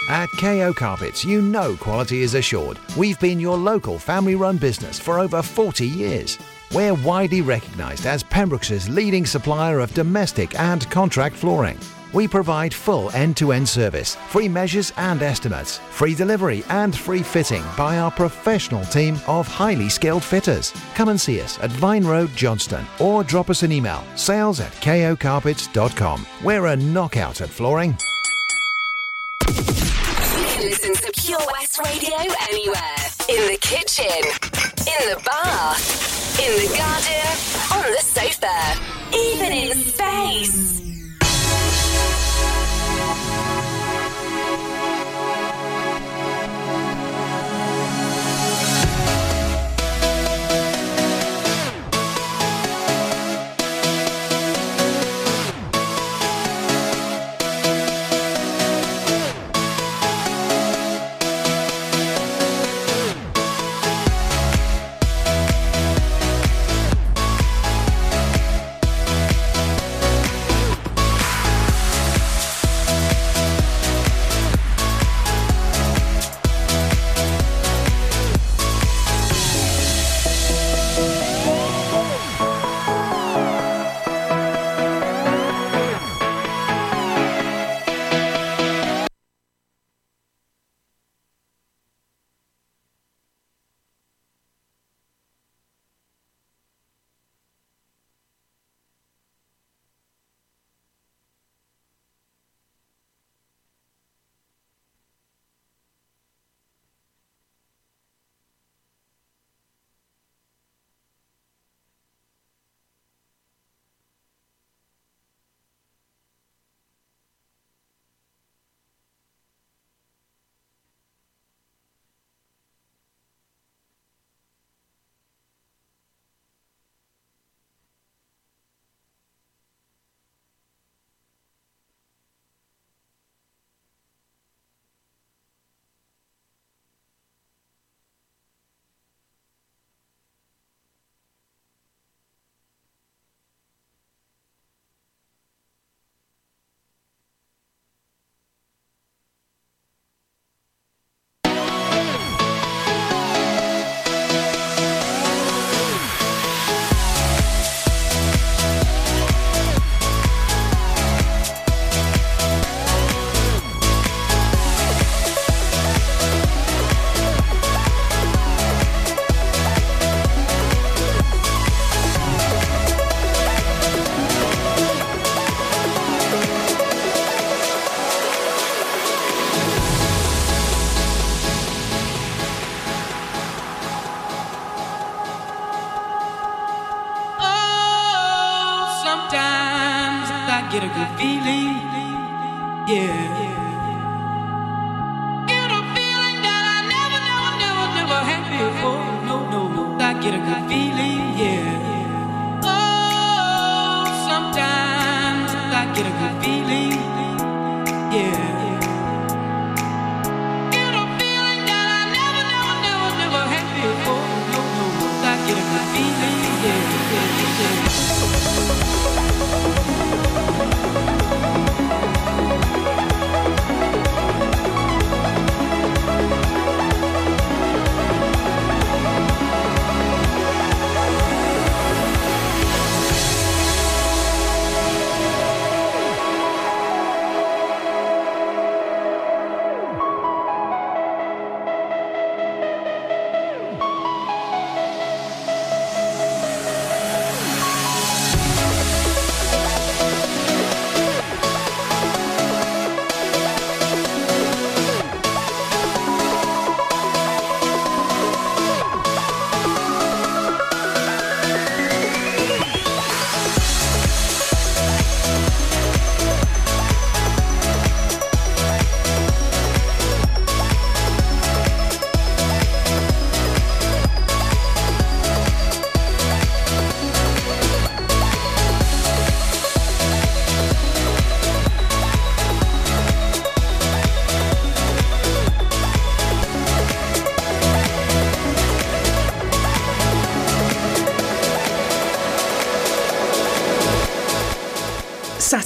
At 0.09 0.31
KO 0.41 0.73
Carpets, 0.73 1.23
you 1.23 1.43
know 1.43 1.77
quality 1.77 2.23
is 2.23 2.35
assured. 2.35 2.79
We've 2.97 3.21
been 3.21 3.39
your 3.39 3.59
local 3.59 3.99
family 3.99 4.37
run 4.37 4.57
business 4.57 4.99
for 4.99 5.19
over 5.19 5.43
40 5.43 5.87
years. 5.87 6.39
We're 6.73 6.95
widely 6.95 7.43
recognised 7.43 8.07
as 8.07 8.23
Pembroke's 8.23 8.89
leading 8.89 9.27
supplier 9.27 9.81
of 9.81 9.93
domestic 9.93 10.59
and 10.59 10.89
contract 10.91 11.37
flooring. 11.37 11.79
We 12.13 12.27
provide 12.27 12.73
full 12.73 13.11
end 13.11 13.37
to 13.37 13.53
end 13.53 13.69
service, 13.69 14.17
free 14.31 14.49
measures 14.49 14.93
and 14.97 15.23
estimates, 15.23 15.79
free 15.91 16.15
delivery 16.15 16.65
and 16.69 16.97
free 16.97 17.23
fitting 17.23 17.63
by 17.77 17.99
our 17.99 18.11
professional 18.11 18.85
team 18.85 19.19
of 19.27 19.47
highly 19.47 19.89
skilled 19.89 20.25
fitters. 20.25 20.73
Come 20.95 21.11
and 21.11 21.21
see 21.21 21.41
us 21.41 21.59
at 21.61 21.71
Vine 21.73 22.05
Road, 22.05 22.31
Johnston, 22.35 22.87
or 22.99 23.25
drop 23.25 23.51
us 23.51 23.63
an 23.63 23.73
email 23.73 24.05
sales 24.17 24.61
at 24.61 24.73
kocarpets.com. 24.73 26.27
We're 26.43 26.67
a 26.67 26.77
knockout 26.77 27.41
at 27.41 27.51
flooring. 27.51 27.97
You 29.47 29.55
can 29.55 30.63
listen 30.65 30.95
to 30.95 31.13
Pure 31.21 31.41
West 31.53 31.79
Radio 31.85 32.17
anywhere. 32.51 33.05
In 33.29 33.53
the 33.53 33.59
kitchen, 33.61 34.07
in 34.07 35.11
the 35.11 35.21
bath, 35.25 36.41
in 36.41 36.53
the 36.57 36.75
garden, 36.75 37.37
on 37.77 37.93
the 37.93 38.01
sofa, 38.01 38.81
even 39.15 39.53
in 39.53 39.77
space. 39.77 40.88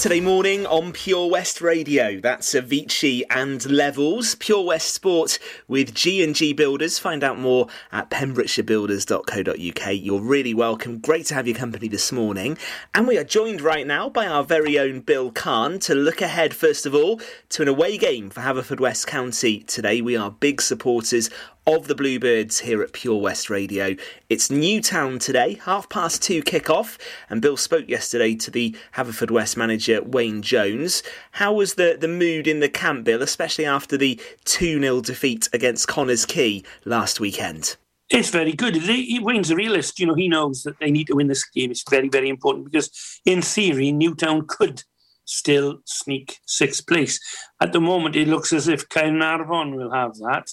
Saturday 0.03 0.21
morning 0.21 0.67
on 0.67 0.91
Pure 0.91 1.31
West 1.31 1.61
Radio. 1.61 2.19
That's 2.21 2.55
Avicii 2.55 3.23
and 3.31 3.65
Levels. 3.71 4.35
Pure 4.35 4.65
West 4.65 4.93
Sport 4.93 5.39
with 5.69 5.95
G&G 5.95 6.55
Builders. 6.55 6.99
Find 6.99 7.23
out 7.23 7.39
more 7.39 7.69
at 7.93 8.11
pembrokeshirebuilders.co.uk. 8.11 9.95
You're 9.95 10.21
really 10.21 10.55
welcome. 10.55 10.99
Great 10.99 11.27
to 11.27 11.35
have 11.35 11.47
your 11.47 11.57
company 11.57 11.87
this 11.87 12.11
morning. 12.11 12.59
And 12.93 13.07
we 13.07 13.17
are 13.17 13.23
joined 13.23 13.61
right 13.61 13.87
now 13.87 14.09
by 14.09 14.27
our 14.27 14.43
very 14.43 14.77
own 14.77 15.03
Bill 15.03 15.31
Kahn 15.31 15.79
to 15.79 15.95
look 15.95 16.21
ahead, 16.21 16.53
first 16.53 16.85
of 16.85 16.97
all, 16.97 17.21
to 17.51 17.63
an 17.63 17.69
away 17.69 17.97
game 17.97 18.29
for 18.29 18.41
Haverfordwest 18.41 19.07
County 19.07 19.61
today. 19.61 20.01
We 20.01 20.17
are 20.17 20.33
big 20.33 20.61
supporters 20.61 21.31
of 21.67 21.87
the 21.87 21.95
Bluebirds 21.95 22.61
here 22.61 22.83
at 22.83 22.93
Pure 22.93 23.21
West 23.21 23.49
Radio. 23.49 23.95
It's 24.29 24.51
Newtown 24.51 25.19
today, 25.19 25.61
half 25.65 25.89
past 25.89 26.23
two 26.23 26.43
kick-off, 26.43 26.99
and 27.31 27.41
Bill 27.41 27.57
spoke 27.57 27.89
yesterday 27.89 28.35
to 28.37 28.51
the 28.51 28.75
Haverfordwest 28.97 29.57
manager 29.57 30.03
Wayne 30.03 30.43
Jones. 30.43 31.03
How 31.33 31.53
was 31.53 31.75
the, 31.75 31.97
the 32.01 32.09
mood 32.09 32.49
in 32.49 32.61
the 32.61 32.69
camp, 32.69 33.05
Bill, 33.05 33.23
especially 33.23 33.65
after 33.65 33.97
the 33.97 34.21
2-0 34.45 35.05
defeat 35.05 35.49
against 35.53 35.87
Connah's 35.87 36.27
Quay 36.27 36.65
last 36.85 37.21
weekend? 37.21 37.77
It's 38.11 38.31
very 38.31 38.53
good. 38.53 38.77
Wayne's 39.23 39.51
a 39.51 39.57
realist. 39.57 40.01
You 40.01 40.07
know, 40.07 40.15
he 40.15 40.29
knows 40.29 40.65
that 40.65 40.79
they 40.81 40.91
need 40.91 41.07
to 41.07 41.15
win 41.15 41.29
this 41.29 41.49
game. 41.49 41.71
It's 41.71 41.89
very, 41.89 42.09
very 42.09 42.29
important 42.29 42.71
because, 42.71 43.21
in 43.25 43.41
theory, 43.41 43.93
Newtown 43.93 44.47
could 44.47 44.83
still 45.25 45.79
sneak 45.87 46.39
sixth 46.45 46.87
place. 46.87 47.19
At 47.61 47.73
the 47.73 47.81
moment, 47.81 48.17
it 48.17 48.29
looks 48.29 48.53
as 48.53 48.69
if 48.69 48.89
Caernarfon 48.89 49.77
will 49.77 49.93
have 49.93 50.15
that. 50.17 50.49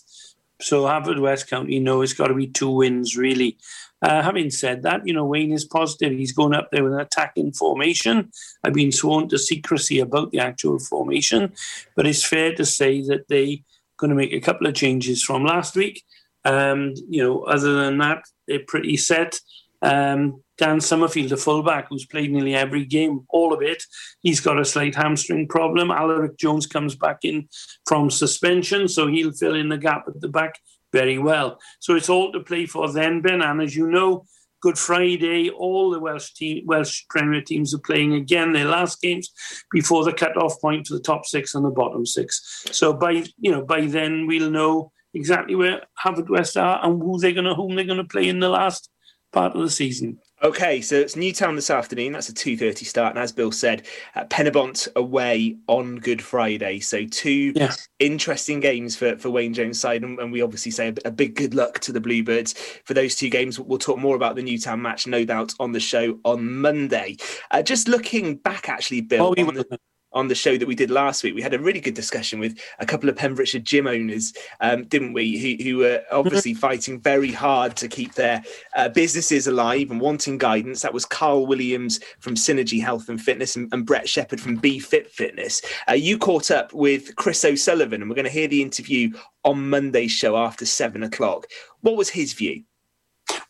So 0.62 0.84
Haverfordwest 0.84 1.49
County 1.49 1.80
know 1.80 2.01
it's 2.01 2.14
got 2.14 2.28
to 2.28 2.34
be 2.34 2.47
two 2.47 2.70
wins, 2.70 3.16
really. 3.16 3.57
Uh, 4.01 4.22
having 4.22 4.49
said 4.49 4.84
that, 4.84 5.05
you 5.05 5.14
know, 5.14 5.26
Wayne 5.26 5.51
is 5.51 5.66
positive. 5.66 6.12
He's 6.12 6.32
going 6.32 6.53
up 6.53 6.70
there 6.72 6.84
with 6.84 6.93
an 6.93 7.01
attacking 7.01 7.51
formation. 7.51 8.32
I've 8.64 8.74
been 8.74 8.91
sworn 8.91 9.28
to 9.30 9.38
secrecy 9.38 9.99
about 9.99 10.32
the 10.32 10.39
actual 10.39 10.80
formation, 10.80 11.53
but 11.95 12.07
it's 12.07 12.24
fair 12.24 12.53
to 12.55 12.66
say 12.66 13.01
that 13.03 13.28
they're 13.28 13.57
going 13.97 14.10
to 14.10 14.16
make 14.16 14.32
a 14.32 14.39
couple 14.39 14.68
of 14.68 14.74
changes 14.74 15.22
from 15.22 15.43
last 15.43 15.76
week. 15.76 16.03
Um, 16.45 16.93
you 17.10 17.22
know, 17.22 17.43
other 17.43 17.74
than 17.74 17.97
that, 17.97 18.24
they're 18.47 18.64
pretty 18.66 18.95
set. 18.95 19.39
Um, 19.82 20.43
Dan 20.60 20.80
Summerfield, 20.82 21.30
the 21.30 21.38
fullback, 21.38 21.88
who's 21.89 22.05
played 22.05 22.32
nearly 22.32 22.53
every 22.53 22.86
game, 22.86 23.26
all 23.30 23.53
of 23.53 23.62
it, 23.62 23.82
he's 24.20 24.41
got 24.41 24.60
a 24.60 24.66
slight 24.66 24.93
hamstring 24.93 25.47
problem. 25.47 25.89
Alaric 25.89 26.38
Jones 26.38 26.68
comes 26.68 26.95
back 26.95 27.20
in 27.24 27.47
from 27.88 28.10
suspension, 28.10 28.88
so 28.88 29.07
he'll 29.07 29.32
fill 29.32 29.55
in 29.55 29.70
the 29.70 29.78
gap 29.78 30.03
at 30.07 30.20
the 30.20 30.28
back 30.28 30.60
very 30.91 31.18
well. 31.18 31.60
So 31.80 31.95
it's 31.95 32.10
all 32.10 32.32
to 32.34 32.41
play 32.41 32.66
for 32.66 32.91
then, 32.91 33.22
Ben. 33.22 33.41
And 33.41 33.62
as 33.62 33.76
you 33.76 33.88
know, 33.88 34.26
Good 34.62 34.78
Friday, 34.78 35.49
all 35.49 35.89
the 35.89 35.99
Welsh 35.99 36.34
team, 36.34 36.66
Welsh 36.66 37.05
Premier 37.10 37.41
teams 37.41 37.74
are 37.74 37.80
playing 37.80 38.14
again 38.14 38.51
their 38.51 38.66
last 38.66 39.01
games 39.01 39.32
before 39.72 40.03
the 40.03 40.12
cut-off 40.12 40.60
point 40.60 40.88
for 40.88 40.95
the 40.95 40.99
top 40.99 41.26
six 41.26 41.55
and 41.55 41.64
the 41.64 41.70
bottom 41.70 42.05
six. 42.05 42.66
So 42.72 42.91
by 42.91 43.24
you 43.39 43.51
know 43.51 43.62
by 43.62 43.86
then 43.86 44.28
we'll 44.28 44.51
know 44.51 44.91
exactly 45.14 45.55
where 45.55 45.84
Haverfordwest 46.03 46.62
are 46.62 46.84
and 46.84 47.01
who 47.01 47.18
they're 47.20 47.32
going 47.32 47.45
to 47.45 47.55
whom 47.55 47.76
they're 47.76 47.86
going 47.86 47.99
to 47.99 48.03
play 48.03 48.28
in 48.28 48.41
the 48.41 48.49
last 48.49 48.89
part 49.32 49.55
of 49.55 49.62
the 49.62 49.70
season. 49.70 50.20
Okay, 50.42 50.80
so 50.80 50.96
it's 50.96 51.18
Newtown 51.18 51.56
this 51.56 51.70
afternoon. 51.70 52.14
That's 52.14 52.30
a 52.30 52.34
2.30 52.34 52.86
start. 52.86 53.14
And 53.14 53.22
as 53.22 53.34
Bill 53.34 53.52
said, 53.52 53.86
uh, 54.16 54.24
Penybont 54.26 54.88
away 54.96 55.58
on 55.68 55.98
Good 55.98 56.22
Friday. 56.22 56.80
So 56.80 57.06
two 57.06 57.54
interesting 58.00 58.62
games 58.62 58.96
for, 58.96 59.18
for 59.18 59.30
Wayne 59.30 59.54
Jones' 59.54 59.82
side. 59.82 60.04
And, 60.04 60.18
and 60.18 60.32
we 60.32 60.42
obviously 60.42 60.72
say 60.72 60.90
a, 60.90 61.08
a 61.10 61.12
big 61.12 61.36
good 61.36 61.54
luck 61.56 61.80
to 61.80 61.92
the 61.92 62.00
Bluebirds 62.00 62.54
for 62.86 62.94
those 62.94 63.16
two 63.16 63.30
games. 63.30 63.60
We'll 63.60 63.80
talk 63.80 63.98
more 63.98 64.16
about 64.16 64.38
the 64.38 64.42
Newtown 64.42 64.82
match, 64.82 65.08
no 65.08 65.26
doubt, 65.26 65.54
on 65.60 65.74
the 65.74 65.80
show 65.82 66.18
on 66.24 66.62
Monday. 66.62 67.18
Uh, 67.52 67.62
just 67.62 67.90
looking 67.90 68.38
back, 68.38 68.70
actually, 68.70 69.02
Bill, 69.02 69.34
the, 69.36 69.80
on 70.14 70.28
the 70.28 70.36
show 70.36 70.57
that 70.57 70.68
we 70.68 70.76
did 70.76 70.91
last 70.91 71.24
week, 71.24 71.36
we 71.36 71.41
had 71.41 71.53
a 71.53 71.60
really 71.60 71.80
good 71.80 71.93
discussion 71.93 72.39
with 72.39 72.60
a 72.80 72.86
couple 72.86 73.10
of 73.10 73.16
Pembrokeshire 73.16 73.62
gym 73.62 73.88
owners, 73.88 74.34
um, 74.60 74.86
didn't 74.86 75.14
we? 75.14 75.38
Who, 75.38 75.64
who 75.64 75.78
were 75.78 76.03
obviously 76.12 76.53
fighting 76.53 76.99
very 76.99 77.32
hard 77.32 77.76
to 77.78 77.88
keep 77.88 78.14
their 78.14 78.43
uh, 78.76 78.89
businesses 78.89 79.47
alive 79.47 79.91
and 79.91 80.01
wanting 80.01 80.38
guidance. 80.38 80.82
That 80.82 80.93
was 80.93 81.05
Carl 81.05 81.45
Williams 81.45 81.99
from 82.20 82.36
Synergy 82.36 82.82
Health 82.82 83.10
and 83.10 83.22
Fitness 83.22 83.55
and, 83.55 83.72
and 83.74 83.86
Brett 83.86 84.10
Shepherd 84.10 84.41
from 84.41 84.55
B 84.55 84.80
Fit 84.80 85.12
Fitness. 85.12 85.62
Uh, 85.89 85.93
you 85.93 86.18
caught 86.18 86.51
up 86.51 86.74
with 86.74 87.16
Chris 87.16 87.43
O'Sullivan, 87.45 88.01
and 88.01 88.10
we're 88.10 88.16
going 88.16 88.26
to 88.26 88.32
hear 88.32 88.47
the 88.47 88.62
interview 88.62 89.12
on 89.43 89.70
Monday's 89.70 90.12
show 90.12 90.38
after 90.38 90.66
seven 90.66 91.03
o'clock. 91.03 91.45
What 91.82 91.97
was 91.97 92.10
his 92.10 92.34
view? 92.34 92.64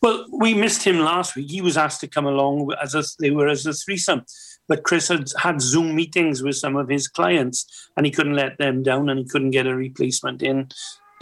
Well, 0.02 0.26
we 0.30 0.54
missed 0.54 0.82
him 0.82 0.98
last 1.00 1.36
week. 1.36 1.50
He 1.50 1.60
was 1.60 1.76
asked 1.76 2.00
to 2.00 2.08
come 2.08 2.26
along 2.26 2.72
as 2.82 2.94
a, 2.94 3.02
they 3.18 3.30
were 3.30 3.48
as 3.48 3.66
a 3.66 3.72
threesome, 3.72 4.24
but 4.70 4.84
Chris 4.84 5.08
had 5.08 5.28
had 5.36 5.60
Zoom 5.60 5.96
meetings 5.96 6.44
with 6.44 6.54
some 6.54 6.76
of 6.76 6.88
his 6.88 7.08
clients, 7.08 7.66
and 7.96 8.06
he 8.06 8.12
couldn't 8.12 8.36
let 8.36 8.56
them 8.56 8.84
down, 8.84 9.10
and 9.10 9.18
he 9.18 9.26
couldn't 9.26 9.50
get 9.50 9.66
a 9.66 9.74
replacement 9.74 10.42
in, 10.42 10.68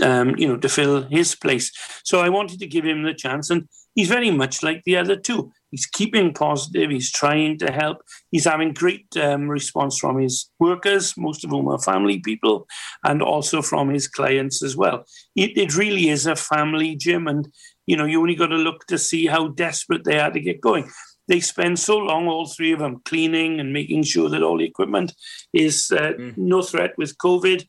um, 0.02 0.36
you 0.36 0.46
know, 0.46 0.58
to 0.58 0.68
fill 0.68 1.04
his 1.04 1.34
place. 1.34 1.72
So 2.04 2.20
I 2.20 2.28
wanted 2.28 2.60
to 2.60 2.66
give 2.66 2.84
him 2.84 3.02
the 3.02 3.14
chance, 3.14 3.48
and 3.48 3.66
he's 3.94 4.10
very 4.10 4.30
much 4.30 4.62
like 4.62 4.84
the 4.84 4.98
other 4.98 5.16
two. 5.16 5.50
He's 5.70 5.86
keeping 5.86 6.34
positive. 6.34 6.90
He's 6.90 7.10
trying 7.10 7.58
to 7.60 7.72
help. 7.72 8.02
He's 8.30 8.44
having 8.44 8.74
great 8.74 9.16
um, 9.16 9.48
response 9.48 9.98
from 9.98 10.18
his 10.18 10.50
workers, 10.58 11.14
most 11.16 11.42
of 11.42 11.50
whom 11.50 11.68
are 11.68 11.78
family 11.78 12.20
people, 12.20 12.66
and 13.02 13.22
also 13.22 13.62
from 13.62 13.88
his 13.88 14.08
clients 14.08 14.62
as 14.62 14.76
well. 14.76 15.06
It, 15.36 15.56
it 15.56 15.74
really 15.74 16.10
is 16.10 16.26
a 16.26 16.36
family 16.36 16.96
gym, 16.96 17.26
and 17.26 17.48
you 17.86 17.96
know 17.96 18.04
you 18.04 18.20
only 18.20 18.34
got 18.34 18.48
to 18.48 18.56
look 18.56 18.86
to 18.88 18.98
see 18.98 19.26
how 19.26 19.48
desperate 19.48 20.04
they 20.04 20.18
are 20.20 20.30
to 20.30 20.40
get 20.40 20.60
going. 20.60 20.90
They 21.28 21.40
spend 21.40 21.78
so 21.78 21.98
long, 21.98 22.26
all 22.26 22.46
three 22.46 22.72
of 22.72 22.80
them, 22.80 23.00
cleaning 23.04 23.60
and 23.60 23.72
making 23.72 24.04
sure 24.04 24.28
that 24.30 24.42
all 24.42 24.58
the 24.58 24.64
equipment 24.64 25.14
is 25.52 25.92
uh, 25.92 26.12
no 26.36 26.62
threat 26.62 26.94
with 26.96 27.18
COVID, 27.18 27.64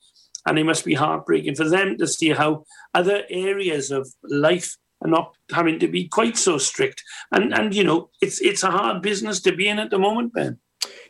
and 0.45 0.57
it 0.57 0.63
must 0.63 0.85
be 0.85 0.93
heartbreaking 0.93 1.55
for 1.55 1.67
them 1.67 1.97
to 1.97 2.07
see 2.07 2.29
how 2.29 2.63
other 2.93 3.23
areas 3.29 3.91
of 3.91 4.07
life 4.23 4.77
are 5.01 5.09
not 5.09 5.35
having 5.51 5.79
to 5.79 5.87
be 5.87 6.07
quite 6.07 6.37
so 6.37 6.57
strict. 6.57 7.03
And 7.31 7.53
and 7.53 7.75
you 7.75 7.83
know, 7.83 8.09
it's 8.21 8.41
it's 8.41 8.63
a 8.63 8.71
hard 8.71 9.01
business 9.01 9.41
to 9.41 9.55
be 9.55 9.67
in 9.67 9.79
at 9.79 9.89
the 9.89 9.99
moment, 9.99 10.33
Ben. 10.33 10.59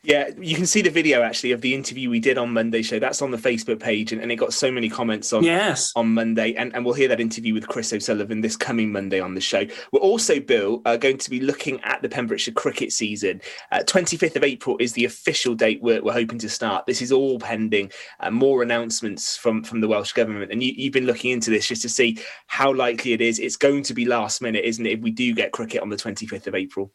Yeah, 0.02 0.30
you 0.40 0.56
can 0.56 0.66
see 0.66 0.82
the 0.82 0.90
video 0.90 1.22
actually 1.22 1.52
of 1.52 1.62
the 1.62 1.74
interview 1.74 2.10
we 2.10 2.20
did 2.20 2.38
on 2.38 2.54
Monday 2.54 2.82
show. 2.82 3.00
That's 3.00 3.22
on 3.22 3.32
the 3.32 3.38
Facebook 3.38 3.80
page, 3.80 4.12
and, 4.12 4.22
and 4.22 4.32
it 4.32 4.38
got 4.38 4.54
so 4.54 4.72
many 4.72 4.90
comments 4.90 5.34
on 5.34 5.44
Yes. 5.44 5.92
on 5.96 6.14
Monday, 6.14 6.54
and, 6.56 6.74
and 6.74 6.86
we'll 6.86 6.94
hear 6.94 7.10
that 7.10 7.20
interview 7.20 7.54
with 7.54 7.68
Chris 7.68 7.92
O'Sullivan 7.92 8.42
this 8.42 8.56
coming 8.56 8.92
Monday 8.92 9.20
on 9.20 9.36
the 9.36 9.42
show. 9.42 9.66
We're 9.92 10.00
also, 10.00 10.40
Bill, 10.40 10.82
uh, 10.86 10.98
going 10.98 11.18
to 11.18 11.30
be 11.30 11.42
looking 11.42 11.82
at 11.82 12.02
the 12.02 12.10
Pembrokeshire 12.10 12.54
cricket 12.54 12.94
season. 12.94 13.42
Uh, 13.72 13.80
25th 13.80 14.38
of 14.38 14.44
April 14.44 14.78
is 14.80 14.94
the 14.94 15.06
official 15.06 15.54
date 15.54 15.82
we're, 15.82 16.02
we're 16.02 16.14
hoping 16.14 16.40
to 16.40 16.50
start. 16.50 16.86
This 16.86 17.02
is 17.02 17.12
all 17.12 17.38
pending 17.38 17.92
uh, 18.22 18.32
more 18.32 18.64
announcements 18.64 19.36
from 19.36 19.64
from 19.64 19.82
the 19.82 19.88
Welsh 19.88 20.14
government, 20.14 20.52
and 20.52 20.64
you, 20.64 20.74
you've 20.76 20.94
been 20.94 21.06
looking 21.06 21.32
into 21.32 21.50
this 21.50 21.68
just 21.68 21.82
to 21.82 21.90
see 21.90 22.18
how 22.48 22.74
likely 22.74 23.14
it 23.14 23.22
is. 23.22 23.38
It's 23.40 23.58
going 23.58 23.84
to 23.84 23.94
be 23.94 24.06
last 24.06 24.42
minute, 24.42 24.64
isn't 24.64 24.86
it? 24.86 24.94
If 24.94 25.00
we 25.02 25.12
do 25.12 25.34
get 25.34 25.52
cricket 25.52 25.82
on 25.82 25.90
the 25.90 25.98
25th 25.98 26.48
of 26.48 26.56
April. 26.56 26.92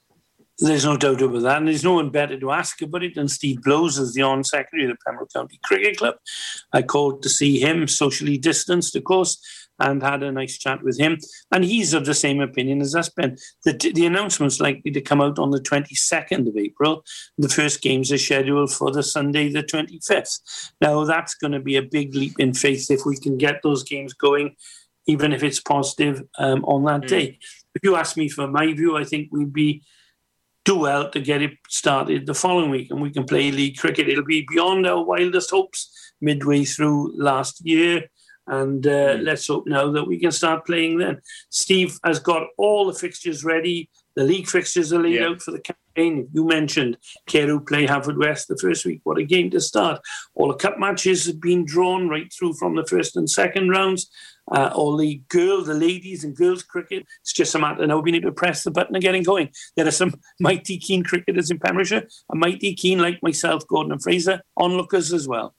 There's 0.58 0.84
no 0.84 0.96
doubt 0.96 1.20
about 1.20 1.42
that. 1.42 1.58
And 1.58 1.68
there's 1.68 1.82
no 1.82 1.94
one 1.94 2.10
better 2.10 2.38
to 2.38 2.50
ask 2.52 2.80
about 2.80 3.02
it 3.02 3.16
than 3.16 3.28
Steve 3.28 3.62
Blows 3.62 3.98
as 3.98 4.14
the 4.14 4.22
on 4.22 4.44
secretary 4.44 4.84
of 4.84 4.90
the 4.90 4.96
Pembroke 5.04 5.32
County 5.32 5.58
Cricket 5.64 5.98
Club. 5.98 6.14
I 6.72 6.82
called 6.82 7.22
to 7.22 7.28
see 7.28 7.58
him, 7.58 7.88
socially 7.88 8.38
distanced, 8.38 8.94
of 8.94 9.02
course, 9.02 9.40
and 9.80 10.00
had 10.00 10.22
a 10.22 10.30
nice 10.30 10.56
chat 10.56 10.82
with 10.84 10.98
him. 10.98 11.18
And 11.50 11.64
he's 11.64 11.92
of 11.92 12.04
the 12.04 12.14
same 12.14 12.40
opinion 12.40 12.80
as 12.80 12.94
us, 12.94 13.08
Ben. 13.08 13.36
The, 13.64 13.72
the 13.72 14.06
announcement's 14.06 14.60
likely 14.60 14.92
to 14.92 15.00
come 15.00 15.20
out 15.20 15.40
on 15.40 15.50
the 15.50 15.60
22nd 15.60 16.46
of 16.46 16.56
April. 16.56 17.04
The 17.36 17.48
first 17.48 17.82
games 17.82 18.12
are 18.12 18.18
scheduled 18.18 18.72
for 18.72 18.92
the 18.92 19.02
Sunday, 19.02 19.50
the 19.50 19.64
25th. 19.64 20.70
Now, 20.80 21.04
that's 21.04 21.34
going 21.34 21.52
to 21.52 21.60
be 21.60 21.76
a 21.76 21.82
big 21.82 22.14
leap 22.14 22.38
in 22.38 22.54
faith 22.54 22.90
if 22.90 23.04
we 23.04 23.16
can 23.16 23.36
get 23.36 23.60
those 23.64 23.82
games 23.82 24.14
going, 24.14 24.54
even 25.08 25.32
if 25.32 25.42
it's 25.42 25.60
positive 25.60 26.22
um, 26.38 26.64
on 26.64 26.84
that 26.84 27.08
day. 27.08 27.40
If 27.74 27.82
you 27.82 27.96
ask 27.96 28.16
me 28.16 28.28
for 28.28 28.46
my 28.46 28.72
view, 28.72 28.96
I 28.96 29.02
think 29.02 29.30
we'd 29.32 29.52
be 29.52 29.82
do 30.64 30.78
well 30.78 31.10
to 31.10 31.20
get 31.20 31.42
it 31.42 31.52
started 31.68 32.26
the 32.26 32.34
following 32.34 32.70
week 32.70 32.90
and 32.90 33.02
we 33.02 33.10
can 33.10 33.24
play 33.24 33.50
league 33.50 33.76
cricket. 33.76 34.08
It'll 34.08 34.24
be 34.24 34.46
beyond 34.48 34.86
our 34.86 35.02
wildest 35.04 35.50
hopes 35.50 36.12
midway 36.20 36.64
through 36.64 37.12
last 37.16 37.64
year. 37.66 38.04
And 38.46 38.86
uh, 38.86 39.16
let's 39.20 39.46
hope 39.46 39.66
now 39.66 39.90
that 39.92 40.06
we 40.06 40.18
can 40.18 40.32
start 40.32 40.66
playing 40.66 40.98
then. 40.98 41.20
Steve 41.50 41.98
has 42.04 42.18
got 42.18 42.48
all 42.58 42.86
the 42.86 42.98
fixtures 42.98 43.44
ready. 43.44 43.90
The 44.16 44.24
league 44.24 44.46
fixtures 44.46 44.92
are 44.92 45.02
laid 45.02 45.22
out 45.22 45.42
for 45.42 45.50
the 45.50 45.60
campaign. 45.60 46.28
You 46.32 46.46
mentioned 46.46 46.98
Carew 47.26 47.60
play 47.60 47.86
Haverfordwest 47.86 48.46
the 48.46 48.56
first 48.56 48.84
week. 48.84 49.00
What 49.04 49.18
a 49.18 49.24
game 49.24 49.50
to 49.50 49.60
start. 49.60 50.00
All 50.34 50.48
the 50.48 50.54
cup 50.54 50.78
matches 50.78 51.26
have 51.26 51.40
been 51.40 51.64
drawn 51.64 52.08
right 52.08 52.32
through 52.32 52.54
from 52.54 52.76
the 52.76 52.86
first 52.86 53.16
and 53.16 53.28
second 53.28 53.70
rounds. 53.70 54.10
Uh, 54.52 54.70
all 54.74 54.96
the 54.96 55.22
girl, 55.28 55.62
the 55.62 55.74
ladies 55.74 56.22
and 56.22 56.36
girls 56.36 56.62
cricket. 56.62 57.06
It's 57.22 57.32
just 57.32 57.54
a 57.54 57.58
matter 57.58 57.86
now 57.86 58.02
being 58.02 58.16
able 58.16 58.28
to 58.28 58.34
press 58.34 58.62
the 58.62 58.70
button 58.70 58.94
and 58.94 59.02
getting 59.02 59.22
going. 59.22 59.50
There 59.76 59.86
are 59.86 59.92
some 59.92 60.14
mighty 60.40 60.78
keen 60.78 61.02
cricketers 61.02 61.50
in 61.50 61.58
Pembrokeshire, 61.58 62.06
and 62.30 62.40
mighty 62.40 62.74
keen 62.74 62.98
like 62.98 63.22
myself, 63.22 63.66
Gordon 63.66 63.92
and 63.92 64.02
Fraser, 64.02 64.42
onlookers 64.56 65.12
as 65.12 65.26
well. 65.26 65.54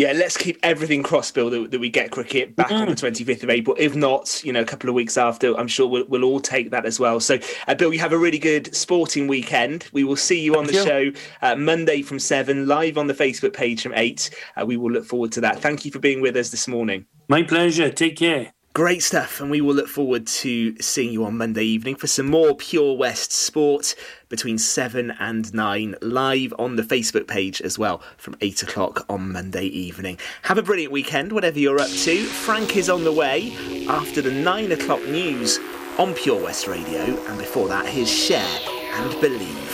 Yeah, 0.00 0.12
let's 0.12 0.34
keep 0.34 0.58
everything 0.62 1.02
crossed, 1.02 1.34
Bill, 1.34 1.50
that, 1.50 1.72
that 1.72 1.78
we 1.78 1.90
get 1.90 2.10
cricket 2.10 2.56
back 2.56 2.70
on 2.70 2.88
the 2.88 2.94
25th 2.94 3.42
of 3.42 3.50
April. 3.50 3.76
If 3.78 3.94
not, 3.94 4.42
you 4.42 4.50
know, 4.50 4.62
a 4.62 4.64
couple 4.64 4.88
of 4.88 4.94
weeks 4.94 5.18
after, 5.18 5.54
I'm 5.60 5.68
sure 5.68 5.86
we'll, 5.86 6.06
we'll 6.06 6.24
all 6.24 6.40
take 6.40 6.70
that 6.70 6.86
as 6.86 6.98
well. 6.98 7.20
So, 7.20 7.38
uh, 7.68 7.74
Bill, 7.74 7.92
you 7.92 7.98
have 7.98 8.14
a 8.14 8.16
really 8.16 8.38
good 8.38 8.74
sporting 8.74 9.26
weekend. 9.26 9.90
We 9.92 10.04
will 10.04 10.16
see 10.16 10.40
you 10.40 10.56
on 10.56 10.64
the 10.64 10.72
Thank 10.72 10.88
show 10.88 11.20
uh, 11.42 11.54
Monday 11.54 12.00
from 12.00 12.18
7, 12.18 12.66
live 12.66 12.96
on 12.96 13.08
the 13.08 13.12
Facebook 13.12 13.52
page 13.52 13.82
from 13.82 13.92
8. 13.94 14.30
Uh, 14.56 14.64
we 14.64 14.78
will 14.78 14.90
look 14.90 15.04
forward 15.04 15.32
to 15.32 15.42
that. 15.42 15.60
Thank 15.60 15.84
you 15.84 15.90
for 15.90 15.98
being 15.98 16.22
with 16.22 16.34
us 16.34 16.48
this 16.48 16.66
morning. 16.66 17.04
My 17.28 17.42
pleasure. 17.42 17.90
Take 17.90 18.16
care. 18.16 18.54
Great 18.72 19.02
stuff, 19.02 19.40
and 19.40 19.50
we 19.50 19.60
will 19.60 19.74
look 19.74 19.88
forward 19.88 20.28
to 20.28 20.80
seeing 20.80 21.12
you 21.12 21.24
on 21.24 21.36
Monday 21.36 21.64
evening 21.64 21.96
for 21.96 22.06
some 22.06 22.26
more 22.26 22.54
Pure 22.54 22.96
West 22.96 23.32
sport 23.32 23.96
between 24.28 24.58
7 24.58 25.10
and 25.18 25.52
9, 25.52 25.96
live 26.00 26.54
on 26.56 26.76
the 26.76 26.84
Facebook 26.84 27.26
page 27.26 27.60
as 27.60 27.80
well 27.80 28.00
from 28.16 28.36
8 28.40 28.62
o'clock 28.62 29.04
on 29.08 29.32
Monday 29.32 29.64
evening. 29.64 30.18
Have 30.42 30.56
a 30.56 30.62
brilliant 30.62 30.92
weekend, 30.92 31.32
whatever 31.32 31.58
you're 31.58 31.80
up 31.80 31.90
to. 31.90 32.22
Frank 32.26 32.76
is 32.76 32.88
on 32.88 33.02
the 33.02 33.12
way 33.12 33.52
after 33.88 34.22
the 34.22 34.30
9 34.30 34.70
o'clock 34.70 35.04
news 35.04 35.58
on 35.98 36.14
Pure 36.14 36.40
West 36.44 36.68
Radio, 36.68 37.00
and 37.00 37.38
before 37.38 37.66
that, 37.66 37.86
his 37.86 38.08
Share 38.08 38.56
and 38.94 39.20
Believe. 39.20 39.69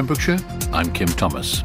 Pembrokeshire, 0.00 0.38
I'm 0.72 0.90
Kim 0.94 1.08
Thomas. 1.08 1.62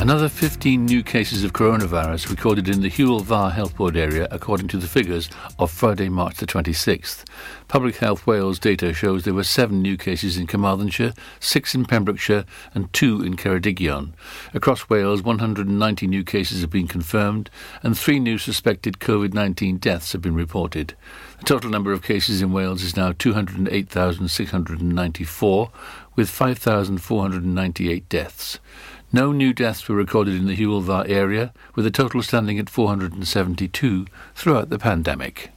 Another 0.00 0.28
15 0.28 0.86
new 0.86 1.02
cases 1.02 1.42
of 1.42 1.52
coronavirus 1.52 2.30
recorded 2.30 2.68
in 2.68 2.80
the 2.80 2.88
Hywel 2.88 3.22
Dda 3.22 3.52
Health 3.52 3.76
Board 3.76 3.96
area, 3.96 4.28
according 4.30 4.68
to 4.68 4.76
the 4.78 4.86
figures 4.86 5.28
of 5.58 5.70
Friday, 5.70 6.08
March 6.08 6.36
the 6.36 6.46
26th. 6.46 7.24
Public 7.66 7.96
Health 7.96 8.24
Wales 8.26 8.58
data 8.58 8.94
shows 8.94 9.24
there 9.24 9.34
were 9.34 9.44
seven 9.44 9.82
new 9.82 9.96
cases 9.96 10.38
in 10.38 10.46
Carmarthenshire, 10.46 11.12
six 11.38 11.74
in 11.74 11.84
Pembrokeshire, 11.84 12.46
and 12.72 12.90
two 12.92 13.20
in 13.20 13.36
Ceredigion. 13.36 14.12
Across 14.54 14.88
Wales, 14.88 15.22
190 15.22 16.06
new 16.06 16.24
cases 16.24 16.62
have 16.62 16.70
been 16.70 16.88
confirmed, 16.88 17.50
and 17.82 17.98
three 17.98 18.20
new 18.20 18.38
suspected 18.38 19.00
COVID 19.00 19.34
19 19.34 19.78
deaths 19.78 20.12
have 20.12 20.22
been 20.22 20.36
reported. 20.36 20.94
The 21.40 21.44
total 21.44 21.68
number 21.68 21.92
of 21.92 22.02
cases 22.02 22.40
in 22.40 22.52
Wales 22.52 22.82
is 22.82 22.96
now 22.96 23.12
208,694, 23.12 25.70
with 26.16 26.30
5,498 26.30 28.08
deaths. 28.08 28.58
No 29.12 29.32
new 29.32 29.52
deaths 29.52 29.88
were 29.88 29.96
recorded 29.96 30.36
in 30.36 30.46
the 30.46 30.56
Hywel 30.56 30.84
Dda 30.84 31.08
area, 31.08 31.52
with 31.74 31.86
a 31.86 31.90
total 31.90 32.22
standing 32.22 32.58
at 32.58 32.70
472 32.70 34.06
throughout 34.34 34.70
the 34.70 34.78
pandemic. 34.78 35.50